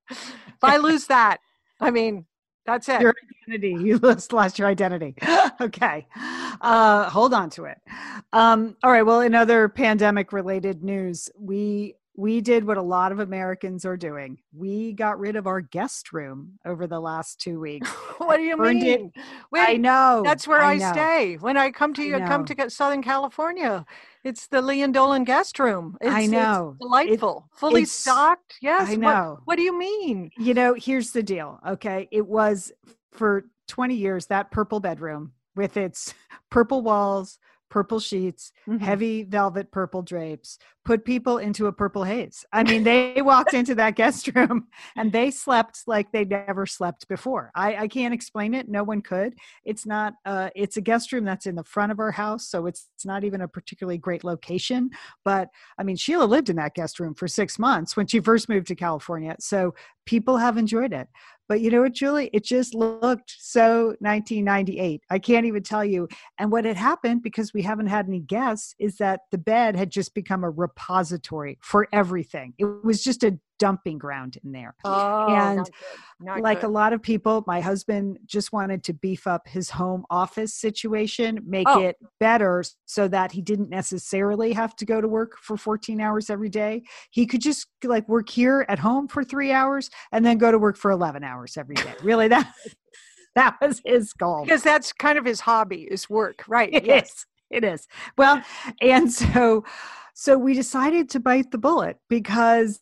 if 0.10 0.64
i 0.64 0.78
lose 0.78 1.08
that 1.08 1.38
i 1.80 1.92
mean 1.92 2.26
That's 2.66 2.90
it. 2.90 3.00
Your 3.00 3.16
identity. 3.48 3.76
You 3.82 3.98
lost, 3.98 4.34
lost 4.34 4.60
your 4.60 4.68
identity. 4.68 5.16
okay. 5.62 6.06
Uh, 6.60 7.10
hold 7.10 7.34
on 7.34 7.50
to 7.52 7.64
it. 7.64 7.78
Um, 8.34 8.76
all 8.84 8.92
right. 8.92 9.04
Well, 9.04 9.22
in 9.22 9.34
other 9.34 9.70
pandemic 9.70 10.34
related 10.34 10.84
news, 10.84 11.30
we 11.40 11.96
we 12.20 12.42
did 12.42 12.66
what 12.66 12.78
a 12.78 12.82
lot 12.82 13.12
of 13.12 13.20
Americans 13.20 13.86
are 13.86 13.96
doing. 13.96 14.40
We 14.52 14.92
got 14.94 15.20
rid 15.20 15.36
of 15.36 15.46
our 15.46 15.62
guest 15.62 16.12
room 16.12 16.54
over 16.66 16.88
the 16.88 17.00
last 17.00 17.40
two 17.40 17.60
weeks. 17.68 17.88
what 18.18 18.38
do 18.38 18.44
you 18.44 18.58
Burned 18.58 18.82
it- 18.84 19.00
mean? 19.02 19.12
I 19.56 19.78
know. 19.78 20.24
that's 20.26 20.48
where 20.48 20.62
I, 20.62 20.78
know. 20.78 20.92
stay 20.94 21.36
when 21.40 21.58
I 21.58 21.70
come 21.70 21.94
to 21.94 22.02
I 22.02 22.06
you. 22.06 22.18
Come 22.26 22.44
to 22.46 22.56
get 22.56 22.72
Southern 22.72 23.04
California. 23.04 23.86
It's 24.24 24.48
the 24.48 24.62
Lian 24.64 24.92
Dolan 24.92 25.26
guest 25.26 25.60
room. 25.60 25.96
It's, 26.02 26.12
I 26.14 26.26
know. 26.26 26.76
It- 26.80 26.84
delightful, 26.84 27.48
fully 27.54 27.84
it's- 27.84 27.92
stocked. 27.92 28.56
Yes. 28.64 28.90
I 28.90 28.94
What- 28.94 29.00
know. 29.00 29.40
What, 29.46 29.56
do 29.58 29.62
you 29.62 29.78
mean? 29.78 30.32
You 30.40 30.56
know, 30.56 30.74
here's 30.74 31.12
the 31.12 31.22
deal. 31.24 31.60
Okay. 31.68 32.08
It 32.12 32.26
was 32.26 32.72
for 33.14 33.46
20 33.68 33.94
years 33.94 34.26
that 34.26 34.50
purple 34.50 34.80
bedroom 34.80 35.34
with 35.56 35.78
its 35.78 36.14
purple 36.50 36.82
walls, 36.82 37.38
purple 37.70 38.00
sheets, 38.00 38.52
Mhm. 38.68 38.82
heavy 38.82 39.24
velvet 39.24 39.72
purple 39.72 40.02
drapes 40.02 40.58
put 40.88 41.04
people 41.04 41.38
into 41.38 41.68
a 41.68 41.72
purple 41.74 42.06
haze. 42.06 42.46
I 42.54 42.64
mean, 42.64 42.86
they 42.86 43.22
walked 43.22 43.54
into 43.54 43.76
that 43.76 43.96
guest 43.96 44.28
room 44.36 44.68
and 44.96 45.12
they 45.12 45.32
slept 45.32 45.82
like 45.86 46.14
they 46.14 46.24
never 46.24 46.66
slept 46.66 47.10
before. 47.10 47.52
I, 47.56 47.76
I 47.76 47.88
can't 47.90 48.14
explain 48.14 48.54
it. 48.54 48.70
No 48.70 48.84
one 48.84 49.02
could. 49.02 49.36
It's 49.66 49.86
not, 49.86 50.14
uh, 50.26 50.50
it's 50.56 50.78
a 50.78 50.82
guest 50.82 51.12
room 51.12 51.26
that's 51.26 51.46
in 51.46 51.56
the 51.56 51.64
front 51.66 51.92
of 51.92 52.00
our 52.00 52.12
house. 52.12 52.48
So 52.48 52.68
it's, 52.68 52.88
it's 52.96 53.06
not 53.06 53.26
even 53.26 53.42
a 53.42 53.50
particularly 53.50 53.98
great 53.98 54.24
location. 54.24 54.90
But 55.26 55.50
I 55.78 55.84
mean, 55.84 55.98
Sheila 55.98 56.24
lived 56.24 56.50
in 56.50 56.56
that 56.56 56.74
guest 56.74 57.02
room 57.02 57.14
for 57.16 57.28
six 57.28 57.60
months 57.60 57.98
when 57.98 58.08
she 58.08 58.22
first 58.22 58.48
moved 58.48 58.68
to 58.68 58.76
California. 58.76 59.36
So 59.42 59.76
people 60.08 60.38
have 60.38 60.58
enjoyed 60.58 60.94
it. 60.94 61.08
But 61.48 61.62
you 61.62 61.70
know 61.70 61.82
what, 61.82 61.94
Julie? 61.94 62.30
It 62.34 62.44
just 62.44 62.74
looked 62.74 63.36
so 63.38 63.96
1998. 64.00 65.02
I 65.10 65.20
can't 65.20 65.46
even 65.46 65.64
tell 65.64 65.86
you. 65.86 66.10
And 66.38 66.52
what 66.52 66.66
had 66.66 66.76
happened, 66.76 67.24
because 67.24 67.54
we 67.54 67.62
haven't 67.62 67.88
had 67.88 68.08
any 68.08 68.20
guests, 68.20 68.76
is 68.80 68.98
that 68.98 69.22
the 69.32 69.38
bed 69.38 69.76
had 69.76 69.90
just 69.90 70.14
become 70.14 70.44
a 70.44 70.50
repository 70.50 71.58
for 71.62 71.88
everything. 71.94 72.54
It 72.58 72.66
was 72.84 73.04
just 73.04 73.24
a 73.24 73.40
dumping 73.60 73.98
ground 73.98 74.38
in 74.44 74.52
there. 74.52 74.76
Oh, 74.84 75.28
And 75.30 75.58
not 75.58 75.66
good. 75.66 75.74
Not 76.20 76.42
like 76.42 76.62
good. 76.62 76.68
a 76.68 76.70
lot 76.70 76.94
of 76.94 77.02
people, 77.02 77.44
my 77.48 77.62
husband 77.62 78.18
just 78.26 78.52
wanted 78.54 78.84
to 78.86 78.94
beef 78.94 79.28
up 79.28 79.48
his 79.48 79.70
home 79.70 80.06
office 80.10 80.54
situation, 80.54 81.40
make 81.46 81.68
Oh. 81.70 81.80
it 81.82 81.98
better 82.20 82.64
so 82.86 83.08
that 83.08 83.32
he 83.32 83.42
didn't 83.42 83.70
necessarily 83.70 84.54
have 84.54 84.76
to 84.78 84.86
go 84.86 85.02
to 85.02 85.08
work 85.08 85.38
for 85.42 85.58
14 85.58 86.00
hours 86.02 86.30
every 86.30 86.50
day. 86.50 86.84
He 87.12 87.26
could 87.26 87.42
just 87.42 87.68
like 87.84 88.08
work 88.08 88.30
here 88.30 88.66
at 88.70 88.80
home 88.80 89.08
for 89.08 89.24
3 89.24 89.52
hours 89.52 89.90
and 90.12 90.26
then 90.26 90.38
go 90.38 90.52
to 90.52 90.58
work 90.58 90.78
for 90.78 90.92
11 90.92 91.24
hours 91.24 91.58
every 91.58 91.76
day. 91.76 91.94
Really 92.04 92.28
that 92.30 92.54
that 93.36 93.56
was 93.62 93.82
his 93.86 94.14
goal. 94.14 94.44
because 94.44 94.64
that's 94.64 94.92
kind 94.94 95.18
of 95.18 95.26
his 95.26 95.40
hobby 95.40 95.88
is 95.92 96.10
work, 96.10 96.44
right? 96.48 96.74
It 96.74 96.86
yes. 96.86 97.10
is. 97.10 97.26
It 97.50 97.64
is. 97.64 97.88
Well, 98.18 98.42
and 98.82 99.12
so 99.12 99.64
so 100.14 100.38
we 100.38 100.54
decided 100.54 101.10
to 101.12 101.20
bite 101.20 101.52
the 101.52 101.58
bullet 101.58 101.98
because 102.10 102.80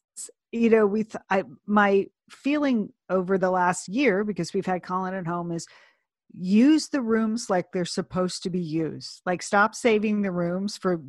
you 0.52 0.70
know 0.70 0.86
we 0.86 1.04
th- 1.04 1.24
I 1.30 1.44
my 1.66 2.08
feeling 2.30 2.92
over 3.10 3.38
the 3.38 3.52
last 3.52 3.88
year 3.88 4.24
because 4.24 4.54
we've 4.54 4.66
had 4.66 4.84
Colin 4.84 5.14
at 5.14 5.28
home 5.28 5.52
is 5.52 5.68
use 6.34 6.90
the 6.90 7.02
rooms 7.02 7.50
like 7.50 7.72
they're 7.72 7.86
supposed 7.86 8.44
to 8.44 8.50
be 8.50 8.60
used. 8.62 9.22
Like 9.26 9.42
stop 9.42 9.76
saving 9.76 10.22
the 10.22 10.32
rooms 10.32 10.78
for 10.78 11.02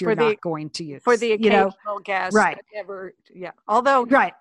you're 0.00 0.10
For 0.10 0.14
the- 0.16 0.24
not 0.24 0.40
going 0.40 0.70
to 0.70 0.84
use 0.84 1.02
For 1.02 1.16
the 1.16 1.32
you 1.32 1.50
occasional 1.50 1.70
know 1.70 1.98
guest, 2.02 2.34
right. 2.34 2.58
never, 2.74 3.14
yeah. 3.32 3.52
Although, 3.68 4.04
right 4.04 4.34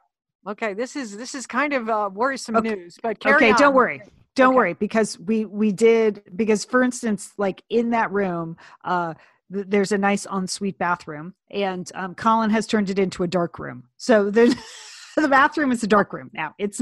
okay, 0.47 0.74
this 0.74 0.95
is 0.95 1.15
this 1.17 1.36
is 1.36 1.47
kind 1.47 1.74
of 1.74 1.89
uh, 1.89 2.09
worrisome 2.13 2.55
Okay. 2.57 2.76
news, 2.76 2.97
but 3.01 3.26
okay 3.26 3.51
on. 3.51 3.57
don't 3.57 3.76
worry 3.76 4.01
don't 4.36 4.49
Okay. 4.49 4.55
worry 4.57 4.74
because 4.74 5.19
we 5.19 5.45
we 5.45 5.71
did 5.71 6.24
because 6.36 6.65
for 6.65 6.82
instance 6.82 7.32
like 7.38 7.63
in 7.69 7.91
that 7.91 8.11
room 8.11 8.57
uh 8.84 9.13
there's 9.53 9.91
a 9.91 9.97
nice 9.97 10.25
ensuite 10.25 10.77
bathroom 10.77 11.33
and 11.51 11.91
um, 11.95 12.15
colin 12.15 12.49
has 12.49 12.65
turned 12.67 12.89
it 12.89 12.99
into 12.99 13.23
a 13.23 13.27
dark 13.27 13.59
room 13.59 13.83
so 13.97 14.29
the 14.31 14.45
the 15.15 15.27
bathroom 15.27 15.71
is 15.71 15.83
a 15.83 15.87
dark 15.87 16.11
room 16.13 16.29
now 16.33 16.53
it's 16.57 16.81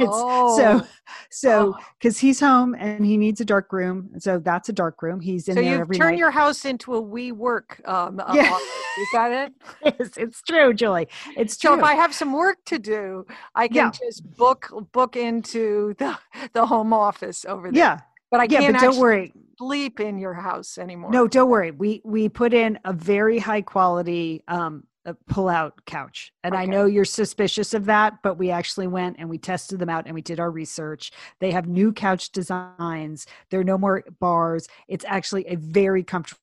it's 0.00 0.16
Oh. 0.16 0.56
so 0.56 0.86
so 1.30 1.74
Oh. 1.76 1.84
because 1.98 2.18
he's 2.18 2.38
home 2.38 2.74
and 2.78 3.04
he 3.04 3.16
needs 3.16 3.40
a 3.40 3.44
dark 3.44 3.72
room 3.72 4.10
so 4.18 4.38
that's 4.38 4.68
a 4.68 4.72
dark 4.72 5.02
room 5.02 5.18
he's 5.20 5.48
in 5.48 5.56
So 5.56 5.60
there 5.60 5.80
every 5.80 5.96
turned 5.98 6.12
night 6.12 6.18
your 6.18 6.30
house 6.30 6.64
into 6.64 6.94
a 6.94 7.00
we 7.00 7.32
work 7.32 7.80
um, 7.84 8.22
Yeah. 8.32 8.52
office. 8.52 8.62
Is 8.98 9.08
that 9.12 9.32
it? 9.32 9.52
it's, 10.00 10.16
it's 10.16 10.42
true 10.42 10.72
julie 10.72 11.08
it's 11.36 11.56
true 11.56 11.72
So 11.72 11.78
if 11.78 11.84
I 11.84 11.94
have 11.94 12.14
some 12.14 12.32
work 12.32 12.58
to 12.66 12.78
do, 12.78 13.26
I 13.56 13.66
can 13.68 13.76
Yeah. 13.76 13.90
just 13.90 14.22
book 14.36 14.70
book 14.92 15.16
into 15.16 15.94
the 15.98 16.16
the 16.52 16.66
home 16.66 16.92
office 16.92 17.44
over 17.44 17.70
there. 17.72 17.78
yeah 17.78 18.00
but 18.30 18.40
I 18.40 18.44
yeah 18.44 18.60
can't 18.60 18.74
but 18.74 18.82
don't 18.82 18.98
worry 18.98 19.32
sleep 19.58 19.98
in 19.98 20.18
your 20.18 20.34
house 20.34 20.78
anymore. 20.78 21.10
No, 21.10 21.26
don't 21.26 21.50
worry. 21.50 21.72
We 21.72 22.00
we 22.04 22.28
put 22.28 22.54
in 22.54 22.78
a 22.84 22.92
very 22.92 23.38
high 23.38 23.62
quality 23.62 24.44
um 24.48 24.84
pull 25.26 25.48
out 25.48 25.84
couch. 25.86 26.32
And 26.44 26.54
I 26.54 26.66
know 26.66 26.84
you're 26.84 27.04
suspicious 27.04 27.74
of 27.74 27.86
that, 27.86 28.18
but 28.22 28.34
we 28.34 28.50
actually 28.50 28.86
went 28.86 29.16
and 29.18 29.28
we 29.28 29.38
tested 29.38 29.78
them 29.78 29.88
out 29.88 30.06
and 30.06 30.14
we 30.14 30.22
did 30.22 30.40
our 30.40 30.50
research. 30.50 31.12
They 31.40 31.50
have 31.50 31.66
new 31.66 31.92
couch 31.92 32.30
designs. 32.30 33.26
There 33.50 33.60
are 33.60 33.64
no 33.64 33.78
more 33.78 34.04
bars. 34.20 34.68
It's 34.86 35.04
actually 35.08 35.46
a 35.46 35.56
very 35.56 36.02
comfortable 36.02 36.40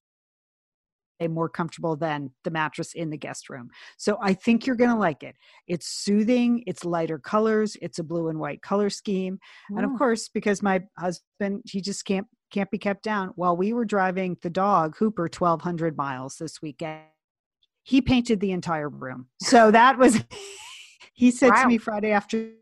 more 1.28 1.49
comfortable 1.49 1.95
than 1.95 2.32
the 2.43 2.51
mattress 2.51 2.93
in 2.93 3.09
the 3.09 3.18
guest 3.18 3.49
room. 3.49 3.70
So 3.97 4.18
I 4.22 4.34
think 4.34 4.66
you're 4.66 4.76
going 4.76 4.91
to 4.91 4.97
like 4.97 5.24
it. 5.24 5.36
It's 5.68 5.88
soothing, 5.88 6.63
it's 6.68 6.86
lighter 6.86 7.20
colors, 7.20 7.78
it's 7.82 7.99
a 7.99 8.03
blue 8.03 8.30
and 8.30 8.39
white 8.39 8.61
color 8.61 8.89
scheme. 8.89 9.39
And 9.70 9.86
of 9.86 9.97
course 9.97 10.30
because 10.30 10.61
my 10.61 10.84
husband 10.97 11.63
he 11.66 11.82
just 11.82 12.05
can't 12.05 12.28
can't 12.51 12.70
be 12.72 12.78
kept 12.78 13.03
down. 13.03 13.30
While 13.36 13.57
we 13.57 13.74
were 13.74 13.86
driving 13.86 14.38
the 14.41 14.49
dog 14.49 14.95
hooper 14.97 15.24
1200 15.24 15.97
miles 15.97 16.36
this 16.38 16.61
weekend 16.61 17.01
he 17.84 18.01
painted 18.01 18.39
the 18.39 18.51
entire 18.51 18.89
room. 18.89 19.28
So 19.41 19.72
that 19.72 19.97
was 19.97 20.24
he 21.13 21.32
said 21.32 21.51
to 21.51 21.68
me 21.68 21.78
friday 21.78 22.11
afternoon 22.11 22.55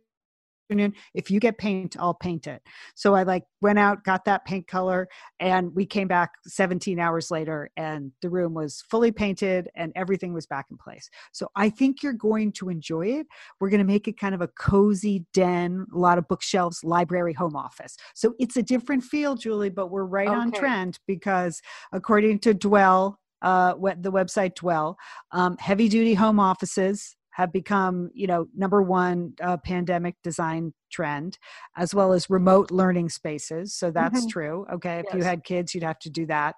if 1.14 1.30
you 1.30 1.40
get 1.40 1.58
paint 1.58 1.96
i'll 2.00 2.14
paint 2.14 2.48
it. 2.48 2.62
So 2.96 3.16
i 3.16 3.24
like 3.24 3.44
went 3.62 3.80
out 3.80 4.04
got 4.04 4.26
that 4.26 4.46
paint 4.46 4.68
color 4.68 5.08
and 5.40 5.74
we 5.76 5.86
came 5.86 6.08
back 6.08 6.32
17 6.46 7.00
hours 7.00 7.32
later 7.32 7.70
and 7.78 8.12
the 8.22 8.30
room 8.30 8.54
was 8.54 8.84
fully 8.90 9.12
painted 9.12 9.70
and 9.76 9.92
everything 9.96 10.34
was 10.34 10.46
back 10.46 10.68
in 10.72 10.78
place. 10.78 11.10
So 11.32 11.50
i 11.56 11.70
think 11.70 12.04
you're 12.04 12.14
going 12.14 12.52
to 12.54 12.70
enjoy 12.70 13.08
it. 13.08 13.28
We're 13.60 13.70
going 13.70 13.80
to 13.80 13.86
make 13.86 14.08
it 14.08 14.20
kind 14.20 14.36
of 14.36 14.42
a 14.42 14.48
cozy 14.48 15.26
den, 15.34 15.86
a 15.94 15.98
lot 15.98 16.18
of 16.18 16.28
bookshelves, 16.28 16.84
library, 16.84 17.34
home 17.34 17.56
office. 17.56 17.96
So 18.14 18.34
it's 18.40 18.58
a 18.58 18.64
different 18.64 19.04
feel, 19.04 19.36
Julie, 19.36 19.70
but 19.70 19.88
we're 19.88 20.06
right 20.06 20.28
on 20.28 20.52
trend 20.52 21.00
because 21.08 21.62
according 21.92 22.40
to 22.40 22.54
Dwell, 22.54 23.20
uh, 23.42 23.74
the 23.74 24.12
website 24.12 24.56
Dwell, 24.56 24.98
um, 25.32 25.58
heavy 25.58 25.90
duty 25.90 26.14
home 26.14 26.40
offices 26.40 27.16
have 27.34 27.52
become, 27.52 28.10
you 28.14 28.28
know, 28.28 28.48
number 28.56 28.82
one 28.82 29.34
uh, 29.42 29.58
pandemic 29.58 30.16
design 30.24 30.74
trend, 30.92 31.38
as 31.76 31.94
well 31.94 32.14
as 32.14 32.30
remote 32.30 32.72
learning 32.72 33.10
spaces. 33.10 33.74
So 33.74 33.92
that's 33.92 34.26
Mhm. 34.26 34.30
true. 34.30 34.66
Okay, 34.74 35.00
if 35.00 35.14
you 35.14 35.24
had 35.24 35.44
kids, 35.44 35.74
you'd 35.74 35.84
have 35.84 36.00
to 36.00 36.10
do 36.10 36.26
that. 36.28 36.56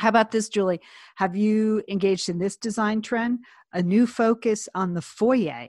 How 0.00 0.08
about 0.08 0.32
this, 0.32 0.48
Julie? 0.48 0.80
Have 1.16 1.36
you 1.36 1.82
engaged 1.88 2.28
in 2.28 2.38
this 2.38 2.56
design 2.56 3.00
trend? 3.02 3.40
A 3.72 3.82
new 3.82 4.06
focus 4.06 4.68
on 4.74 4.94
the 4.94 5.02
foyer. 5.02 5.68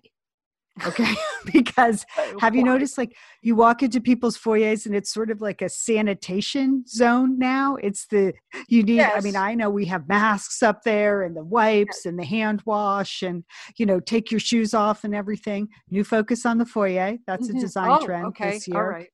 Okay, 0.85 1.15
because 1.53 2.05
have 2.39 2.55
you 2.55 2.63
noticed 2.63 2.97
like 2.97 3.15
you 3.41 3.55
walk 3.55 3.81
into 3.81 4.01
people's 4.01 4.37
foyers 4.37 4.85
and 4.85 4.95
it's 4.95 5.13
sort 5.13 5.31
of 5.31 5.41
like 5.41 5.61
a 5.61 5.69
sanitation 5.69 6.83
zone 6.87 7.39
now? 7.39 7.77
It's 7.77 8.07
the 8.07 8.33
you 8.67 8.83
need 8.83 9.01
I 9.01 9.21
mean 9.21 9.35
I 9.35 9.53
know 9.55 9.69
we 9.69 9.85
have 9.85 10.07
masks 10.07 10.61
up 10.61 10.83
there 10.83 11.23
and 11.23 11.35
the 11.35 11.43
wipes 11.43 12.05
and 12.05 12.19
the 12.19 12.25
hand 12.25 12.61
wash 12.65 13.21
and 13.23 13.43
you 13.77 13.85
know 13.85 13.99
take 13.99 14.31
your 14.31 14.39
shoes 14.39 14.73
off 14.73 15.03
and 15.03 15.15
everything. 15.15 15.69
New 15.89 16.03
focus 16.03 16.45
on 16.45 16.57
the 16.57 16.65
foyer. 16.65 17.17
That's 17.25 17.47
Mhm. 17.47 17.57
a 17.57 17.61
design 17.61 17.89
Oh, 17.91 18.05
trend 18.05 18.25
okay. 18.27 18.51
this 18.51 18.67
year. 18.67 18.77
All 18.83 18.89
right. 18.89 19.09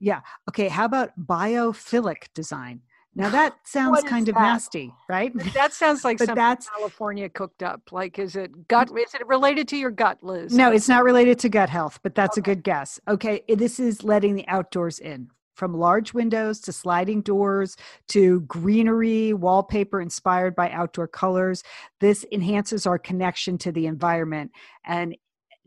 Yeah. 0.00 0.20
Okay, 0.48 0.68
how 0.68 0.84
about 0.84 1.18
biophilic 1.18 2.28
design? 2.34 2.82
Now 3.18 3.28
that 3.38 3.56
sounds 3.64 4.02
kind 4.04 4.28
of 4.28 4.34
that? 4.36 4.40
nasty, 4.40 4.94
right? 5.08 5.32
That 5.52 5.74
sounds 5.74 6.04
like 6.04 6.18
something 6.18 6.34
that's- 6.36 6.68
California 6.74 7.28
cooked 7.28 7.62
up. 7.62 7.92
Like, 7.92 8.18
is 8.18 8.36
it 8.36 8.68
gut? 8.68 8.90
Is 8.96 9.14
it 9.14 9.26
related 9.26 9.68
to 9.68 9.76
your 9.76 9.90
gut, 9.90 10.22
Liz? 10.22 10.54
No, 10.54 10.70
it's 10.72 10.88
not 10.88 11.04
related 11.04 11.38
to 11.40 11.48
gut 11.50 11.68
health, 11.68 11.98
but 12.02 12.14
that's 12.14 12.38
Okay. 12.38 12.52
a 12.52 12.54
good 12.54 12.64
guess. 12.64 12.98
Okay, 13.08 13.42
eh, 13.48 13.54
this 13.56 13.78
is 13.78 14.02
letting 14.04 14.34
the 14.36 14.46
outdoors 14.48 14.98
in 15.00 15.28
from 15.54 15.74
large 15.74 16.14
windows 16.14 16.60
to 16.60 16.72
sliding 16.72 17.20
doors 17.20 17.76
to 18.06 18.40
greenery, 18.42 19.32
wallpaper 19.32 20.00
inspired 20.00 20.54
by 20.54 20.70
outdoor 20.70 21.08
colors. 21.08 21.64
This 21.98 22.24
enhances 22.30 22.86
our 22.86 22.96
connection 22.96 23.58
to 23.58 23.72
the 23.72 23.86
environment 23.86 24.52
and 24.84 25.16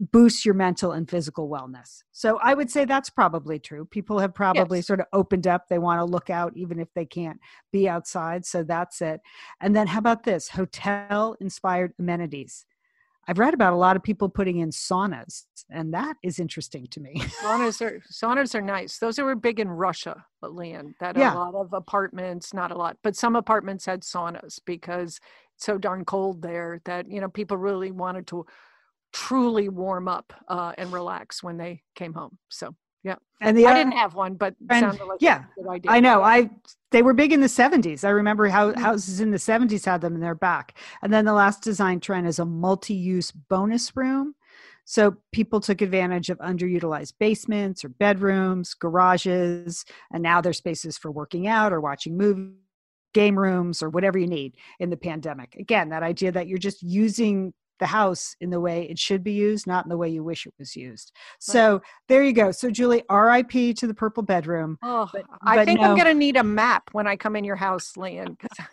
boosts 0.02 0.46
your 0.46 0.56
mental 0.56 0.92
and 0.94 1.08
physical 1.08 1.48
wellness. 1.48 2.02
So 2.12 2.40
I 2.42 2.56
would 2.56 2.72
say 2.72 2.86
that's 2.86 3.12
probably 3.12 3.60
true. 3.60 3.86
People 3.86 4.18
have 4.20 4.34
probably 4.34 4.80
Yes. 4.80 4.88
sort 4.88 5.00
of 5.00 5.06
opened 5.14 5.46
up. 5.46 5.68
They 5.68 5.78
want 5.78 6.00
to 6.00 6.06
look 6.06 6.32
out 6.32 6.54
even 6.58 6.80
if 6.80 6.92
they 6.96 7.06
can't 7.06 7.40
be 7.72 7.88
outside. 7.88 8.46
So 8.46 8.64
that's 8.64 9.02
it. 9.02 9.22
And 9.60 9.76
then 9.76 9.86
how 9.88 10.00
about 10.00 10.24
this? 10.24 10.50
Hotel 10.50 11.38
inspired 11.40 11.94
amenities. 12.00 12.66
I've 13.28 13.38
read 13.38 13.54
about 13.54 13.74
a 13.74 13.78
lot 13.78 13.96
of 13.96 14.02
people 14.02 14.30
putting 14.30 14.58
in 14.58 14.72
saunas, 14.72 15.44
and 15.70 15.94
that 15.94 16.18
is 16.24 16.40
interesting 16.40 16.88
to 16.88 17.00
me. 17.00 17.14
saunas 17.44 17.80
are 17.80 18.02
saunas 18.12 18.56
are 18.56 18.62
nice. 18.62 18.98
Those 18.98 19.20
were 19.20 19.36
big 19.36 19.60
in 19.60 19.70
Russia, 19.70 20.26
but 20.42 20.56
Lian, 20.56 20.96
that 21.00 21.16
Yeah. 21.16 21.36
a 21.36 21.38
lot 21.38 21.54
of 21.54 21.72
apartments, 21.74 22.52
not 22.54 22.72
a 22.72 22.76
lot, 22.76 22.98
but 23.04 23.16
some 23.16 23.36
apartments 23.36 23.86
had 23.86 24.02
saunas 24.02 24.60
because 24.66 25.20
it's 25.56 25.66
so 25.66 25.78
darn 25.78 26.04
cold 26.04 26.42
there 26.42 26.82
that 26.86 27.10
you 27.12 27.22
know 27.22 27.30
people 27.30 27.58
really 27.58 27.92
wanted 27.92 28.26
to 28.28 28.48
truly 29.14 29.70
warm 29.70 30.08
up 30.08 30.34
uh, 30.48 30.74
and 30.78 30.92
relax 30.92 31.44
when 31.44 31.58
they 31.58 31.82
came 31.96 32.14
home. 32.14 32.38
So 32.50 32.76
yeah, 33.04 33.16
And 33.42 33.58
the 33.58 33.66
I 33.66 33.74
didn't 33.74 33.94
have 33.94 34.14
one, 34.14 34.36
but 34.36 34.56
and- 34.70 34.80
sounded 34.82 35.06
like 35.06 35.22
yeah, 35.22 35.46
a 35.58 35.62
good 35.62 35.70
idea. 35.70 35.92
I 35.92 36.00
know. 36.00 36.22
I 36.22 36.50
they 36.92 37.02
were 37.02 37.14
big 37.14 37.32
in 37.34 37.42
the 37.42 37.48
70s. 37.48 38.04
I 38.04 38.10
remember 38.10 38.48
how 38.48 38.74
houses 38.78 39.22
in 39.22 39.32
the 39.32 39.38
70s 39.38 39.86
had 39.86 40.02
them 40.02 40.14
in 40.14 40.22
they're 40.22 40.36
back. 40.36 40.78
And 41.02 41.12
then 41.12 41.26
the 41.26 41.34
last 41.34 41.64
design 41.64 42.00
trend 42.00 42.28
is 42.28 42.38
a 42.38 42.46
multi-use 42.46 43.32
bonus 43.32 43.96
room. 43.96 44.36
So 44.84 45.16
people 45.32 45.62
took 45.62 45.82
advantage 45.82 46.30
of 46.30 46.38
underutilized 46.40 47.14
basements 47.20 47.86
or 47.86 47.90
bedrooms, 47.90 48.74
garages, 48.74 49.86
and 50.14 50.22
now 50.22 50.42
there's 50.42 50.58
spaces 50.58 50.98
for 50.98 51.12
working 51.12 51.48
out 51.48 51.72
or 51.72 51.80
watching 51.80 52.18
movies, 52.18 52.56
game 53.14 53.38
rooms 53.38 53.82
or 53.82 53.90
whatever 53.90 54.18
you 54.18 54.28
need 54.28 54.56
in 54.80 54.90
the 54.90 54.98
pandemic. 54.98 55.56
Again, 55.56 55.90
that 55.90 56.04
idea 56.04 56.32
that 56.32 56.48
you're 56.48 56.58
just 56.58 56.82
using 56.84 57.54
the 57.82 57.88
house 57.88 58.36
in 58.40 58.50
the 58.52 58.60
way 58.62 58.84
it 58.90 58.98
should 58.98 59.24
be 59.24 59.34
used, 59.34 59.66
not 59.68 59.84
in 59.86 59.90
the 59.90 59.98
way 59.98 60.08
you 60.08 60.24
wish 60.24 60.46
it 60.46 60.54
was 60.58 60.76
used. 60.76 61.12
So 61.40 61.82
there 62.08 62.24
you 62.24 62.32
go. 62.32 62.52
So 62.52 62.70
Julie, 62.72 63.04
RIP 63.10 63.76
to 63.76 63.88
the 63.88 63.94
purple 63.94 64.24
bedroom. 64.24 64.78
Oh, 64.84 65.10
But- 65.12 65.26
I 65.42 65.58
but 65.58 65.66
think 65.66 65.82
no. 65.82 65.88
I'm 65.88 65.96
going 65.96 66.08
to 66.08 66.14
need 66.14 66.38
a 66.38 66.44
map 66.44 66.90
when 66.94 67.08
I 67.08 67.18
come 67.18 67.36
in 67.36 67.44
your 67.44 67.56
house. 67.58 67.92
'cause- 67.94 68.66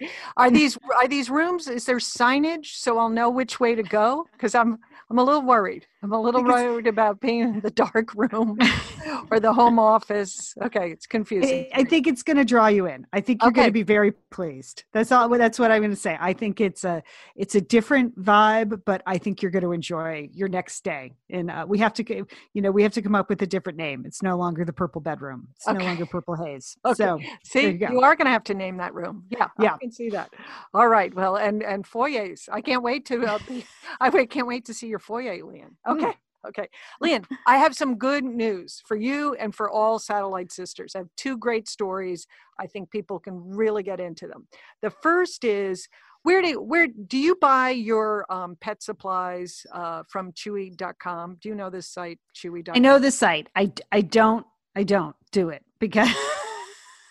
are 0.36 0.50
these 0.50 0.76
are 1.00 1.08
these 1.08 1.30
rooms? 1.30 1.68
Is 1.68 1.84
there 1.86 1.96
signage 1.96 2.66
so 2.76 2.98
I'll 2.98 3.08
know 3.08 3.30
which 3.30 3.58
way 3.60 3.74
to 3.74 3.82
go? 3.82 4.26
Because 4.32 4.54
I'm 4.54 4.78
I'm 5.10 5.18
a 5.18 5.22
little 5.24 5.42
worried. 5.42 5.86
I'm 6.04 6.12
a 6.12 6.20
little 6.20 6.42
Because- 6.42 6.62
worried 6.62 6.86
about 6.86 7.18
being 7.18 7.40
in 7.40 7.60
the 7.60 7.70
dark 7.84 8.14
room 8.14 8.58
or 9.30 9.40
the 9.40 9.54
home 9.54 9.78
office. 9.78 10.54
Okay, 10.62 10.90
it's 10.90 11.06
confusing. 11.06 11.66
I, 11.74 11.80
I 11.80 11.84
think 11.84 12.06
it's 12.06 12.22
going 12.22 12.36
to 12.36 12.44
draw 12.44 12.66
you 12.66 12.86
in. 12.86 13.06
I 13.14 13.22
think 13.22 13.42
you're 13.42 13.52
going 13.52 13.68
to 13.68 13.72
be 13.72 13.82
very 13.82 14.12
pleased. 14.30 14.84
That's 14.92 15.10
all. 15.10 15.30
That's 15.30 15.58
what 15.58 15.70
I'm 15.70 15.80
going 15.80 15.92
to 15.92 15.96
say. 15.96 16.18
I 16.20 16.34
think 16.34 16.60
it's 16.60 16.84
a 16.84 17.02
it's 17.36 17.54
a 17.54 17.60
different 17.62 18.20
vibe, 18.22 18.82
but 18.84 19.02
I 19.06 19.16
think 19.16 19.40
you're 19.40 19.50
going 19.50 19.62
to 19.64 19.72
enjoy 19.72 20.28
your 20.34 20.48
next 20.48 20.84
day. 20.84 21.14
And 21.30 21.50
uh, 21.50 21.64
we 21.66 21.78
have 21.78 21.94
to, 21.94 22.26
you 22.52 22.60
know, 22.62 22.70
we 22.70 22.82
have 22.82 22.92
to 22.92 23.02
come 23.02 23.14
up 23.14 23.30
with 23.30 23.40
a 23.40 23.46
different 23.46 23.78
name. 23.78 24.04
It's 24.04 24.22
no 24.22 24.36
longer 24.36 24.66
the 24.66 24.74
purple 24.74 25.00
bedroom. 25.00 25.48
It's 25.56 25.66
no 25.66 25.82
longer 25.82 26.04
purple 26.06 26.36
haze. 26.36 26.76
Okay. 26.86 26.94
So 27.02 27.18
See, 27.44 27.70
you 27.70 27.88
you, 27.90 28.00
are 28.02 28.14
going 28.14 28.26
to 28.26 28.30
have 28.30 28.44
to 28.44 28.54
name 28.54 28.76
that 28.76 28.92
room. 28.94 29.24
Yeah, 29.30 29.48
Yeah. 29.58 29.74
I 29.74 29.78
can 29.78 29.90
see 29.90 30.10
that. 30.10 30.30
All 30.74 30.86
right. 30.86 31.14
Well, 31.14 31.36
and 31.36 31.62
and 31.62 31.86
foyers. 31.86 32.46
I 32.52 32.60
can't 32.60 32.82
wait 32.82 33.06
to. 33.06 33.24
Uh, 33.24 33.38
be, 33.48 33.64
I 34.00 34.10
wait, 34.10 34.28
can't 34.30 34.46
wait 34.46 34.66
to 34.66 34.74
see 34.74 34.86
your 34.86 34.98
foyer, 34.98 35.36
Lian. 35.42 35.76
Mm. 35.94 36.02
Okay. 36.04 36.16
Okay. 36.46 36.68
Lian, 37.00 37.24
I 37.46 37.56
have 37.56 37.74
some 37.74 37.96
good 37.96 38.22
news 38.22 38.82
for 38.86 38.96
you 38.96 39.34
and 39.36 39.54
for 39.54 39.70
all 39.70 39.98
satellite 39.98 40.52
sisters. 40.52 40.92
I 40.94 40.98
have 40.98 41.08
two 41.16 41.38
great 41.38 41.66
stories. 41.68 42.26
I 42.60 42.66
think 42.66 42.90
people 42.90 43.18
can 43.18 43.40
really 43.56 43.82
get 43.82 43.98
into 43.98 44.26
them. 44.26 44.46
The 44.82 44.90
first 44.90 45.44
is 45.44 45.88
where 46.22 46.42
do 46.42 46.60
where 46.60 46.86
do 46.86 47.16
you 47.16 47.36
buy 47.40 47.70
your 47.70 48.30
um, 48.30 48.56
pet 48.60 48.82
supplies 48.82 49.64
uh, 49.72 50.02
from 50.06 50.32
Chewy.com? 50.32 51.38
Do 51.40 51.48
you 51.48 51.54
know 51.54 51.70
this 51.70 51.88
site, 51.88 52.18
Chewy.com? 52.34 52.74
I 52.76 52.78
know 52.78 52.98
the 52.98 53.10
site. 53.10 53.48
I 53.56 53.72
I 53.90 54.02
don't 54.02 54.46
I 54.76 54.82
don't 54.82 55.16
do 55.32 55.48
it 55.48 55.62
because 55.78 56.08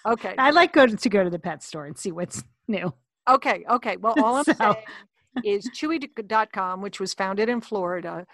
Okay. 0.05 0.35
I 0.37 0.51
like 0.51 0.73
go 0.73 0.85
to, 0.85 0.95
to 0.95 1.09
go 1.09 1.23
to 1.23 1.29
the 1.29 1.39
pet 1.39 1.63
store 1.63 1.85
and 1.85 1.97
see 1.97 2.11
what's 2.11 2.43
new. 2.67 2.93
Okay, 3.29 3.63
okay. 3.69 3.97
Well, 3.97 4.13
all 4.21 4.35
I'm 4.35 4.43
So- 4.43 4.53
saying 4.59 4.75
is 5.45 5.69
Chewy.com, 5.69 6.81
which 6.81 6.99
was 6.99 7.13
founded 7.13 7.49
in 7.49 7.61
Florida. 7.61 8.25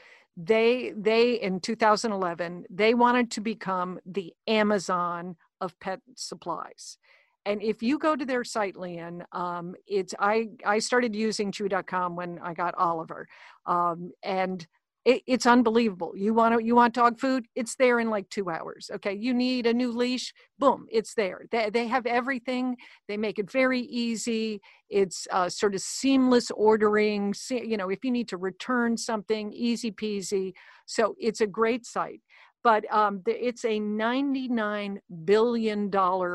They 0.41 0.93
they 0.95 1.33
in 1.33 1.59
2011 1.59 2.63
they 2.69 2.93
wanted 2.93 3.29
to 3.31 3.41
become 3.41 3.99
the 4.05 4.33
Amazon 4.47 5.35
of 5.59 5.77
pet 5.81 5.99
supplies. 6.15 6.97
And 7.45 7.61
if 7.61 7.83
you 7.83 7.99
go 7.99 8.15
to 8.15 8.25
their 8.25 8.45
site, 8.45 8.75
Lian, 8.77 9.25
um, 9.33 9.75
it's 9.85 10.13
I 10.17 10.49
I 10.65 10.79
started 10.79 11.13
using 11.13 11.51
Chewy.com 11.51 12.15
when 12.15 12.39
I 12.39 12.53
got 12.53 12.73
Oliver, 12.75 13.27
um, 13.65 14.11
and 14.23 14.65
it, 15.05 15.21
it's 15.25 15.45
unbelievable. 15.45 16.13
You 16.15 16.33
want 16.33 16.59
to 16.59 16.63
you 16.63 16.75
want 16.75 16.93
dog 16.93 17.19
food? 17.19 17.47
It's 17.55 17.75
there 17.75 17.99
in 17.99 18.09
like 18.09 18.29
two 18.29 18.49
hours. 18.49 18.91
Okay, 18.95 19.13
you 19.13 19.33
need 19.33 19.65
a 19.65 19.73
new 19.73 19.91
leash? 19.91 20.33
Boom, 20.57 20.87
it's 20.91 21.13
there. 21.13 21.45
They 21.51 21.69
they 21.69 21.87
have 21.87 22.05
everything. 22.05 22.75
They 23.07 23.17
make 23.17 23.39
it 23.39 23.49
very 23.49 23.81
easy. 23.81 24.61
It's 24.89 25.27
uh, 25.31 25.49
sort 25.49 25.73
of 25.73 25.81
seamless 25.81 26.51
ordering. 26.51 27.33
You 27.49 27.77
know, 27.77 27.89
if 27.89 28.03
you 28.03 28.11
need 28.11 28.27
to 28.29 28.37
return 28.37 28.97
something, 28.97 29.53
easy 29.53 29.91
peasy. 29.91 30.53
So 30.85 31.15
it's 31.19 31.41
a 31.41 31.47
great 31.47 31.85
site. 31.85 32.21
But 32.63 32.91
um, 32.93 33.21
the, 33.25 33.31
it's 33.47 33.63
a 33.63 33.79
$99 33.79 34.97
billion 35.23 35.89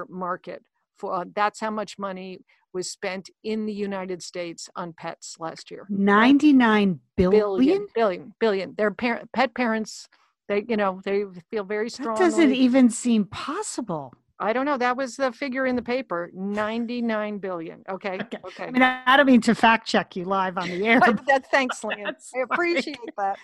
market. 0.09 0.63
For, 0.97 1.15
uh, 1.15 1.25
that's 1.35 1.61
how 1.61 1.71
much 1.71 1.99
money 1.99 2.39
was 2.75 2.91
spent 2.91 3.31
in 3.45 3.65
the 3.65 3.73
United 3.73 4.23
States 4.23 4.69
on 4.77 4.93
pets 4.93 5.37
last 5.39 5.71
year. 5.71 5.87
99 5.89 7.01
billion? 7.17 7.41
Billion, 7.41 7.87
billion, 7.95 8.35
billion. 8.41 8.75
Their 8.77 8.91
par- 8.91 9.23
pet 9.33 9.55
parents, 9.55 10.09
they, 10.49 10.65
you 10.69 10.77
know, 10.77 11.01
they 11.05 11.25
feel 11.51 11.65
very 11.65 11.89
strong. 11.89 12.15
That 12.17 12.21
doesn't 12.21 12.53
even 12.53 12.91
seem 12.91 13.25
possible. 13.27 14.13
I 14.45 14.53
don't 14.53 14.67
know. 14.67 14.77
That 14.77 14.97
was 14.97 15.17
the 15.17 15.33
figure 15.33 15.65
in 15.65 15.75
the 15.75 15.83
paper. 15.83 16.31
99 16.35 17.39
billion. 17.39 17.83
Okay. 17.89 18.19
Okay. 18.21 18.39
Okay. 18.45 18.65
I 18.65 18.71
mean, 18.71 18.83
I 18.83 19.03
I 19.07 19.17
don't 19.17 19.27
mean 19.27 19.41
to 19.43 19.55
fact 19.55 19.89
check 19.89 20.17
you 20.17 20.25
live 20.25 20.59
on 20.59 20.69
the 20.69 20.87
air. 20.87 21.01
But 21.05 21.25
that, 21.27 21.51
thanks, 21.51 21.83
Lynn. 21.85 22.03
That's 22.05 22.31
I 22.37 22.41
appreciate 22.41 22.99
that. 23.17 23.39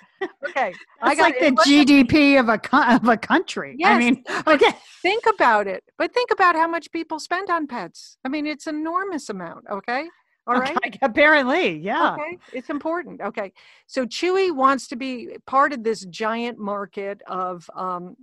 Okay. 0.48 0.74
I 1.02 1.12
It's 1.12 1.20
like 1.20 1.38
the 1.38 1.46
it 1.46 1.54
GDP 1.56 2.38
of 2.38 2.48
a 2.48 2.60
of 2.94 3.08
a 3.08 3.16
country. 3.16 3.70
I 3.72 3.76
Yes, 3.78 3.98
mean, 3.98 4.24
okay. 4.46 4.72
think 5.00 5.24
about 5.26 5.66
it. 5.66 5.82
But 5.96 6.12
think 6.12 6.30
about 6.30 6.54
how 6.54 6.68
much 6.68 6.92
people 6.92 7.18
spend 7.18 7.48
on 7.48 7.66
pets. 7.66 8.18
I 8.24 8.28
mean, 8.28 8.46
it's 8.46 8.66
an 8.66 8.74
enormous 8.74 9.30
amount. 9.30 9.64
Okay. 9.70 10.06
All 10.46 10.58
right. 10.58 10.76
Okay, 10.76 10.98
Apparently, 11.02 11.78
yeah. 11.78 12.14
Okay, 12.14 12.38
it's 12.52 12.70
important. 12.70 13.20
Okay, 13.20 13.52
so 13.86 14.04
Chewy 14.04 14.54
wants 14.54 14.88
to 14.88 14.96
be 14.96 15.36
part 15.46 15.72
of 15.72 15.84
this 15.84 16.04
giant 16.06 16.58
market 16.58 17.22
of, 17.28 17.68
um, 17.74 18.16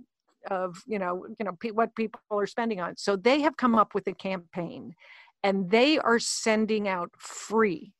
of 0.50 0.82
you 0.86 0.98
know, 0.98 1.26
you 1.38 1.44
know, 1.44 1.52
pe- 1.60 1.70
what 1.70 1.94
people 1.94 2.20
are 2.30 2.46
spending 2.46 2.80
on. 2.80 2.96
So 2.96 3.16
they 3.16 3.40
have 3.40 3.56
come 3.56 3.74
up 3.74 3.94
with 3.94 4.06
a 4.06 4.14
campaign, 4.14 4.94
and 5.42 5.70
they 5.70 5.98
are 5.98 6.18
sending 6.18 6.88
out 6.88 7.10
free 7.18 7.92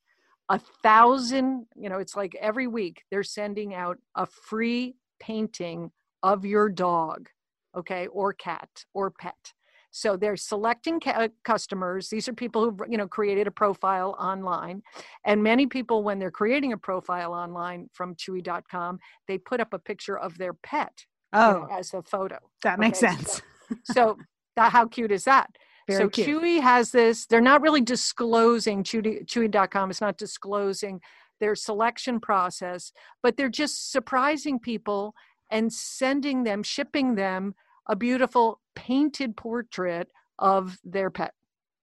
a 0.48 0.60
thousand. 0.82 1.66
You 1.76 1.88
know, 1.88 1.98
it's 1.98 2.16
like 2.16 2.34
every 2.40 2.66
week 2.66 3.02
they're 3.10 3.22
sending 3.22 3.74
out 3.74 3.98
a 4.16 4.26
free 4.26 4.96
painting 5.20 5.90
of 6.22 6.44
your 6.44 6.68
dog, 6.68 7.28
okay, 7.76 8.06
or 8.08 8.32
cat 8.32 8.68
or 8.94 9.10
pet. 9.10 9.52
So 9.90 10.16
they're 10.16 10.36
selecting 10.36 11.00
ca- 11.00 11.28
customers. 11.44 12.08
These 12.08 12.28
are 12.28 12.34
people 12.34 12.62
who 12.62 12.76
you 12.88 12.98
know 12.98 13.08
created 13.08 13.46
a 13.46 13.50
profile 13.50 14.16
online, 14.18 14.82
and 15.24 15.42
many 15.42 15.66
people, 15.66 16.02
when 16.02 16.18
they're 16.18 16.30
creating 16.30 16.72
a 16.72 16.78
profile 16.78 17.32
online 17.32 17.88
from 17.92 18.14
Chewy.com, 18.14 18.98
they 19.26 19.38
put 19.38 19.60
up 19.60 19.72
a 19.72 19.78
picture 19.78 20.18
of 20.18 20.36
their 20.38 20.54
pet 20.54 20.92
you 21.32 21.38
know, 21.38 21.66
Oh, 21.70 21.74
as 21.78 21.92
a 21.94 22.02
photo. 22.02 22.38
that 22.62 22.78
makes 22.78 23.02
okay, 23.02 23.14
sense. 23.14 23.42
So 23.84 24.16
that 24.56 24.72
how 24.72 24.86
cute 24.86 25.12
is 25.12 25.24
that? 25.24 25.50
Very 25.86 26.04
so 26.04 26.08
cute. 26.08 26.26
Chewy 26.26 26.60
has 26.60 26.90
this. 26.90 27.26
They're 27.26 27.40
not 27.40 27.60
really 27.60 27.82
disclosing 27.82 28.82
Chewy, 28.82 29.26
Chewy.com 29.26 29.90
is 29.90 30.00
not 30.00 30.16
disclosing 30.16 31.00
their 31.40 31.54
selection 31.54 32.18
process, 32.18 32.92
but 33.22 33.36
they're 33.36 33.48
just 33.50 33.92
surprising 33.92 34.58
people 34.58 35.14
and 35.50 35.72
sending 35.72 36.44
them, 36.44 36.62
shipping 36.62 37.14
them 37.14 37.54
a 37.88 37.94
beautiful 37.96 38.60
painted 38.74 39.36
portrait 39.36 40.08
of 40.38 40.78
their 40.84 41.10
pet. 41.10 41.34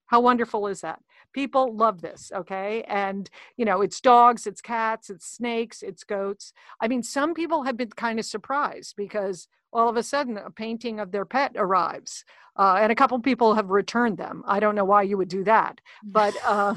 How 0.08 0.22
wonderful 0.22 0.68
is 0.68 0.82
that? 0.82 1.00
People 1.36 1.76
love 1.76 2.02
this, 2.02 2.32
okay? 2.34 2.84
And, 2.88 3.30
you 3.58 3.66
know, 3.66 3.82
it's 3.82 4.00
dogs, 4.00 4.48
it's 4.48 4.62
cats, 4.62 5.10
it's 5.10 5.28
snakes, 5.28 5.84
it's 5.84 6.06
goats. 6.06 6.54
I 6.80 6.88
mean, 6.88 7.04
some 7.04 7.34
people 7.34 7.64
have 7.64 7.76
been 7.76 7.90
kind 7.90 8.20
of 8.20 8.26
surprised 8.26 8.96
because 8.96 9.50
all 9.74 9.90
of 9.90 9.98
a 9.98 10.04
sudden 10.04 10.38
a 10.38 10.50
painting 10.50 10.98
of 11.02 11.12
their 11.12 11.26
pet 11.26 11.52
arrives. 11.58 12.24
Uh, 12.58 12.78
and 12.80 12.90
a 12.90 12.96
couple 12.96 13.20
people 13.20 13.54
have 13.56 13.70
returned 13.70 14.18
them. 14.18 14.44
I 14.48 14.62
don't 14.62 14.76
know 14.76 14.86
why 14.86 15.02
you 15.04 15.18
would 15.18 15.28
do 15.28 15.44
that, 15.44 15.82
but 16.06 16.34
uh, 16.46 16.74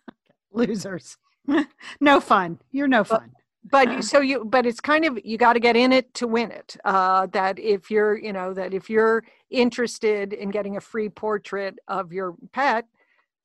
Losers. 0.52 1.18
no 2.00 2.20
fun. 2.20 2.58
You're 2.72 2.88
no 2.88 3.04
fun. 3.04 3.32
but 3.70 3.92
you- 3.92 4.02
so 4.12 4.20
you 4.20 4.44
but 4.46 4.64
it's 4.66 4.80
kind 4.80 5.04
of 5.04 5.18
you 5.24 5.36
got 5.36 5.52
to 5.54 5.60
get 5.60 5.76
in 5.76 5.92
it 5.92 6.12
to 6.14 6.26
win 6.26 6.50
it 6.50 6.76
uh 6.84 7.26
that 7.26 7.58
if 7.58 7.90
you're 7.90 8.16
you 8.16 8.32
know 8.32 8.54
that 8.54 8.72
if 8.72 8.88
you're 8.88 9.22
interested 9.50 10.32
in 10.32 10.50
getting 10.50 10.76
a 10.76 10.80
free 10.80 11.08
portrait 11.10 11.74
of 11.88 12.12
your 12.12 12.34
pet 12.52 12.86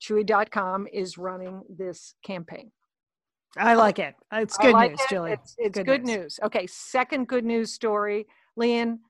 chewy.com 0.00 0.86
is 0.92 1.18
running 1.18 1.62
this 1.68 2.14
campaign 2.24 2.70
I 3.58 3.72
like 3.72 3.98
it. 3.98 4.14
It's 4.32 4.58
good 4.58 4.74
like 4.74 4.90
news, 4.90 5.00
it. 5.00 5.08
Julie. 5.08 5.32
it's, 5.32 5.54
it's 5.56 5.78
Good 5.78 5.86
good, 5.86 6.04
news. 6.04 6.16
news. 6.16 6.40
okay 6.44 6.66
second 6.66 7.26
good 7.26 7.44
news 7.44 7.72
story 7.72 8.26
lian 8.56 9.00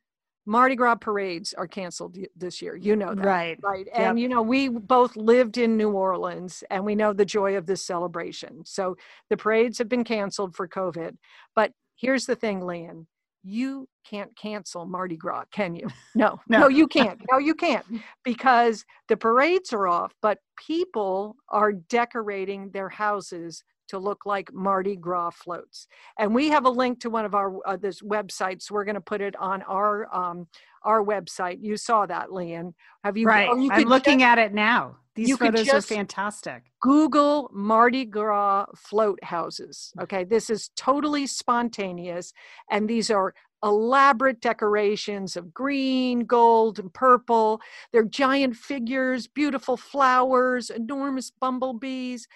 Mardi 0.47 0.77
Gras 0.77 0.95
parades 0.95 1.53
are 1.55 1.67
canceled 1.67 2.17
this 2.37 2.63
year. 2.63 2.77
You 2.77 2.95
know 2.95 3.15
that. 3.15 3.25
Right. 3.25 3.59
Right. 3.63 3.89
And, 3.93 4.17
yep. 4.17 4.23
you 4.23 4.29
know, 4.29 4.43
we 4.43 4.69
both 4.69 5.17
lived 5.17 5.59
in 5.59 5.77
New 5.77 5.91
Orleans 5.91 6.63
and 6.71 6.85
we 6.85 6.95
know 6.95 7.13
the 7.13 7.25
joy 7.25 7.57
of 7.57 7.67
this 7.67 7.85
celebration. 7.85 8.65
So 8.65 8.97
the 9.29 9.37
parades 9.37 9.77
have 9.79 9.89
been 9.89 10.05
canceled 10.05 10.55
for 10.55 10.69
COVID. 10.69 11.17
But 11.57 11.73
here's 11.97 12.27
the 12.27 12.37
thing, 12.37 12.61
Lian 12.61 13.09
you 13.47 13.89
can't 14.05 14.37
cancel 14.37 14.87
Mardi 14.87 15.17
Gras, 15.17 15.45
can 15.53 15.75
you? 15.75 15.87
No, 16.15 16.41
no, 16.49 16.61
no, 16.61 16.69
you 16.69 16.89
can't. 16.89 17.21
No, 17.31 17.39
you 17.39 17.55
can't 17.55 17.85
because 18.25 18.85
the 19.09 19.17
parades 19.17 19.73
are 19.75 19.87
off, 19.87 20.15
but 20.23 20.39
people 20.67 21.37
are 21.51 21.73
decorating 21.73 22.71
their 22.71 22.89
houses 22.89 23.63
to 23.89 23.99
look 23.99 24.27
like 24.27 24.53
Mardi 24.53 24.97
Gras 24.97 25.31
floats. 25.31 25.87
And 26.19 26.35
we 26.35 26.49
have 26.49 26.65
a 26.65 26.71
link 26.71 27.01
to 27.01 27.11
one 27.11 27.25
of 27.25 27.35
our 27.35 27.57
uh, 27.67 27.77
this 27.77 28.03
websites. 28.03 28.71
We're 28.71 28.85
going 28.85 28.95
to 28.95 29.01
put 29.01 29.21
it 29.21 29.37
on 29.37 29.63
our 29.63 30.15
um, 30.15 30.47
our 30.83 31.05
website. 31.05 31.59
You 31.61 31.77
saw 31.77 32.07
that, 32.07 32.33
Lian. 32.33 32.75
Have 33.05 33.17
you? 33.17 33.27
Right. 33.27 33.49
You 33.49 33.71
I'm 33.71 33.85
looking 33.85 34.21
just, 34.21 34.29
at 34.29 34.39
it 34.39 34.55
now. 34.55 34.97
These 35.15 35.29
you 35.31 35.37
photos 35.39 35.69
are 35.71 35.81
fantastic. 35.81 36.65
Google 36.83 37.51
Mardi 37.53 38.05
Gras 38.05 38.67
float 38.77 39.23
houses. 39.25 39.93
Okay, 40.01 40.25
this 40.25 40.51
is 40.51 40.71
totally 40.77 41.27
spontaneous, 41.27 42.33
and 42.71 42.89
these 42.89 43.11
are 43.11 43.35
elaborate 43.63 44.41
decorations 44.41 45.35
of 45.37 45.55
green, 45.55 46.21
gold, 46.21 46.79
and 46.79 46.93
purple. 46.93 47.61
They're 47.93 48.05
giant 48.05 48.57
figures, 48.57 49.27
beautiful 49.27 49.79
flowers, 49.79 50.69
enormous 50.69 51.31
bumblebees 51.31 52.29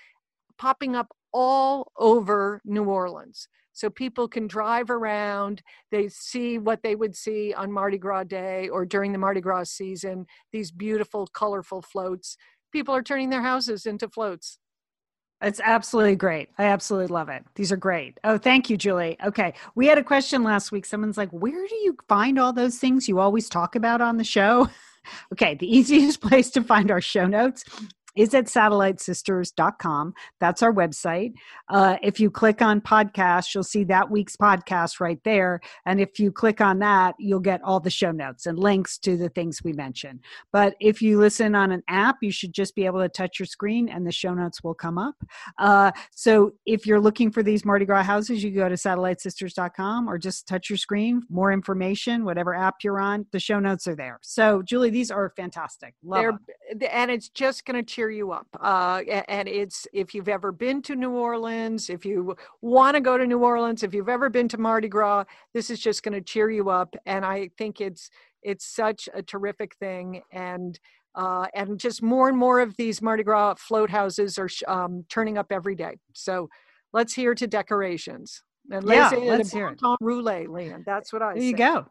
popping 0.58 0.94
up 0.94 1.14
all 1.32 1.92
over 1.96 2.60
New 2.64 2.84
Orleans. 2.84 3.48
So 3.72 3.88
people 3.88 4.28
can 4.28 4.46
drive 4.46 4.90
around, 4.90 5.62
they 5.90 6.08
see 6.08 6.58
what 6.58 6.82
they 6.82 6.94
would 6.94 7.16
see 7.16 7.54
on 7.54 7.72
Mardi 7.72 7.98
Gras 7.98 8.24
Day 8.24 8.68
or 8.68 8.84
during 8.84 9.12
the 9.12 9.18
Mardi 9.18 9.40
Gras 9.40 9.70
season, 9.70 10.26
these 10.52 10.70
beautiful, 10.70 11.26
colorful 11.28 11.80
floats. 11.80 12.36
People 12.72 12.94
are 12.94 13.02
turning 13.02 13.30
their 13.30 13.42
houses 13.42 13.86
into 13.86 14.08
floats. 14.08 14.58
It's 15.42 15.60
absolutely 15.64 16.16
great. 16.16 16.50
I 16.58 16.64
absolutely 16.64 17.06
love 17.06 17.30
it. 17.30 17.44
These 17.54 17.72
are 17.72 17.76
great. 17.76 18.18
Oh, 18.24 18.36
thank 18.36 18.68
you, 18.68 18.76
Julie. 18.76 19.16
Okay. 19.24 19.54
We 19.74 19.86
had 19.86 19.96
a 19.96 20.04
question 20.04 20.42
last 20.42 20.70
week. 20.70 20.84
Someone's 20.84 21.16
like, 21.16 21.30
Where 21.30 21.66
do 21.66 21.74
you 21.76 21.96
find 22.08 22.38
all 22.38 22.52
those 22.52 22.78
things 22.78 23.08
you 23.08 23.18
always 23.18 23.48
talk 23.48 23.74
about 23.74 24.02
on 24.02 24.18
the 24.18 24.24
show? 24.24 24.68
okay. 25.32 25.54
The 25.54 25.74
easiest 25.74 26.20
place 26.28 26.50
to 26.50 26.62
find 26.62 26.90
our 26.90 27.00
show 27.00 27.26
notes 27.26 27.64
is 28.16 28.34
at 28.34 28.46
satellitesisters.com. 28.46 30.14
That's 30.40 30.62
our 30.62 30.72
website. 30.72 31.34
Uh, 31.68 31.96
if 32.02 32.20
you 32.20 32.30
click 32.30 32.62
on 32.62 32.80
podcast, 32.80 33.54
you'll 33.54 33.64
see 33.64 33.84
that 33.84 34.10
week's 34.10 34.36
podcast 34.36 35.00
right 35.00 35.20
there. 35.24 35.60
And 35.86 36.00
if 36.00 36.18
you 36.18 36.32
click 36.32 36.60
on 36.60 36.78
that, 36.80 37.14
you'll 37.18 37.40
get 37.40 37.60
all 37.62 37.80
the 37.80 37.90
show 37.90 38.10
notes 38.10 38.46
and 38.46 38.58
links 38.58 38.98
to 38.98 39.16
the 39.16 39.28
things 39.28 39.62
we 39.62 39.72
mentioned. 39.72 40.20
But 40.52 40.74
if 40.80 41.00
you 41.02 41.18
listen 41.18 41.54
on 41.54 41.72
an 41.72 41.82
app, 41.88 42.16
you 42.22 42.32
should 42.32 42.52
just 42.52 42.74
be 42.74 42.86
able 42.86 43.00
to 43.00 43.08
touch 43.08 43.38
your 43.38 43.46
screen 43.46 43.88
and 43.88 44.06
the 44.06 44.12
show 44.12 44.34
notes 44.34 44.62
will 44.62 44.74
come 44.74 44.98
up. 44.98 45.14
Uh, 45.58 45.92
so 46.10 46.52
if 46.66 46.86
you're 46.86 47.00
looking 47.00 47.30
for 47.30 47.42
these 47.42 47.64
Mardi 47.64 47.84
Gras 47.84 48.02
houses, 48.02 48.42
you 48.42 48.50
go 48.50 48.68
to 48.68 48.74
satellitesisters.com 48.74 50.08
or 50.08 50.18
just 50.18 50.46
touch 50.46 50.70
your 50.70 50.76
screen. 50.76 51.22
More 51.28 51.52
information, 51.52 52.24
whatever 52.24 52.54
app 52.54 52.76
you're 52.82 53.00
on, 53.00 53.26
the 53.32 53.40
show 53.40 53.60
notes 53.60 53.86
are 53.86 53.96
there. 53.96 54.18
So, 54.22 54.62
Julie, 54.62 54.90
these 54.90 55.10
are 55.10 55.32
fantastic. 55.36 55.94
Love 56.02 56.24
them. 56.24 56.38
And 56.90 57.10
it's 57.10 57.28
just 57.28 57.64
going 57.64 57.82
to 57.82 57.94
cheer 58.00 58.10
you 58.10 58.32
up. 58.32 58.46
Uh, 58.58 59.02
and 59.28 59.46
it's 59.48 59.86
if 59.92 60.14
you've 60.14 60.28
ever 60.28 60.52
been 60.52 60.80
to 60.82 60.96
New 60.96 61.10
Orleans, 61.10 61.90
if 61.90 62.04
you 62.06 62.34
want 62.62 62.94
to 62.94 63.00
go 63.00 63.18
to 63.18 63.26
New 63.26 63.40
Orleans, 63.40 63.82
if 63.82 63.92
you've 63.92 64.08
ever 64.08 64.30
been 64.30 64.48
to 64.48 64.58
Mardi 64.58 64.88
Gras, 64.88 65.24
this 65.52 65.68
is 65.68 65.78
just 65.78 66.02
going 66.02 66.14
to 66.14 66.22
cheer 66.22 66.50
you 66.50 66.70
up. 66.70 66.94
And 67.04 67.24
I 67.24 67.50
think 67.58 67.80
it's 67.80 68.10
it's 68.42 68.64
such 68.64 69.08
a 69.12 69.22
terrific 69.22 69.74
thing. 69.76 70.22
And 70.32 70.78
uh, 71.14 71.46
and 71.54 71.78
just 71.78 72.02
more 72.02 72.28
and 72.28 72.38
more 72.38 72.60
of 72.60 72.74
these 72.76 73.02
Mardi 73.02 73.22
Gras 73.22 73.54
float 73.58 73.90
houses 73.90 74.38
are 74.38 74.48
um, 74.66 75.04
turning 75.08 75.36
up 75.36 75.48
every 75.50 75.74
day. 75.74 75.98
So 76.14 76.48
let's 76.92 77.12
hear 77.12 77.34
to 77.34 77.46
decorations. 77.46 78.42
And 78.70 78.88
yeah, 78.88 79.10
let's 79.10 79.52
hear 79.52 79.68
it. 79.68 79.80
Roulette, 80.00 80.48
Lian. 80.48 80.84
That's 80.86 81.12
what 81.12 81.22
I. 81.22 81.34
There 81.34 81.42
say. 81.42 81.48
you 81.48 81.56
go. 81.56 81.86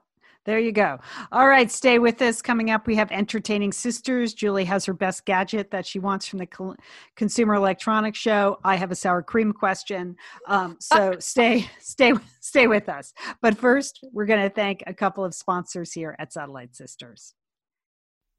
There 0.45 0.59
you 0.59 0.71
go. 0.71 0.99
All 1.31 1.47
right, 1.47 1.69
stay 1.69 1.99
with 1.99 2.21
us. 2.21 2.41
Coming 2.41 2.71
up, 2.71 2.87
we 2.87 2.95
have 2.95 3.11
entertaining 3.11 3.73
sisters. 3.73 4.33
Julie 4.33 4.63
has 4.65 4.85
her 4.85 4.93
best 4.93 5.25
gadget 5.25 5.69
that 5.71 5.85
she 5.85 5.99
wants 5.99 6.27
from 6.27 6.39
the 6.39 6.75
Consumer 7.15 7.55
Electronics 7.55 8.17
Show. 8.17 8.57
I 8.63 8.75
have 8.77 8.89
a 8.89 8.95
sour 8.95 9.21
cream 9.21 9.51
question. 9.51 10.15
Um, 10.47 10.77
so 10.79 11.15
stay, 11.19 11.69
stay, 11.79 12.13
stay 12.39 12.67
with 12.67 12.87
us. 12.87 13.13
But 13.41 13.57
first, 13.57 13.99
we're 14.13 14.25
going 14.25 14.41
to 14.41 14.49
thank 14.49 14.81
a 14.87 14.93
couple 14.93 15.25
of 15.25 15.35
sponsors 15.35 15.91
here 15.91 16.15
at 16.19 16.31
Satellite 16.31 16.75
Sisters. 16.75 17.33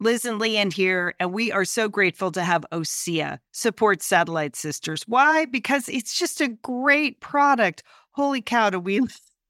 Liz 0.02 0.24
and 0.24 0.38
Lian 0.38 0.70
here, 0.70 1.14
and 1.20 1.30
we 1.30 1.52
are 1.52 1.66
so 1.66 1.86
grateful 1.86 2.32
to 2.32 2.42
have 2.42 2.64
OSEA 2.72 3.38
support 3.52 4.02
Satellite 4.02 4.56
Sisters. 4.56 5.04
Why? 5.06 5.44
Because 5.44 5.90
it's 5.90 6.18
just 6.18 6.40
a 6.40 6.48
great 6.48 7.20
product. 7.20 7.82
Holy 8.12 8.40
cow, 8.40 8.70
do 8.70 8.80
we 8.80 9.02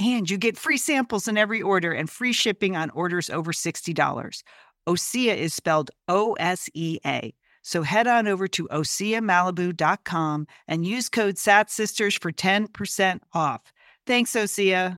And 0.00 0.30
you 0.30 0.38
get 0.38 0.56
free 0.56 0.78
samples 0.78 1.28
in 1.28 1.36
every 1.36 1.60
order 1.60 1.92
and 1.92 2.08
free 2.08 2.32
shipping 2.32 2.74
on 2.74 2.88
orders 2.90 3.28
over 3.28 3.52
$60. 3.52 4.42
Osea 4.88 5.36
is 5.36 5.52
spelled 5.52 5.90
O 6.08 6.32
S 6.40 6.70
E 6.72 6.98
A. 7.04 7.34
So 7.62 7.82
head 7.82 8.06
on 8.06 8.26
over 8.26 8.48
to 8.48 8.66
OseaMalibu.com 8.68 10.46
and 10.66 10.86
use 10.86 11.10
code 11.10 11.34
SATSisters 11.34 12.18
for 12.18 12.32
10% 12.32 13.20
off. 13.34 13.60
Thanks, 14.06 14.32
Osea. 14.32 14.96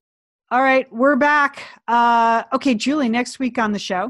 All 0.49 0.61
right, 0.61 0.91
we're 0.93 1.17
back. 1.17 1.63
Uh, 1.89 2.43
okay, 2.53 2.73
Julie, 2.73 3.09
next 3.09 3.39
week 3.39 3.57
on 3.59 3.73
the 3.73 3.79
show. 3.79 4.09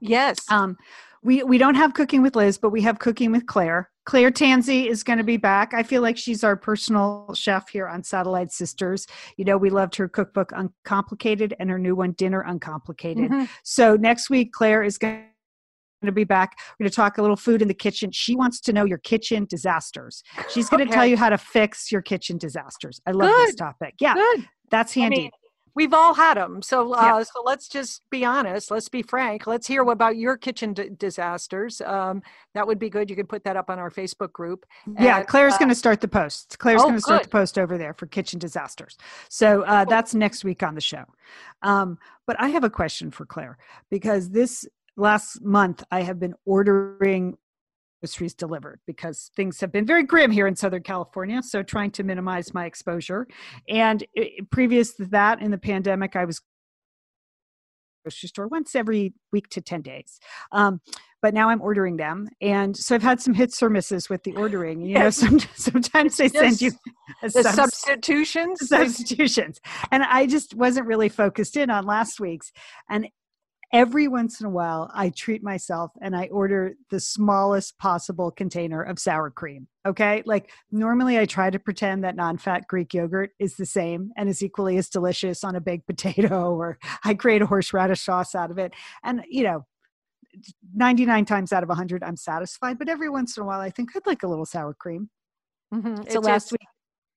Yes. 0.00 0.38
Um, 0.50 0.78
we 1.22 1.42
we 1.42 1.58
don't 1.58 1.74
have 1.74 1.92
cooking 1.92 2.22
with 2.22 2.34
Liz, 2.34 2.56
but 2.56 2.70
we 2.70 2.80
have 2.80 2.98
cooking 2.98 3.32
with 3.32 3.44
Claire. 3.46 3.89
Claire 4.06 4.30
Tansey 4.30 4.86
is 4.88 5.02
going 5.02 5.18
to 5.18 5.24
be 5.24 5.36
back. 5.36 5.74
I 5.74 5.82
feel 5.82 6.02
like 6.02 6.16
she's 6.16 6.42
our 6.42 6.56
personal 6.56 7.32
chef 7.34 7.68
here 7.68 7.86
on 7.86 8.02
Satellite 8.02 8.50
Sisters. 8.50 9.06
You 9.36 9.44
know, 9.44 9.56
we 9.58 9.70
loved 9.70 9.94
her 9.96 10.08
cookbook 10.08 10.52
Uncomplicated 10.52 11.54
and 11.60 11.70
her 11.70 11.78
new 11.78 11.94
one 11.94 12.12
Dinner 12.12 12.42
Uncomplicated. 12.46 13.30
Mhm. 13.30 13.48
So 13.62 13.96
next 13.96 14.30
week, 14.30 14.52
Claire 14.52 14.82
is 14.82 14.96
going 14.98 15.24
to 16.02 16.12
be 16.12 16.24
back. 16.24 16.56
We're 16.78 16.84
going 16.84 16.90
to 16.90 16.96
talk 16.96 17.18
a 17.18 17.20
little 17.22 17.36
food 17.36 17.60
in 17.60 17.68
the 17.68 17.74
kitchen. 17.74 18.10
She 18.10 18.34
wants 18.34 18.58
to 18.62 18.72
know 18.72 18.84
your 18.86 18.98
kitchen 18.98 19.44
disasters. 19.48 20.22
She's 20.48 20.68
going 20.70 20.86
to 20.86 20.92
tell 20.92 21.04
you 21.06 21.18
how 21.18 21.28
to 21.28 21.36
fix 21.38 21.92
your 21.92 22.00
kitchen 22.02 22.38
disasters. 22.38 23.00
I 23.06 23.10
love 23.10 23.30
this 23.46 23.54
topic. 23.54 23.94
Yeah, 24.00 24.14
Good. 24.14 24.48
that's 24.70 24.96
I 24.96 25.00
handy. 25.00 25.16
mean, 25.18 25.30
we've 25.74 25.92
all 25.94 26.14
had 26.14 26.36
them. 26.36 26.62
So, 26.62 26.94
uh, 26.94 27.02
Yeah. 27.02 27.22
so 27.22 27.42
let's 27.44 27.68
just 27.68 28.02
be 28.10 28.24
honest. 28.24 28.70
Let's 28.70 28.88
be 28.88 29.02
frank. 29.02 29.46
Let's 29.46 29.66
hear 29.66 29.82
about 29.82 30.16
your 30.16 30.36
kitchen 30.36 30.72
d- 30.72 30.90
disasters. 30.96 31.80
Um, 31.80 32.22
that 32.54 32.66
would 32.66 32.78
be 32.78 32.90
good. 32.90 33.10
You 33.10 33.16
can 33.16 33.26
put 33.26 33.44
that 33.44 33.56
up 33.56 33.70
on 33.70 33.78
our 33.78 33.90
Facebook 33.90 34.32
group. 34.32 34.66
yeah, 34.98 35.18
And, 35.18 35.26
Claire's 35.26 35.54
uh, 35.54 35.58
going 35.58 35.68
to 35.68 35.74
start 35.74 36.00
the 36.00 36.08
post. 36.08 36.58
Claire's 36.58 36.80
oh, 36.82 36.84
going 36.84 36.96
to 36.96 37.00
start 37.00 37.22
the 37.24 37.28
post 37.28 37.58
over 37.58 37.78
there 37.78 37.94
for 37.94 38.06
kitchen 38.06 38.38
disasters. 38.38 38.96
So 39.28 39.62
uh, 39.62 39.84
that's 39.84 40.14
next 40.14 40.44
week 40.44 40.62
on 40.62 40.74
the 40.74 40.80
show. 40.80 41.04
Um, 41.62 41.98
but 42.26 42.36
I 42.40 42.48
have 42.48 42.64
a 42.64 42.70
question 42.70 43.10
for 43.10 43.26
Claire 43.26 43.58
because 43.90 44.30
this 44.30 44.66
last 44.96 45.40
month 45.42 45.82
I 45.90 46.02
have 46.02 46.18
been 46.18 46.34
ordering 46.44 47.36
groceries 48.00 48.34
delivered 48.34 48.80
because 48.86 49.30
things 49.36 49.60
have 49.60 49.70
been 49.72 49.86
very 49.86 50.02
grim 50.02 50.30
here 50.30 50.46
in 50.46 50.56
Southern 50.56 50.82
California. 50.82 51.42
So 51.42 51.62
trying 51.62 51.90
to 51.92 52.02
minimize 52.02 52.54
my 52.54 52.64
exposure. 52.66 53.26
And 53.68 54.04
i- 54.16 54.32
previous 54.50 54.94
to 54.94 55.04
that, 55.06 55.40
in 55.42 55.50
the 55.50 55.58
pandemic, 55.58 56.16
I 56.16 56.24
was 56.24 56.40
grocery 58.04 58.28
store 58.28 58.48
once 58.48 58.74
every 58.74 59.12
week 59.32 59.48
to 59.50 59.60
10 59.60 59.82
days. 59.82 60.18
Um, 60.52 60.80
but 61.20 61.34
now 61.34 61.50
I'm 61.50 61.60
ordering 61.60 61.98
them. 61.98 62.28
And 62.40 62.74
so 62.74 62.94
I've 62.94 63.02
had 63.02 63.20
some 63.20 63.34
hits 63.34 63.62
or 63.62 63.68
misses 63.68 64.08
with 64.08 64.22
the 64.22 64.34
ordering. 64.36 64.80
You 64.80 64.94
know, 65.00 65.10
some, 65.10 65.38
sometimes 65.54 66.16
they 66.16 66.28
send 66.28 66.62
you 66.62 66.70
The 67.22 67.28
subs- 67.30 67.54
substitutions. 67.76 68.66
substitutions. 68.66 69.60
And 69.92 70.02
I 70.02 70.26
just 70.26 70.54
wasn't 70.54 70.86
really 70.86 71.10
focused 71.10 71.58
in 71.58 71.68
on 71.68 71.84
last 71.84 72.18
week's. 72.20 72.50
And 72.88 73.08
every 73.72 74.08
once 74.08 74.40
in 74.40 74.46
a 74.46 74.50
while, 74.50 74.90
I 74.94 75.10
treat 75.10 75.42
myself 75.42 75.92
and 76.00 76.16
I 76.16 76.26
order 76.26 76.74
the 76.90 77.00
smallest 77.00 77.78
possible 77.78 78.30
container 78.30 78.82
of 78.82 78.98
sour 78.98 79.30
cream. 79.30 79.68
Okay. 79.86 80.22
Like 80.26 80.50
normally 80.70 81.18
I 81.18 81.24
try 81.26 81.50
to 81.50 81.58
pretend 81.58 82.04
that 82.04 82.16
non 82.16 82.36
fat 82.38 82.66
Greek 82.68 82.92
yogurt 82.92 83.30
is 83.38 83.56
the 83.56 83.66
same 83.66 84.10
and 84.16 84.28
is 84.28 84.42
equally 84.42 84.76
as 84.76 84.88
delicious 84.88 85.44
on 85.44 85.56
a 85.56 85.60
baked 85.60 85.86
potato, 85.86 86.54
or 86.54 86.78
I 87.04 87.14
create 87.14 87.42
a 87.42 87.46
horseradish 87.46 88.00
sauce 88.02 88.34
out 88.34 88.50
of 88.50 88.58
it. 88.58 88.72
And, 89.04 89.22
you 89.28 89.44
know, 89.44 89.66
99 90.74 91.24
times 91.24 91.52
out 91.52 91.62
of 91.62 91.68
100, 91.68 92.02
I'm 92.02 92.16
satisfied. 92.16 92.78
But 92.78 92.88
every 92.88 93.08
once 93.10 93.36
in 93.36 93.42
a 93.42 93.46
while, 93.46 93.60
I 93.60 93.70
think 93.70 93.90
I'd 93.96 94.06
like 94.06 94.22
a 94.22 94.28
little 94.28 94.46
sour 94.46 94.74
cream. 94.74 95.10
Mm-hmm. 95.74 95.96
So 95.96 96.02
It's- 96.02 96.16
last 96.24 96.46
it's- 96.48 96.52
week, 96.52 96.68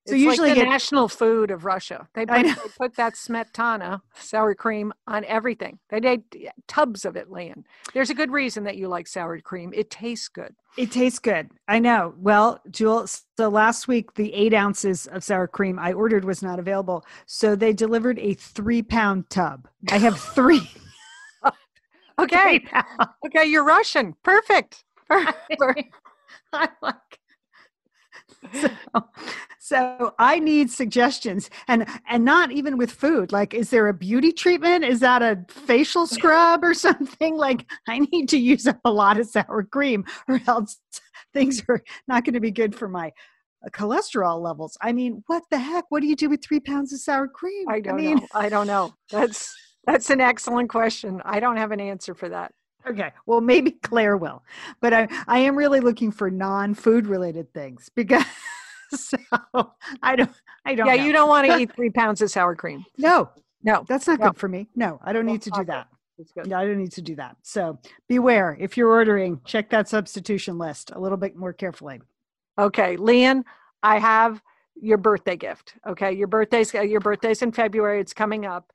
so 0.06 0.16
it's 0.16 0.24
usually 0.24 0.50
like 0.50 0.58
the 0.58 0.64
get- 0.64 0.70
national 0.70 1.08
food 1.08 1.50
of 1.50 1.64
Russia. 1.64 2.08
They 2.14 2.26
put, 2.26 2.44
they 2.44 2.54
put 2.78 2.96
that 2.98 3.14
smetana 3.14 4.02
sour 4.16 4.54
cream 4.54 4.92
on 5.08 5.24
everything. 5.26 5.80
They 5.90 6.00
did 6.02 6.24
tubs 6.68 7.06
of 7.06 7.16
it, 7.16 7.32
Lian. 7.32 7.64
There's 7.94 8.10
a 8.10 8.14
good 8.14 8.32
reason 8.32 8.66
that 8.66 8.76
you 8.76 8.88
like 8.90 9.08
sour 9.08 9.40
cream. 9.40 9.72
It 9.74 9.90
tastes 9.90 10.28
good. 10.28 10.54
It 10.78 10.92
tastes 10.92 11.20
good. 11.20 11.52
I 11.68 11.80
know. 11.80 12.14
Well, 12.18 12.60
Jewel, 12.70 13.08
so 13.08 13.48
last 13.48 13.88
week 13.88 14.16
the 14.16 14.34
eight 14.34 14.54
ounces 14.54 15.08
of 15.08 15.24
sour 15.24 15.48
cream 15.48 15.80
I 15.80 15.94
ordered 15.94 16.26
was 16.26 16.44
not 16.44 16.60
available. 16.60 17.06
So 17.26 17.56
they 17.56 17.72
delivered 17.74 18.20
a 18.20 18.34
three 18.34 18.82
pound 18.82 19.30
tub. 19.30 19.68
I 19.90 19.98
have 20.00 20.20
three. 20.36 20.70
Okay, 22.20 22.60
three 22.60 22.82
okay, 23.26 23.46
you're 23.46 23.64
Russian. 23.64 24.14
Perfect. 24.24 24.84
Perfect. 25.10 25.96
I'm 26.54 26.70
like, 26.82 27.20
so, 28.62 28.70
so 29.60 30.14
I 30.20 30.40
need 30.40 30.72
suggestions 30.72 31.50
and 31.68 31.88
and 32.10 32.26
not 32.26 32.52
even 32.52 32.78
with 32.78 32.92
food. 32.92 33.32
Like, 33.32 33.54
is 33.54 33.70
there 33.70 33.88
a 33.88 33.94
beauty 33.94 34.32
treatment? 34.32 34.84
Is 34.84 35.00
that 35.00 35.22
a 35.22 35.46
facial 35.50 36.08
scrub 36.08 36.64
or 36.64 36.74
something? 36.74 37.38
Like, 37.38 37.66
I 37.88 38.00
need 38.00 38.30
to 38.30 38.38
use 38.38 38.68
up 38.68 38.80
a 38.86 38.92
lot 38.92 39.20
of 39.20 39.28
sour 39.28 39.64
cream, 39.64 40.06
or 40.28 40.40
else 40.48 40.80
things 41.34 41.64
are 41.70 41.84
not 42.08 42.26
going 42.26 42.34
to 42.34 42.40
be 42.40 42.52
good 42.52 42.76
for 42.76 42.88
my 42.88 43.12
uh, 43.66 43.70
cholesterol 43.70 44.42
levels. 44.42 44.78
I 44.82 44.94
mean, 44.94 45.24
what 45.28 45.44
the 45.50 45.58
heck? 45.58 45.86
What 45.90 46.02
do 46.02 46.08
you 46.08 46.16
do 46.16 46.30
with 46.30 46.44
three 46.44 46.60
pounds 46.60 46.94
of 46.94 47.00
sour 47.00 47.28
cream? 47.28 47.68
I 47.70 47.80
don't 47.80 47.96
mean, 47.96 48.18
know. 48.18 48.28
I 48.34 48.50
don't 48.50 48.68
know. 48.68 48.94
That's 49.10 49.54
that's 49.86 50.10
an 50.10 50.22
excellent 50.22 50.70
question. 50.70 51.22
I 51.26 51.40
don't 51.40 51.58
have 51.58 51.72
an 51.72 51.80
answer 51.80 52.14
for 52.14 52.30
that. 52.30 52.52
Okay, 52.90 53.12
well, 53.26 53.42
maybe 53.42 53.72
Claire 53.84 54.18
will, 54.18 54.44
but 54.82 54.94
I 54.94 55.08
I 55.28 55.40
am 55.40 55.56
really 55.56 55.80
looking 55.80 56.12
for 56.12 56.30
non-food 56.32 57.08
related 57.08 57.54
things 57.54 57.90
because 57.96 58.24
so 58.94 59.18
I 60.02 60.16
don't 60.16 60.32
I 60.66 60.76
don't. 60.76 60.88
yeah, 60.88 60.96
know. 60.96 61.04
you 61.06 61.12
don't 61.14 61.30
want 61.30 61.48
to 61.48 61.58
eat 61.60 61.76
three 61.76 61.90
pounds 61.90 62.22
of 62.22 62.30
sour 62.32 62.56
cream. 62.56 62.86
No, 62.98 63.30
No, 63.64 63.86
that's 63.88 64.08
not 64.08 64.20
No. 64.20 64.28
good 64.28 64.38
for 64.38 64.48
me. 64.48 64.68
No, 64.76 65.00
I 65.04 65.14
don't 65.14 65.26
need 65.26 65.42
to 65.44 65.52
do 65.52 65.64
that. 65.66 65.88
it's 66.18 66.32
good. 66.32 66.48
No, 66.48 66.58
I 66.58 66.66
don't 66.66 66.78
need 66.78 66.92
to 66.94 67.02
do 67.02 67.16
that. 67.16 67.38
So 67.42 67.80
beware 68.08 68.56
if 68.60 68.78
you're 68.78 68.90
ordering, 68.90 69.42
check 69.46 69.70
that 69.72 69.90
substitution 69.90 70.58
list 70.58 70.92
a 70.92 71.00
little 71.00 71.18
bit 71.18 71.36
more 71.36 71.54
carefully. 71.54 72.02
Okay, 72.60 72.98
Lian, 72.98 73.44
I 73.82 73.98
have 74.00 74.42
your 74.76 74.98
birthday 74.98 75.36
gift. 75.38 75.74
Okay, 75.88 76.14
your 76.14 76.28
birthday's 76.28 76.74
your 76.74 77.00
birthday's 77.00 77.42
in 77.42 77.52
February. 77.52 78.00
It's 78.00 78.14
coming 78.14 78.46
up. 78.46 78.72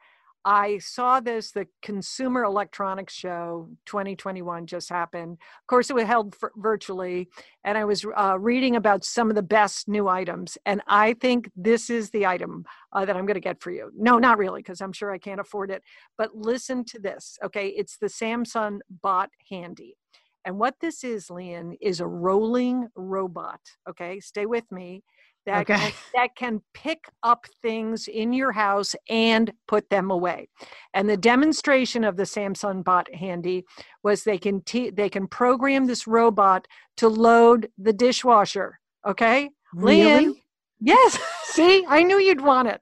I 0.49 0.79
saw 0.79 1.21
this. 1.21 1.51
The 1.51 1.67
Consumer 1.83 2.43
Electronics 2.43 3.13
Show 3.13 3.69
2021 3.85 4.67
just 4.67 4.89
happened. 4.89 5.33
Of 5.33 5.67
course, 5.67 5.91
it 5.91 5.93
was 5.93 6.05
held 6.05 6.35
vir- 6.41 6.53
virtually, 6.57 7.29
and 7.65 7.77
I 7.77 7.85
was 7.85 8.03
uh, 8.17 8.39
reading 8.41 8.75
about 8.75 9.05
some 9.05 9.29
of 9.29 9.37
the 9.37 9.43
best 9.43 9.89
new 9.89 10.09
items. 10.09 10.57
And 10.65 10.81
I 10.87 11.13
think 11.13 11.51
this 11.55 11.91
is 11.91 12.09
the 12.09 12.25
item 12.25 12.65
uh, 12.95 13.05
that 13.05 13.15
I'm 13.15 13.27
going 13.27 13.35
to 13.35 13.41
get 13.41 13.61
for 13.61 13.71
you. 13.71 13.91
No, 13.95 14.17
not 14.17 14.39
really, 14.39 14.63
because 14.63 14.81
I'm 14.81 14.95
sure 14.95 15.13
I 15.13 15.19
can't 15.19 15.39
afford 15.39 15.71
it. 15.71 15.83
But 16.17 16.35
listen 16.35 16.83
to 16.87 16.99
this. 16.99 17.37
Okay, 17.45 17.69
it's 17.69 17.99
the 17.99 18.07
Samsung 18.07 18.79
Bot 19.03 19.29
Handy. 19.51 19.97
And 20.47 20.59
what 20.59 20.77
this 20.81 21.05
is, 21.05 21.29
Lian, 21.29 21.77
is 21.79 22.01
a 22.01 22.07
rolling 22.07 22.89
robot. 22.97 23.61
Okay, 23.87 24.19
stay 24.21 24.47
with 24.47 24.65
me. 24.73 25.03
That, 25.49 25.63
Okay. 25.71 25.79
can, 25.79 25.93
that 26.15 26.37
can 26.37 26.63
pick 26.75 27.05
up 27.23 27.47
things 27.63 28.07
in 28.07 28.33
your 28.35 28.53
house 28.53 28.95
and 29.09 29.51
put 29.67 29.89
them 29.89 30.11
away. 30.11 30.49
And 30.93 31.09
the 31.09 31.17
demonstration 31.17 32.05
of 32.05 32.17
the 32.17 32.25
Samsung 32.25 32.85
Bot 32.85 33.13
Handy 33.15 33.65
was 34.03 34.25
they 34.25 34.37
can 34.39 34.61
te- 34.63 34.91
they 34.91 35.09
can 35.09 35.27
program 35.27 35.87
this 35.87 36.07
robot 36.07 36.69
to 36.99 37.09
load 37.09 37.71
the 37.79 37.93
dishwasher. 37.95 38.79
Okay. 39.07 39.49
Really? 39.75 40.43
Yes. 40.81 41.19
See, 41.45 41.85
I 41.89 42.03
knew 42.03 42.19
you'd 42.19 42.43
want 42.43 42.69
it. 42.69 42.81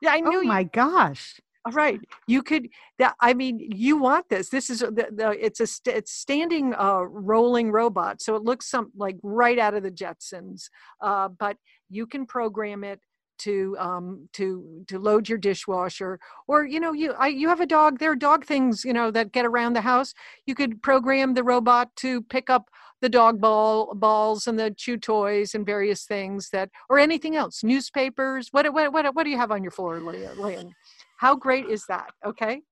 Yeah, 0.00 0.10
I 0.12 0.20
knew 0.20 0.38
Oh 0.38 0.42
you 0.42 0.48
my 0.48 0.64
gosh. 0.64 1.40
all 1.66 1.72
right, 1.72 1.98
you 2.26 2.42
could. 2.42 2.68
That 2.98 3.14
I 3.20 3.34
mean, 3.34 3.58
you 3.58 3.96
want 3.96 4.28
this. 4.28 4.50
This 4.50 4.68
is 4.70 4.80
the, 4.80 5.08
the 5.10 5.30
it's 5.40 5.60
a 5.60 5.66
st- 5.66 5.96
it's 5.96 6.12
standing 6.12 6.74
uh, 6.74 7.00
rolling 7.02 7.72
robot, 7.72 8.20
so 8.20 8.36
it 8.36 8.42
looks 8.44 8.68
some 8.70 8.92
like 8.96 9.16
right 9.22 9.58
out 9.58 9.74
of 9.74 9.82
the 9.82 9.90
Jetsons. 9.90 10.68
Uh, 11.00 11.28
but 11.28 11.56
you 11.88 12.06
can 12.06 12.26
program 12.26 12.84
it 12.84 13.00
to 13.38 13.76
um 13.78 14.28
to 14.32 14.84
to 14.86 14.98
load 14.98 15.28
your 15.28 15.38
dishwasher 15.38 16.18
or 16.46 16.64
you 16.64 16.78
know 16.78 16.92
you 16.92 17.12
I, 17.18 17.28
you 17.28 17.48
have 17.48 17.60
a 17.60 17.66
dog 17.66 17.98
there 17.98 18.12
are 18.12 18.16
dog 18.16 18.44
things 18.44 18.84
you 18.84 18.92
know 18.92 19.10
that 19.10 19.32
get 19.32 19.44
around 19.44 19.72
the 19.72 19.80
house. 19.80 20.14
You 20.46 20.54
could 20.54 20.82
program 20.82 21.34
the 21.34 21.44
robot 21.44 21.94
to 21.96 22.22
pick 22.22 22.48
up 22.48 22.70
the 23.00 23.08
dog 23.08 23.40
ball 23.40 23.94
balls 23.94 24.46
and 24.46 24.58
the 24.58 24.70
chew 24.70 24.96
toys 24.96 25.54
and 25.54 25.66
various 25.66 26.04
things 26.04 26.50
that 26.50 26.70
or 26.88 26.98
anything 26.98 27.36
else 27.36 27.64
newspapers. 27.64 28.48
What 28.52 28.72
what 28.72 28.92
what, 28.92 29.14
what 29.14 29.24
do 29.24 29.30
you 29.30 29.38
have 29.38 29.50
on 29.50 29.62
your 29.62 29.72
floor 29.72 30.00
Lian? 30.00 30.72
how 31.18 31.34
great 31.34 31.66
is 31.66 31.86
that? 31.86 32.10
Okay? 32.24 32.62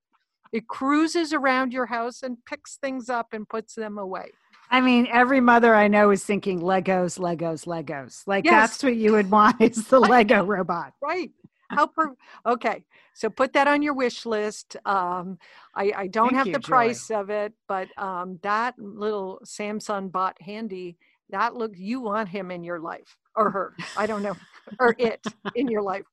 It 0.53 0.69
cruises 0.69 1.33
around 1.33 1.73
your 1.73 1.87
house 1.87 2.23
and 2.23 2.37
picks 2.45 2.77
things 2.77 3.09
up 3.09 3.29
and 3.33 3.49
puts 3.49 3.75
them 3.75 3.99
away 3.99 4.31
I 4.73 4.81
mean, 4.81 5.07
every 5.13 5.41
mother 5.41 5.75
I 5.75 5.87
know 5.87 6.11
is 6.11 6.25
thinking 6.25 6.61
Legos, 6.61 7.19
Legos, 7.19 7.67
Legos. 7.67 8.27
Like 8.27 8.45
Yes. 8.47 8.71
that's 8.71 8.83
what 8.83 8.97
you 8.97 9.13
would 9.13 9.31
want 9.31 9.61
is 9.61 9.87
the 9.87 10.01
Lego 10.01 10.45
robot. 10.45 10.95
right 11.03 11.31
how 11.71 11.87
per- 11.87 12.15
okay 12.45 12.85
so 13.15 13.31
put 13.31 13.55
that 13.55 13.67
on 13.67 13.81
your 13.81 13.95
wish 13.95 14.27
list 14.27 14.77
um 14.85 15.39
i 15.75 15.91
i 15.97 16.07
don't 16.07 16.27
Thank 16.29 16.37
have 16.37 16.47
you, 16.49 16.53
the 16.53 16.59
Joy. 16.59 16.69
price 16.69 17.11
of 17.11 17.31
it 17.31 17.55
but 17.67 17.89
um 17.97 18.39
that 18.43 18.79
little 18.79 19.41
samsung 19.47 20.13
bot 20.13 20.37
handy 20.43 20.99
that 21.31 21.55
look 21.55 21.73
you 21.75 22.03
want 22.03 22.29
him 22.29 22.51
in 22.51 22.63
your 22.63 22.79
life 22.79 23.17
or 23.37 23.51
her 23.51 23.75
i 23.97 24.07
don't 24.07 24.23
know 24.23 24.37
or 24.81 24.95
it 24.99 25.25
in 25.55 25.67
your 25.69 25.81
life 25.81 26.05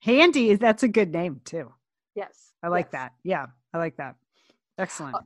Handy 0.00 0.56
that's 0.56 0.82
a 0.82 0.88
good 0.88 1.12
name 1.12 1.40
too. 1.44 1.72
yes 2.16 2.52
I 2.62 2.68
like 2.68 2.86
yes. 2.86 2.92
that. 2.92 3.12
Yeah, 3.22 3.46
I 3.72 3.78
like 3.78 3.96
that. 3.98 4.16
Excellent. 4.78 5.16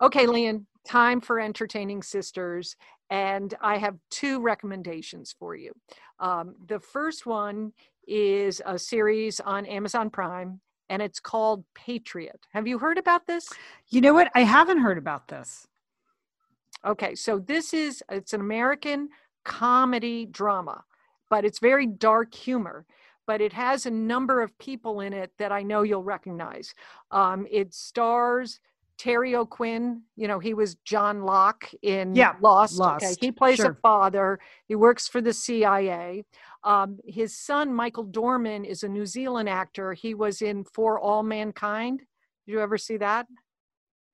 Okay, 0.00 0.26
Lian, 0.26 0.66
time 0.84 1.20
for 1.20 1.40
entertaining 1.40 2.02
sisters. 2.02 2.76
And 3.10 3.54
I 3.60 3.78
have 3.78 3.96
two 4.10 4.40
recommendations 4.40 5.34
for 5.38 5.54
you. 5.54 5.72
Um, 6.18 6.54
the 6.66 6.80
first 6.80 7.26
one 7.26 7.72
is 8.06 8.62
a 8.64 8.78
series 8.78 9.38
on 9.40 9.66
Amazon 9.66 10.10
Prime, 10.10 10.60
and 10.88 11.02
it's 11.02 11.20
called 11.20 11.64
Patriot. 11.74 12.40
Have 12.52 12.66
you 12.66 12.78
heard 12.78 12.98
about 12.98 13.26
this? 13.26 13.48
You 13.88 14.00
know 14.00 14.14
what? 14.14 14.30
I 14.34 14.42
haven't 14.42 14.78
heard 14.78 14.98
about 14.98 15.28
this. 15.28 15.66
Okay, 16.84 17.14
so 17.14 17.38
this 17.38 17.72
is 17.72 18.02
it's 18.10 18.32
an 18.32 18.40
American 18.40 19.08
comedy 19.44 20.26
drama, 20.26 20.82
but 21.30 21.44
it's 21.44 21.58
very 21.58 21.86
dark 21.86 22.34
humor. 22.34 22.86
But 23.24 23.40
it 23.40 23.52
has 23.52 23.86
a 23.86 23.90
number 23.90 24.42
of 24.42 24.56
people 24.58 25.00
in 25.00 25.12
it 25.12 25.30
that 25.38 25.52
I 25.52 25.62
know 25.62 25.82
you'll 25.82 26.02
recognize. 26.02 26.74
Um, 27.12 27.46
it 27.50 27.72
stars 27.72 28.58
Terry 29.02 29.34
O'Quinn, 29.34 30.02
you 30.14 30.28
know, 30.28 30.38
he 30.38 30.54
was 30.54 30.76
John 30.84 31.22
Locke 31.24 31.68
in 31.82 32.14
Yeah, 32.14 32.36
Lost. 32.40 32.78
Lost, 32.78 33.04
Okay, 33.04 33.16
he 33.20 33.32
plays 33.32 33.56
sure. 33.56 33.70
a 33.70 33.74
father. 33.82 34.38
He 34.68 34.76
works 34.76 35.08
for 35.08 35.20
the 35.20 35.32
CIA. 35.32 36.24
Um, 36.62 37.00
his 37.04 37.36
son, 37.36 37.74
Michael 37.74 38.04
Dorman, 38.04 38.64
is 38.64 38.84
a 38.84 38.88
New 38.88 39.04
Zealand 39.04 39.48
actor. 39.48 39.92
He 39.92 40.14
was 40.14 40.40
in 40.40 40.62
For 40.62 41.00
All 41.00 41.24
Mankind. 41.24 41.98
Did 41.98 42.52
you 42.52 42.60
ever 42.60 42.78
see 42.78 42.96
that? 42.98 43.26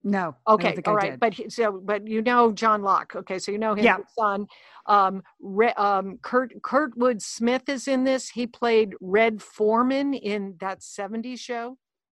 No. 0.02 0.34
Okay, 0.48 0.78
all 0.86 0.94
right, 0.94 1.20
but 1.20 1.34
he- 1.34 1.50
so 1.50 1.82
but 1.84 2.06
you 2.08 2.22
know 2.22 2.50
John 2.52 2.80
Locke. 2.80 3.14
Okay, 3.14 3.38
so 3.38 3.52
you 3.52 3.58
know 3.58 3.74
his 3.74 3.84
Yeah. 3.84 3.98
son. 4.18 4.46
Um, 4.86 5.22
Re, 5.38 5.68
um, 5.74 6.16
Kurt 6.22 6.54
Kurtwood 6.62 7.20
Smith 7.20 7.68
is 7.68 7.88
in 7.88 8.04
this. 8.04 8.30
He 8.30 8.46
played 8.46 8.94
Red 9.02 9.42
Foreman 9.42 10.14
in 10.14 10.56
that 10.60 10.80
'70s 10.80 11.40
show 11.40 11.76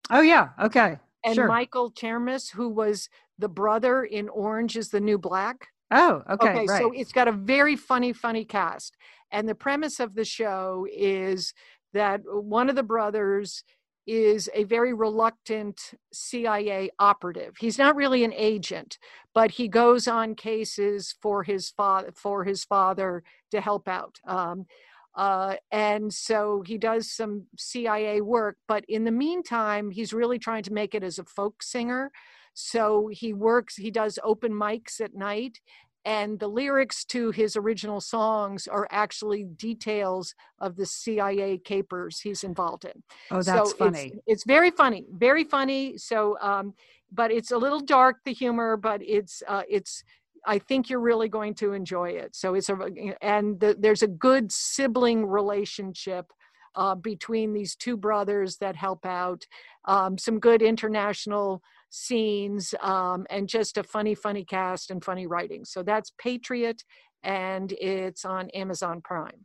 Oh 0.08 0.20
yeah. 0.20 0.50
Okay. 0.60 0.98
And 1.24 1.34
sure. 1.34 1.48
Michael 1.48 1.92
Chernus, 1.92 2.50
who 2.50 2.68
was 2.68 3.08
the 3.38 3.48
brother 3.48 4.04
in 4.04 4.28
Orange 4.28 4.76
is 4.76 4.90
the 4.90 5.00
New 5.00 5.18
Black. 5.18 5.68
oh, 5.90 6.22
okay. 6.30 6.66
right. 6.66 6.80
so 6.80 6.92
it's 6.92 7.12
got 7.12 7.28
a 7.28 7.32
very 7.32 7.76
funny, 7.76 8.12
funny 8.12 8.44
cast. 8.44 8.96
And 9.32 9.48
the 9.48 9.54
premise 9.54 10.00
of 10.00 10.14
the 10.14 10.24
show 10.24 10.86
is 10.92 11.52
that 11.92 12.20
one 12.24 12.68
of 12.68 12.76
the 12.76 12.82
brothers 12.82 13.64
is 14.06 14.48
a 14.54 14.64
very 14.64 14.92
reluctant 14.92 15.78
CIA 16.12 16.90
operative. 16.98 17.54
He's 17.58 17.78
not 17.78 17.96
really 17.96 18.24
an 18.24 18.32
agent, 18.32 18.98
but 19.34 19.52
he 19.52 19.68
goes 19.68 20.08
on 20.08 20.34
cases 20.34 21.14
for 21.20 21.42
his 21.44 21.70
father 21.70 22.10
for 22.14 22.44
his 22.44 22.64
father 22.64 23.22
to 23.50 23.60
help 23.60 23.88
out. 23.88 24.16
Um, 24.26 24.66
uh, 25.14 25.56
and 25.72 26.12
so 26.12 26.62
he 26.66 26.78
does 26.78 27.10
some 27.10 27.46
CIA 27.58 28.20
work, 28.20 28.56
but 28.68 28.84
in 28.88 29.04
the 29.04 29.10
meantime, 29.10 29.90
he's 29.90 30.12
really 30.12 30.38
trying 30.38 30.62
to 30.64 30.72
make 30.72 30.94
it 30.94 31.02
as 31.02 31.18
a 31.18 31.24
folk 31.24 31.62
singer. 31.62 32.10
So 32.54 33.08
he 33.12 33.32
works, 33.32 33.76
he 33.76 33.90
does 33.90 34.18
open 34.24 34.52
mics 34.52 35.00
at 35.00 35.14
night, 35.14 35.60
and 36.04 36.38
the 36.38 36.48
lyrics 36.48 37.04
to 37.06 37.30
his 37.30 37.56
original 37.56 38.00
songs 38.00 38.66
are 38.66 38.88
actually 38.90 39.44
details 39.44 40.34
of 40.58 40.76
the 40.76 40.86
CIA 40.86 41.58
capers 41.58 42.20
he's 42.20 42.42
involved 42.42 42.84
in. 42.84 43.02
oh, 43.30 43.40
So 43.42 43.52
that's 43.52 43.70
it's- 43.72 43.78
funny. 43.78 44.12
It's, 44.26 44.44
very 44.44 44.70
funny, 44.70 45.04
very 45.12 45.44
funny. 45.44 45.98
So, 45.98 46.38
um, 46.40 46.74
but 47.12 47.30
it's 47.30 47.50
a 47.50 47.58
little 47.58 47.80
dark, 47.80 48.18
the 48.24 48.32
humor, 48.32 48.76
but 48.76 49.02
it's 49.02 49.42
uh, 49.48 49.62
it's. 49.68 50.04
I 50.46 50.58
think 50.58 50.88
you're 50.88 51.00
really 51.00 51.28
going 51.28 51.54
to 51.56 51.72
enjoy 51.72 52.10
it. 52.10 52.34
So 52.34 52.54
it's 52.54 52.68
a 52.68 52.78
and 53.20 53.58
the, 53.60 53.76
there's 53.78 54.02
a 54.02 54.08
good 54.08 54.50
sibling 54.50 55.26
relationship 55.26 56.26
uh, 56.74 56.94
between 56.94 57.52
these 57.52 57.74
two 57.74 57.96
brothers 57.96 58.56
that 58.58 58.76
help 58.76 59.04
out. 59.04 59.44
Um, 59.86 60.18
some 60.18 60.38
good 60.38 60.62
international 60.62 61.62
scenes 61.90 62.74
um, 62.80 63.26
and 63.30 63.48
just 63.48 63.76
a 63.76 63.82
funny, 63.82 64.14
funny 64.14 64.44
cast 64.44 64.90
and 64.90 65.04
funny 65.04 65.26
writing. 65.26 65.64
So 65.64 65.82
that's 65.82 66.12
Patriot, 66.18 66.84
and 67.22 67.72
it's 67.72 68.24
on 68.24 68.50
Amazon 68.50 69.00
Prime. 69.02 69.44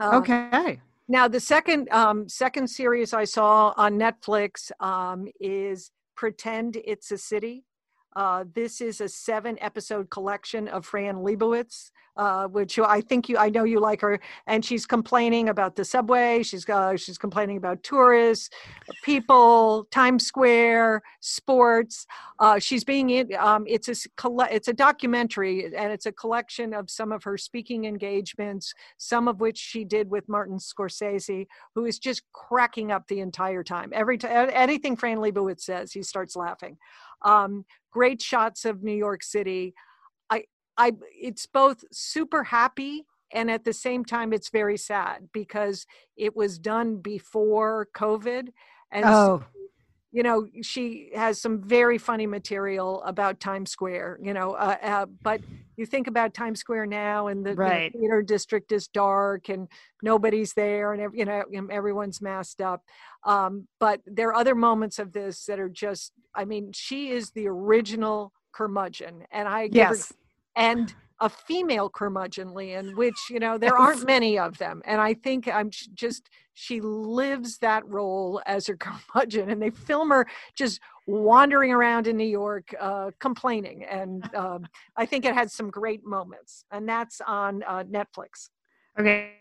Uh, 0.00 0.10
okay. 0.14 0.80
now 1.08 1.26
the 1.26 1.40
second 1.40 1.88
um, 1.90 2.28
second 2.28 2.68
series 2.68 3.12
I 3.12 3.24
saw 3.24 3.74
on 3.76 3.98
Netflix 3.98 4.70
um, 4.80 5.26
is 5.40 5.90
Pretend 6.16 6.76
It's 6.84 7.10
a 7.10 7.18
City. 7.18 7.64
Uh, 8.18 8.42
this 8.52 8.80
is 8.80 9.00
a 9.00 9.08
seven 9.08 9.56
episode 9.60 10.10
collection 10.10 10.66
of 10.66 10.84
Fran 10.84 11.18
Lebowitz, 11.18 11.92
uh, 12.16 12.48
which 12.48 12.76
I 12.80 13.00
think 13.00 13.28
you 13.28 13.38
I 13.38 13.48
know 13.48 13.62
you 13.62 13.78
like 13.78 14.00
her, 14.00 14.18
and 14.48 14.64
she's 14.64 14.86
complaining 14.86 15.48
about 15.48 15.76
the 15.76 15.84
subway. 15.84 16.42
She's 16.42 16.68
uh, 16.68 16.96
she's 16.96 17.16
complaining 17.16 17.58
about 17.58 17.84
tourists, 17.84 18.50
people, 19.04 19.86
Times 19.92 20.26
Square, 20.26 21.02
sports. 21.20 22.06
Uh, 22.40 22.58
she's 22.58 22.82
being 22.82 23.10
in. 23.10 23.32
Um, 23.38 23.62
it's 23.68 23.88
a 23.88 23.94
it's 24.50 24.66
a 24.66 24.72
documentary, 24.72 25.66
and 25.66 25.92
it's 25.92 26.06
a 26.06 26.12
collection 26.12 26.74
of 26.74 26.90
some 26.90 27.12
of 27.12 27.22
her 27.22 27.38
speaking 27.38 27.84
engagements, 27.84 28.74
some 28.96 29.28
of 29.28 29.40
which 29.40 29.58
she 29.58 29.84
did 29.84 30.10
with 30.10 30.28
Martin 30.28 30.58
Scorsese, 30.58 31.46
who 31.76 31.84
is 31.84 32.00
just 32.00 32.22
cracking 32.32 32.90
up 32.90 33.06
the 33.06 33.20
entire 33.20 33.62
time. 33.62 33.92
Every 33.94 34.18
time 34.18 34.50
anything 34.52 34.96
Fran 34.96 35.18
Lebowitz 35.18 35.60
says, 35.60 35.92
he 35.92 36.02
starts 36.02 36.34
laughing. 36.34 36.78
Um, 37.22 37.64
great 37.92 38.22
shots 38.22 38.64
of 38.64 38.82
New 38.82 38.94
York 38.94 39.22
City. 39.22 39.74
I, 40.30 40.44
I, 40.76 40.92
it's 41.12 41.46
both 41.46 41.84
super 41.92 42.44
happy 42.44 43.06
and 43.32 43.50
at 43.50 43.64
the 43.64 43.72
same 43.72 44.04
time 44.04 44.32
it's 44.32 44.48
very 44.50 44.78
sad 44.78 45.28
because 45.32 45.86
it 46.16 46.34
was 46.34 46.58
done 46.58 46.96
before 46.98 47.88
COVID, 47.94 48.48
and 48.90 49.14
so 49.14 49.32
Oh, 49.32 49.44
you 50.12 50.22
know 50.22 50.46
she 50.62 51.10
has 51.14 51.40
some 51.40 51.60
very 51.62 51.98
funny 51.98 52.26
material 52.26 53.02
about 53.02 53.40
times 53.40 53.70
square 53.70 54.18
you 54.22 54.32
know 54.32 54.52
uh, 54.52 54.76
uh, 54.82 55.06
but 55.22 55.42
you 55.76 55.86
think 55.86 56.06
about 56.06 56.34
times 56.34 56.60
square 56.60 56.86
now 56.86 57.28
and 57.28 57.44
the 57.44 57.54
Right. 57.56 57.92
theater 57.92 58.22
district 58.22 58.72
is 58.72 58.88
dark 58.88 59.48
and 59.48 59.68
nobody's 60.02 60.54
there 60.54 60.92
and 60.94 61.14
you 61.14 61.24
know 61.24 61.42
everyone's 61.70 62.20
masked 62.22 62.60
up 62.60 62.82
um, 63.24 63.68
but 63.78 64.00
there 64.06 64.28
are 64.28 64.34
other 64.34 64.54
moments 64.54 64.98
of 64.98 65.12
this 65.12 65.44
that 65.44 65.60
are 65.60 65.68
just 65.68 66.12
i 66.38 66.44
mean 66.44 66.70
she 66.72 67.10
is 67.10 67.30
the 67.32 67.46
original 67.46 68.32
curmudgeon 68.52 69.24
and 69.30 69.46
i 69.46 69.66
give 69.68 69.88
her 69.88 69.94
yes. 69.94 70.12
and 70.56 70.94
a 71.20 71.28
female 71.28 71.90
curmudgeon, 71.90 72.54
Lian, 72.54 72.94
which 72.96 73.16
you 73.30 73.40
know 73.40 73.58
there 73.58 73.76
aren't 73.76 74.06
many 74.06 74.38
of 74.38 74.58
them, 74.58 74.82
and 74.84 75.00
I 75.00 75.14
think 75.14 75.48
I'm 75.48 75.70
just 75.70 76.30
she 76.54 76.80
lives 76.80 77.58
that 77.58 77.86
role 77.88 78.40
as 78.46 78.66
her 78.66 78.76
curmudgeon, 79.14 79.50
and 79.50 79.60
they 79.60 79.70
film 79.70 80.10
her 80.10 80.26
just 80.54 80.80
wandering 81.06 81.72
around 81.72 82.06
in 82.06 82.16
New 82.16 82.24
York, 82.24 82.74
uh, 82.80 83.10
complaining, 83.18 83.84
and 83.84 84.32
um, 84.34 84.66
I 84.96 85.06
think 85.06 85.24
it 85.24 85.34
had 85.34 85.50
some 85.50 85.70
great 85.70 86.04
moments, 86.04 86.64
and 86.70 86.88
that's 86.88 87.20
on 87.26 87.62
uh, 87.66 87.84
Netflix. 87.84 88.50
Okay. 88.98 89.32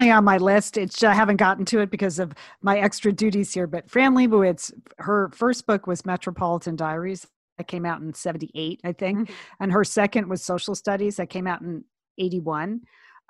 On 0.00 0.24
my 0.24 0.36
list, 0.38 0.76
it's 0.76 1.02
I 1.02 1.14
haven't 1.14 1.36
gotten 1.36 1.64
to 1.66 1.80
it 1.80 1.90
because 1.90 2.18
of 2.18 2.32
my 2.62 2.78
extra 2.78 3.12
duties 3.12 3.54
here. 3.54 3.66
But 3.66 3.88
Fran 3.90 4.14
Lebowitz, 4.14 4.72
her 4.98 5.30
first 5.32 5.66
book 5.66 5.86
was 5.86 6.04
Metropolitan 6.04 6.76
Diaries. 6.76 7.26
That 7.58 7.68
came 7.68 7.86
out 7.86 8.00
in 8.00 8.12
'78, 8.12 8.80
I 8.84 8.92
think, 8.92 9.28
Mhm. 9.28 9.34
and 9.60 9.72
her 9.72 9.84
second 9.84 10.28
was 10.28 10.42
Social 10.42 10.74
Studies. 10.74 11.16
That 11.16 11.30
came 11.30 11.46
out 11.46 11.60
in 11.62 11.84
'81. 12.18 12.80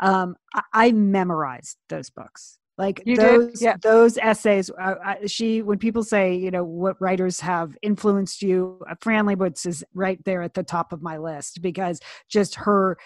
Um, 0.01 0.37
I, 0.55 0.63
I 0.73 0.93
memorized 0.93 1.77
those 1.91 2.09
books. 2.11 2.59
Like 2.79 3.03
You 3.05 3.17
those 3.17 3.63
Yeah. 3.63 3.77
those 3.83 4.17
essays. 4.19 4.71
Uh, 4.71 4.95
I, 5.05 5.27
she 5.27 5.63
when 5.63 5.79
people 5.79 6.03
say 6.03 6.35
you 6.35 6.51
know 6.51 6.65
what 6.65 7.01
writers 7.01 7.39
have 7.41 7.77
influenced 7.83 8.43
you, 8.43 8.83
uh, 8.91 8.95
Fran 9.01 9.27
Lebowitz 9.27 9.67
is 9.67 9.85
right 9.95 10.19
there 10.25 10.43
at 10.43 10.55
the 10.55 10.65
top 10.65 10.93
of 10.93 11.03
my 11.03 11.19
list 11.19 11.61
because 11.63 12.01
just 12.29 12.55
her 12.57 12.97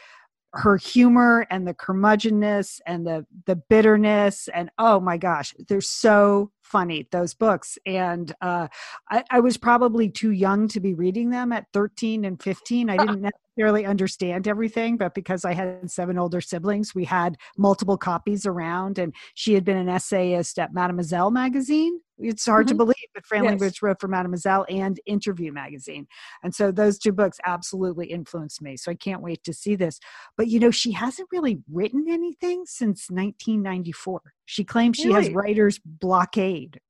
her 0.54 0.76
humor 0.76 1.46
and 1.50 1.66
the 1.66 1.74
curmudgeonness 1.74 2.80
and 2.86 3.06
the 3.06 3.26
the 3.46 3.56
bitterness 3.56 4.48
and 4.54 4.70
oh 4.78 4.98
my 4.98 5.18
gosh 5.18 5.54
they're 5.68 5.80
so 5.80 6.50
funny 6.62 7.06
those 7.10 7.34
books. 7.34 7.78
And 7.86 8.34
uh 8.40 8.68
I, 9.10 9.24
I 9.30 9.40
was 9.40 9.56
probably 9.56 10.08
too 10.08 10.30
young 10.30 10.68
to 10.68 10.80
be 10.80 10.94
reading 10.94 11.30
them 11.30 11.52
at 11.52 11.66
13 11.72 12.24
and 12.24 12.42
15 12.42 12.90
i 12.90 12.96
didn't 12.96 13.26
necessarily 13.58 13.84
understand 13.84 14.46
everything 14.46 14.96
but 14.96 15.14
because 15.14 15.44
i 15.44 15.52
had 15.52 15.90
seven 15.90 16.16
older 16.16 16.40
siblings 16.40 16.94
we 16.94 17.04
had 17.04 17.36
multiple 17.56 17.96
copies 17.98 18.46
around 18.46 18.98
and 18.98 19.12
she 19.34 19.52
had 19.54 19.64
been 19.64 19.76
an 19.76 19.88
essayist 19.88 20.58
at 20.60 20.72
mademoiselle 20.72 21.30
magazine. 21.32 22.00
It's 22.20 22.46
hard 22.46 22.66
to 22.68 22.74
Mhm. 22.74 22.78
believe 22.78 23.08
but 23.14 23.26
fran 23.26 23.44
Yes. 23.44 23.82
Wrote 23.82 24.00
for 24.00 24.06
mademoiselle 24.08 24.64
and 24.68 25.00
interview 25.06 25.52
magazine 25.52 26.06
and 26.44 26.54
so 26.54 26.70
those 26.70 26.98
two 26.98 27.12
books 27.12 27.38
absolutely 27.44 28.06
influenced 28.12 28.62
me 28.62 28.76
so 28.76 28.92
i 28.92 28.94
can't 28.94 29.22
wait 29.22 29.42
to 29.44 29.52
see 29.52 29.74
this. 29.74 29.98
But 30.36 30.46
you 30.48 30.60
know 30.60 30.70
she 30.70 30.92
hasn't 30.92 31.28
really 31.32 31.58
written 31.72 32.04
anything 32.08 32.62
since 32.64 33.10
1994 33.10 34.20
she 34.44 34.62
claims 34.64 34.96
she 34.98 35.10
has 35.12 35.30
writer's 35.30 35.80
blockade. 35.84 36.80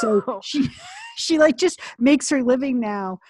So 0.00 0.40
she 0.44 0.68
she 1.16 1.38
like 1.38 1.56
just 1.56 1.80
makes 1.98 2.28
her 2.28 2.42
living 2.42 2.78
now 2.78 3.20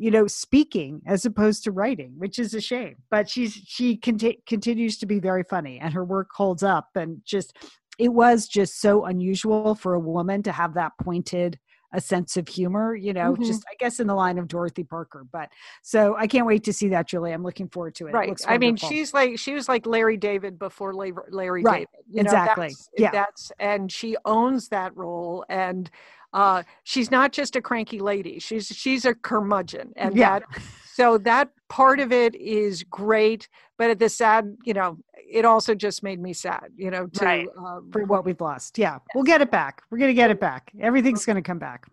you 0.00 0.10
know 0.10 0.26
speaking 0.26 1.02
as 1.06 1.26
opposed 1.26 1.62
to 1.62 1.70
writing 1.70 2.12
which 2.16 2.38
is 2.38 2.54
a 2.54 2.60
shame 2.60 2.96
but 3.10 3.28
she's 3.28 3.52
she 3.52 3.96
conti- 3.96 4.40
continues 4.46 4.96
to 4.98 5.04
be 5.06 5.20
very 5.20 5.44
funny 5.44 5.78
and 5.78 5.92
her 5.92 6.04
work 6.04 6.28
holds 6.34 6.62
up 6.62 6.88
and 6.94 7.20
just 7.24 7.54
it 7.98 8.08
was 8.08 8.48
just 8.48 8.80
so 8.80 9.04
unusual 9.04 9.74
for 9.74 9.92
a 9.94 10.00
woman 10.00 10.42
to 10.42 10.52
have 10.52 10.72
that 10.74 10.92
pointed 11.02 11.58
a 11.92 12.00
sense 12.00 12.36
of 12.38 12.48
humor 12.48 12.94
you 12.94 13.12
know 13.12 13.34
Mhm. 13.34 13.44
just 13.44 13.62
i 13.70 13.74
guess 13.78 14.00
in 14.00 14.06
the 14.06 14.14
line 14.14 14.38
of 14.38 14.48
dorothy 14.48 14.84
parker 14.84 15.26
but 15.30 15.50
so 15.82 16.16
i 16.16 16.26
can't 16.26 16.46
wait 16.46 16.64
to 16.64 16.72
see 16.72 16.88
that 16.88 17.06
julie 17.08 17.32
i'm 17.32 17.42
looking 17.42 17.68
forward 17.68 17.94
to 17.96 18.06
it, 18.06 18.10
It 18.10 18.14
Right. 18.14 18.28
looks 18.30 18.44
I 18.48 18.56
mean, 18.58 18.76
she's 18.76 19.12
like 19.12 19.38
she 19.38 19.52
was 19.52 19.68
like 19.68 19.86
Larry 19.86 20.16
David 20.16 20.58
before 20.58 20.94
Larry, 20.94 21.12
Larry 21.30 21.62
Right. 21.62 21.88
David. 21.92 22.06
You 22.08 22.22
know, 22.22 22.30
Exactly. 22.30 22.68
that's- 22.68 22.88
Yeah. 22.96 23.10
That's 23.10 23.52
and 23.58 23.90
she 23.92 24.16
owns 24.24 24.68
that 24.68 24.96
role, 24.96 25.44
and 25.48 25.90
uh, 26.32 26.62
she's 26.84 27.10
not 27.10 27.32
just 27.32 27.56
a 27.56 27.62
cranky 27.62 27.98
lady. 27.98 28.38
She's 28.38 28.66
she's 28.68 29.04
a 29.04 29.14
curmudgeon, 29.14 29.92
and 29.96 30.16
Yeah. 30.16 30.40
that 30.40 30.62
so 30.92 31.18
that 31.18 31.50
part 31.68 32.00
of 32.00 32.12
it 32.12 32.34
is 32.34 32.82
great, 32.84 33.48
but 33.78 33.90
at 33.90 33.98
the 33.98 34.08
sad, 34.08 34.56
you 34.64 34.74
know, 34.74 34.98
it 35.14 35.44
also 35.44 35.74
just 35.74 36.02
made 36.02 36.20
me 36.20 36.32
sad, 36.32 36.68
you 36.76 36.90
know, 36.90 37.06
to 37.06 37.24
Right. 37.24 37.48
um, 37.56 37.88
for 37.92 38.04
what 38.04 38.24
we've 38.24 38.40
lost. 38.40 38.78
Yeah, 38.78 38.98
we'll 39.14 39.24
get 39.24 39.40
it 39.40 39.50
back. 39.50 39.82
We're 39.90 39.98
gonna 39.98 40.12
get 40.14 40.30
it 40.30 40.40
back. 40.40 40.70
Everything's 40.80 41.24
gonna 41.24 41.42
come 41.42 41.58
back. 41.58 41.86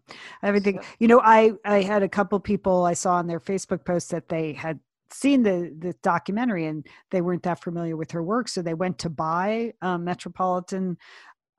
Everything. 0.44 0.80
You 1.00 1.08
know, 1.08 1.22
I 1.24 1.54
I 1.66 1.82
had 1.82 2.04
a 2.04 2.10
couple 2.10 2.40
people 2.40 2.86
I 2.86 2.94
saw 2.94 3.14
on 3.16 3.28
their 3.28 3.40
Facebook 3.40 3.86
post 3.86 4.12
that 4.12 4.30
they 4.30 4.54
had 4.54 4.80
seen 5.10 5.42
the 5.44 5.74
the 5.80 5.94
documentary 6.04 6.66
and 6.66 6.86
they 7.12 7.22
weren't 7.22 7.44
that 7.44 7.62
familiar 7.64 7.96
with 7.96 8.12
her 8.12 8.22
work, 8.24 8.48
so 8.50 8.62
they 8.62 8.74
went 8.74 8.98
to 9.00 9.10
buy 9.10 9.74
um, 9.82 10.04
Metropolitan. 10.04 10.98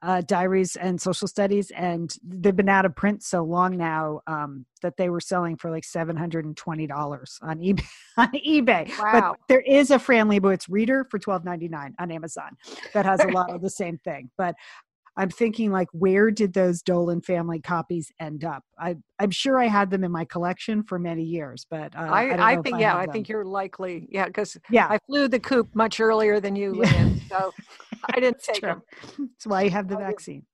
Uh, 0.00 0.20
diaries 0.20 0.76
and 0.76 1.00
social 1.00 1.26
studies 1.26 1.72
and 1.72 2.14
they've 2.22 2.54
been 2.54 2.68
out 2.68 2.84
of 2.86 2.94
print 2.94 3.20
so 3.20 3.42
long 3.42 3.76
now 3.76 4.20
um, 4.28 4.64
that 4.80 4.96
they 4.96 5.08
were 5.10 5.18
selling 5.18 5.56
for 5.56 5.72
like 5.72 5.82
$720 5.82 6.48
on 7.42 7.58
ebay 7.58 7.84
on 8.16 8.28
ebay 8.28 8.88
Wow. 8.96 9.10
but 9.12 9.38
there 9.48 9.60
is 9.62 9.90
a 9.90 9.98
Fran 9.98 10.28
Lebowitz 10.28 10.66
reader 10.68 11.04
for 11.10 11.18
$12.99 11.18 11.94
on 11.98 12.10
amazon 12.12 12.50
that 12.94 13.06
has 13.06 13.24
a 13.24 13.28
lot 13.32 13.50
of 13.50 13.60
the 13.60 13.70
same 13.70 13.98
thing. 13.98 14.30
But 14.38 14.54
I'm 15.16 15.30
thinking 15.30 15.72
like, 15.72 15.88
where 15.90 16.30
did 16.30 16.52
those 16.52 16.80
Dolan 16.80 17.22
family 17.22 17.60
copies 17.60 18.12
end 18.20 18.44
up? 18.44 18.62
I 18.78 18.94
I'm 19.18 19.32
sure 19.32 19.58
I 19.58 19.66
had 19.66 19.90
them 19.90 20.04
in 20.04 20.12
my 20.12 20.24
collection 20.24 20.84
for 20.84 20.96
many 21.00 21.24
years, 21.24 21.66
but 21.68 21.92
uh, 21.96 22.02
I, 22.02 22.28
I, 22.36 22.52
if 22.52 22.62
think, 22.62 22.78
yeah, 22.78 22.92
have 23.00 23.08
I 23.08 23.12
think 23.12 23.28
you're 23.28 23.44
likely, 23.44 24.06
yeah, 24.10 24.26
because 24.26 24.56
yeah, 24.70 24.86
I 24.88 24.98
flew 25.08 25.26
the 25.26 25.40
coop 25.40 25.68
much 25.74 25.98
earlier 25.98 26.38
than 26.38 26.54
you, 26.54 26.72
Yeah. 26.84 26.92
Lynn, 26.92 27.20
so 27.28 27.52
I 28.14 28.20
didn't 28.20 28.42
take 28.42 28.60
them. 28.62 28.82
that's 29.18 29.46
why 29.46 29.62
you 29.62 29.70
have 29.70 29.88
the 29.88 29.96
Oh, 29.96 29.98
vaccine. 29.98 30.44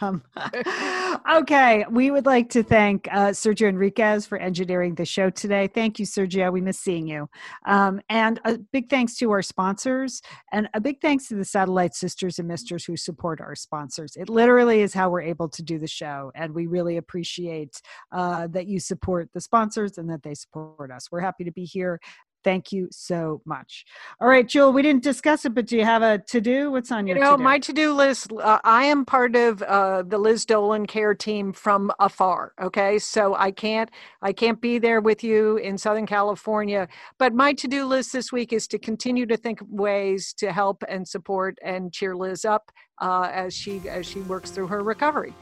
um, 0.00 0.22
okay, 1.32 1.84
we 1.88 2.10
would 2.10 2.26
like 2.26 2.50
to 2.50 2.64
thank 2.64 3.06
uh, 3.12 3.28
Sergio 3.30 3.68
Enriquez 3.68 4.26
for 4.26 4.38
engineering 4.38 4.96
the 4.96 5.04
show 5.04 5.30
today. 5.30 5.68
Thank 5.68 6.00
you, 6.00 6.04
Sergio. 6.06 6.52
We 6.52 6.60
miss 6.60 6.80
seeing 6.80 7.06
you. 7.06 7.28
Um, 7.64 8.00
and 8.08 8.40
a 8.44 8.58
big 8.58 8.90
thanks 8.90 9.16
to 9.18 9.30
our 9.30 9.40
sponsors, 9.42 10.20
and 10.52 10.68
a 10.74 10.80
big 10.80 11.00
thanks 11.00 11.28
to 11.28 11.36
the 11.36 11.44
Satellite 11.44 11.94
Sisters 11.94 12.40
and 12.40 12.48
Misters 12.48 12.84
who 12.84 12.96
support 12.96 13.40
our 13.40 13.54
sponsors. 13.54 14.16
It 14.16 14.28
literally 14.28 14.82
is 14.82 14.92
how 14.92 15.10
we're 15.10 15.22
able 15.22 15.48
to 15.50 15.62
do 15.62 15.78
the 15.78 15.86
show, 15.86 16.32
and 16.34 16.52
we 16.52 16.66
really 16.66 16.96
appreciate 16.96 17.80
uh, 18.10 18.48
that 18.48 18.66
you 18.66 18.80
support 18.80 19.28
the 19.32 19.40
sponsors 19.40 19.96
and 19.96 20.10
that 20.10 20.24
they 20.24 20.34
support 20.34 20.90
us. 20.90 21.08
We're 21.12 21.20
happy 21.20 21.44
to 21.44 21.52
be 21.52 21.64
here. 21.64 22.00
Thank 22.44 22.72
you 22.72 22.88
so 22.92 23.40
much. 23.46 23.86
All 24.20 24.28
right, 24.28 24.46
Jewel, 24.46 24.72
we 24.72 24.82
didn't 24.82 25.02
discuss 25.02 25.46
it, 25.46 25.54
but 25.54 25.66
do 25.66 25.76
you 25.78 25.84
have 25.84 26.02
a 26.02 26.18
to 26.18 26.40
do? 26.40 26.70
What's 26.70 26.92
on 26.92 27.06
your? 27.06 27.16
You 27.16 27.22
know, 27.24 27.32
to-do? 27.32 27.42
my 27.42 27.58
to-do 27.58 27.94
list. 27.94 28.32
Uh, 28.32 28.58
I 28.62 28.84
am 28.84 29.06
part 29.06 29.34
of 29.34 29.62
uh, 29.62 30.02
the 30.02 30.18
Liz 30.18 30.44
Dolan 30.44 30.86
care 30.86 31.14
team 31.14 31.52
from 31.52 31.90
afar. 31.98 32.52
Okay, 32.60 32.98
so 32.98 33.34
I 33.34 33.50
can't, 33.50 33.90
I 34.20 34.32
can't 34.32 34.60
be 34.60 34.78
there 34.78 35.00
with 35.00 35.24
you 35.24 35.56
in 35.56 35.78
Southern 35.78 36.06
California. 36.06 36.86
But 37.18 37.34
my 37.34 37.54
to-do 37.54 37.86
list 37.86 38.12
this 38.12 38.30
week 38.30 38.52
is 38.52 38.68
to 38.68 38.78
continue 38.78 39.24
to 39.26 39.36
think 39.36 39.62
of 39.62 39.70
ways 39.70 40.34
to 40.34 40.52
help 40.52 40.84
and 40.86 41.08
support 41.08 41.58
and 41.62 41.92
cheer 41.92 42.14
Liz 42.14 42.44
up 42.44 42.70
uh, 43.00 43.30
as 43.32 43.54
she 43.54 43.80
as 43.88 44.04
she 44.06 44.20
works 44.20 44.50
through 44.50 44.66
her 44.66 44.82
recovery. 44.82 45.34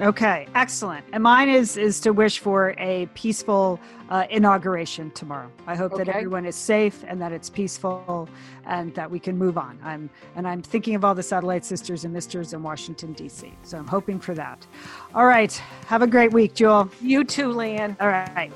Okay, 0.00 0.48
excellent. 0.54 1.04
And 1.12 1.22
mine 1.22 1.50
is 1.50 1.76
is 1.76 2.00
to 2.00 2.12
wish 2.12 2.38
for 2.38 2.74
a 2.78 3.06
peaceful 3.14 3.78
uh, 4.08 4.24
inauguration 4.30 5.10
tomorrow. 5.10 5.50
I 5.66 5.76
hope 5.76 5.96
that 5.98 6.08
everyone 6.08 6.46
is 6.46 6.56
safe 6.56 7.04
and 7.06 7.20
that 7.20 7.30
it's 7.30 7.50
peaceful 7.50 8.28
and 8.64 8.94
that 8.94 9.10
we 9.10 9.18
can 9.18 9.36
move 9.36 9.58
on. 9.58 9.78
I'm 9.84 10.08
and 10.34 10.48
I'm 10.48 10.62
thinking 10.62 10.94
of 10.94 11.04
all 11.04 11.14
the 11.14 11.22
satellite 11.22 11.64
sisters 11.64 12.04
and 12.04 12.12
misters 12.12 12.54
in 12.54 12.62
Washington 12.62 13.12
D.C. 13.12 13.52
So 13.62 13.76
I'm 13.76 13.86
hoping 13.86 14.18
for 14.18 14.34
that. 14.34 14.66
All 15.14 15.26
right, 15.26 15.52
have 15.86 16.00
a 16.00 16.06
great 16.06 16.32
week, 16.32 16.54
Jewel. 16.54 16.90
You 17.02 17.22
too, 17.22 17.52
Lian. 17.52 17.94
All 18.00 18.08
right, 18.08 18.50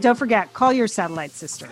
don't 0.00 0.16
forget, 0.16 0.52
call 0.52 0.72
your 0.72 0.86
satellite 0.86 1.32
sister. 1.32 1.68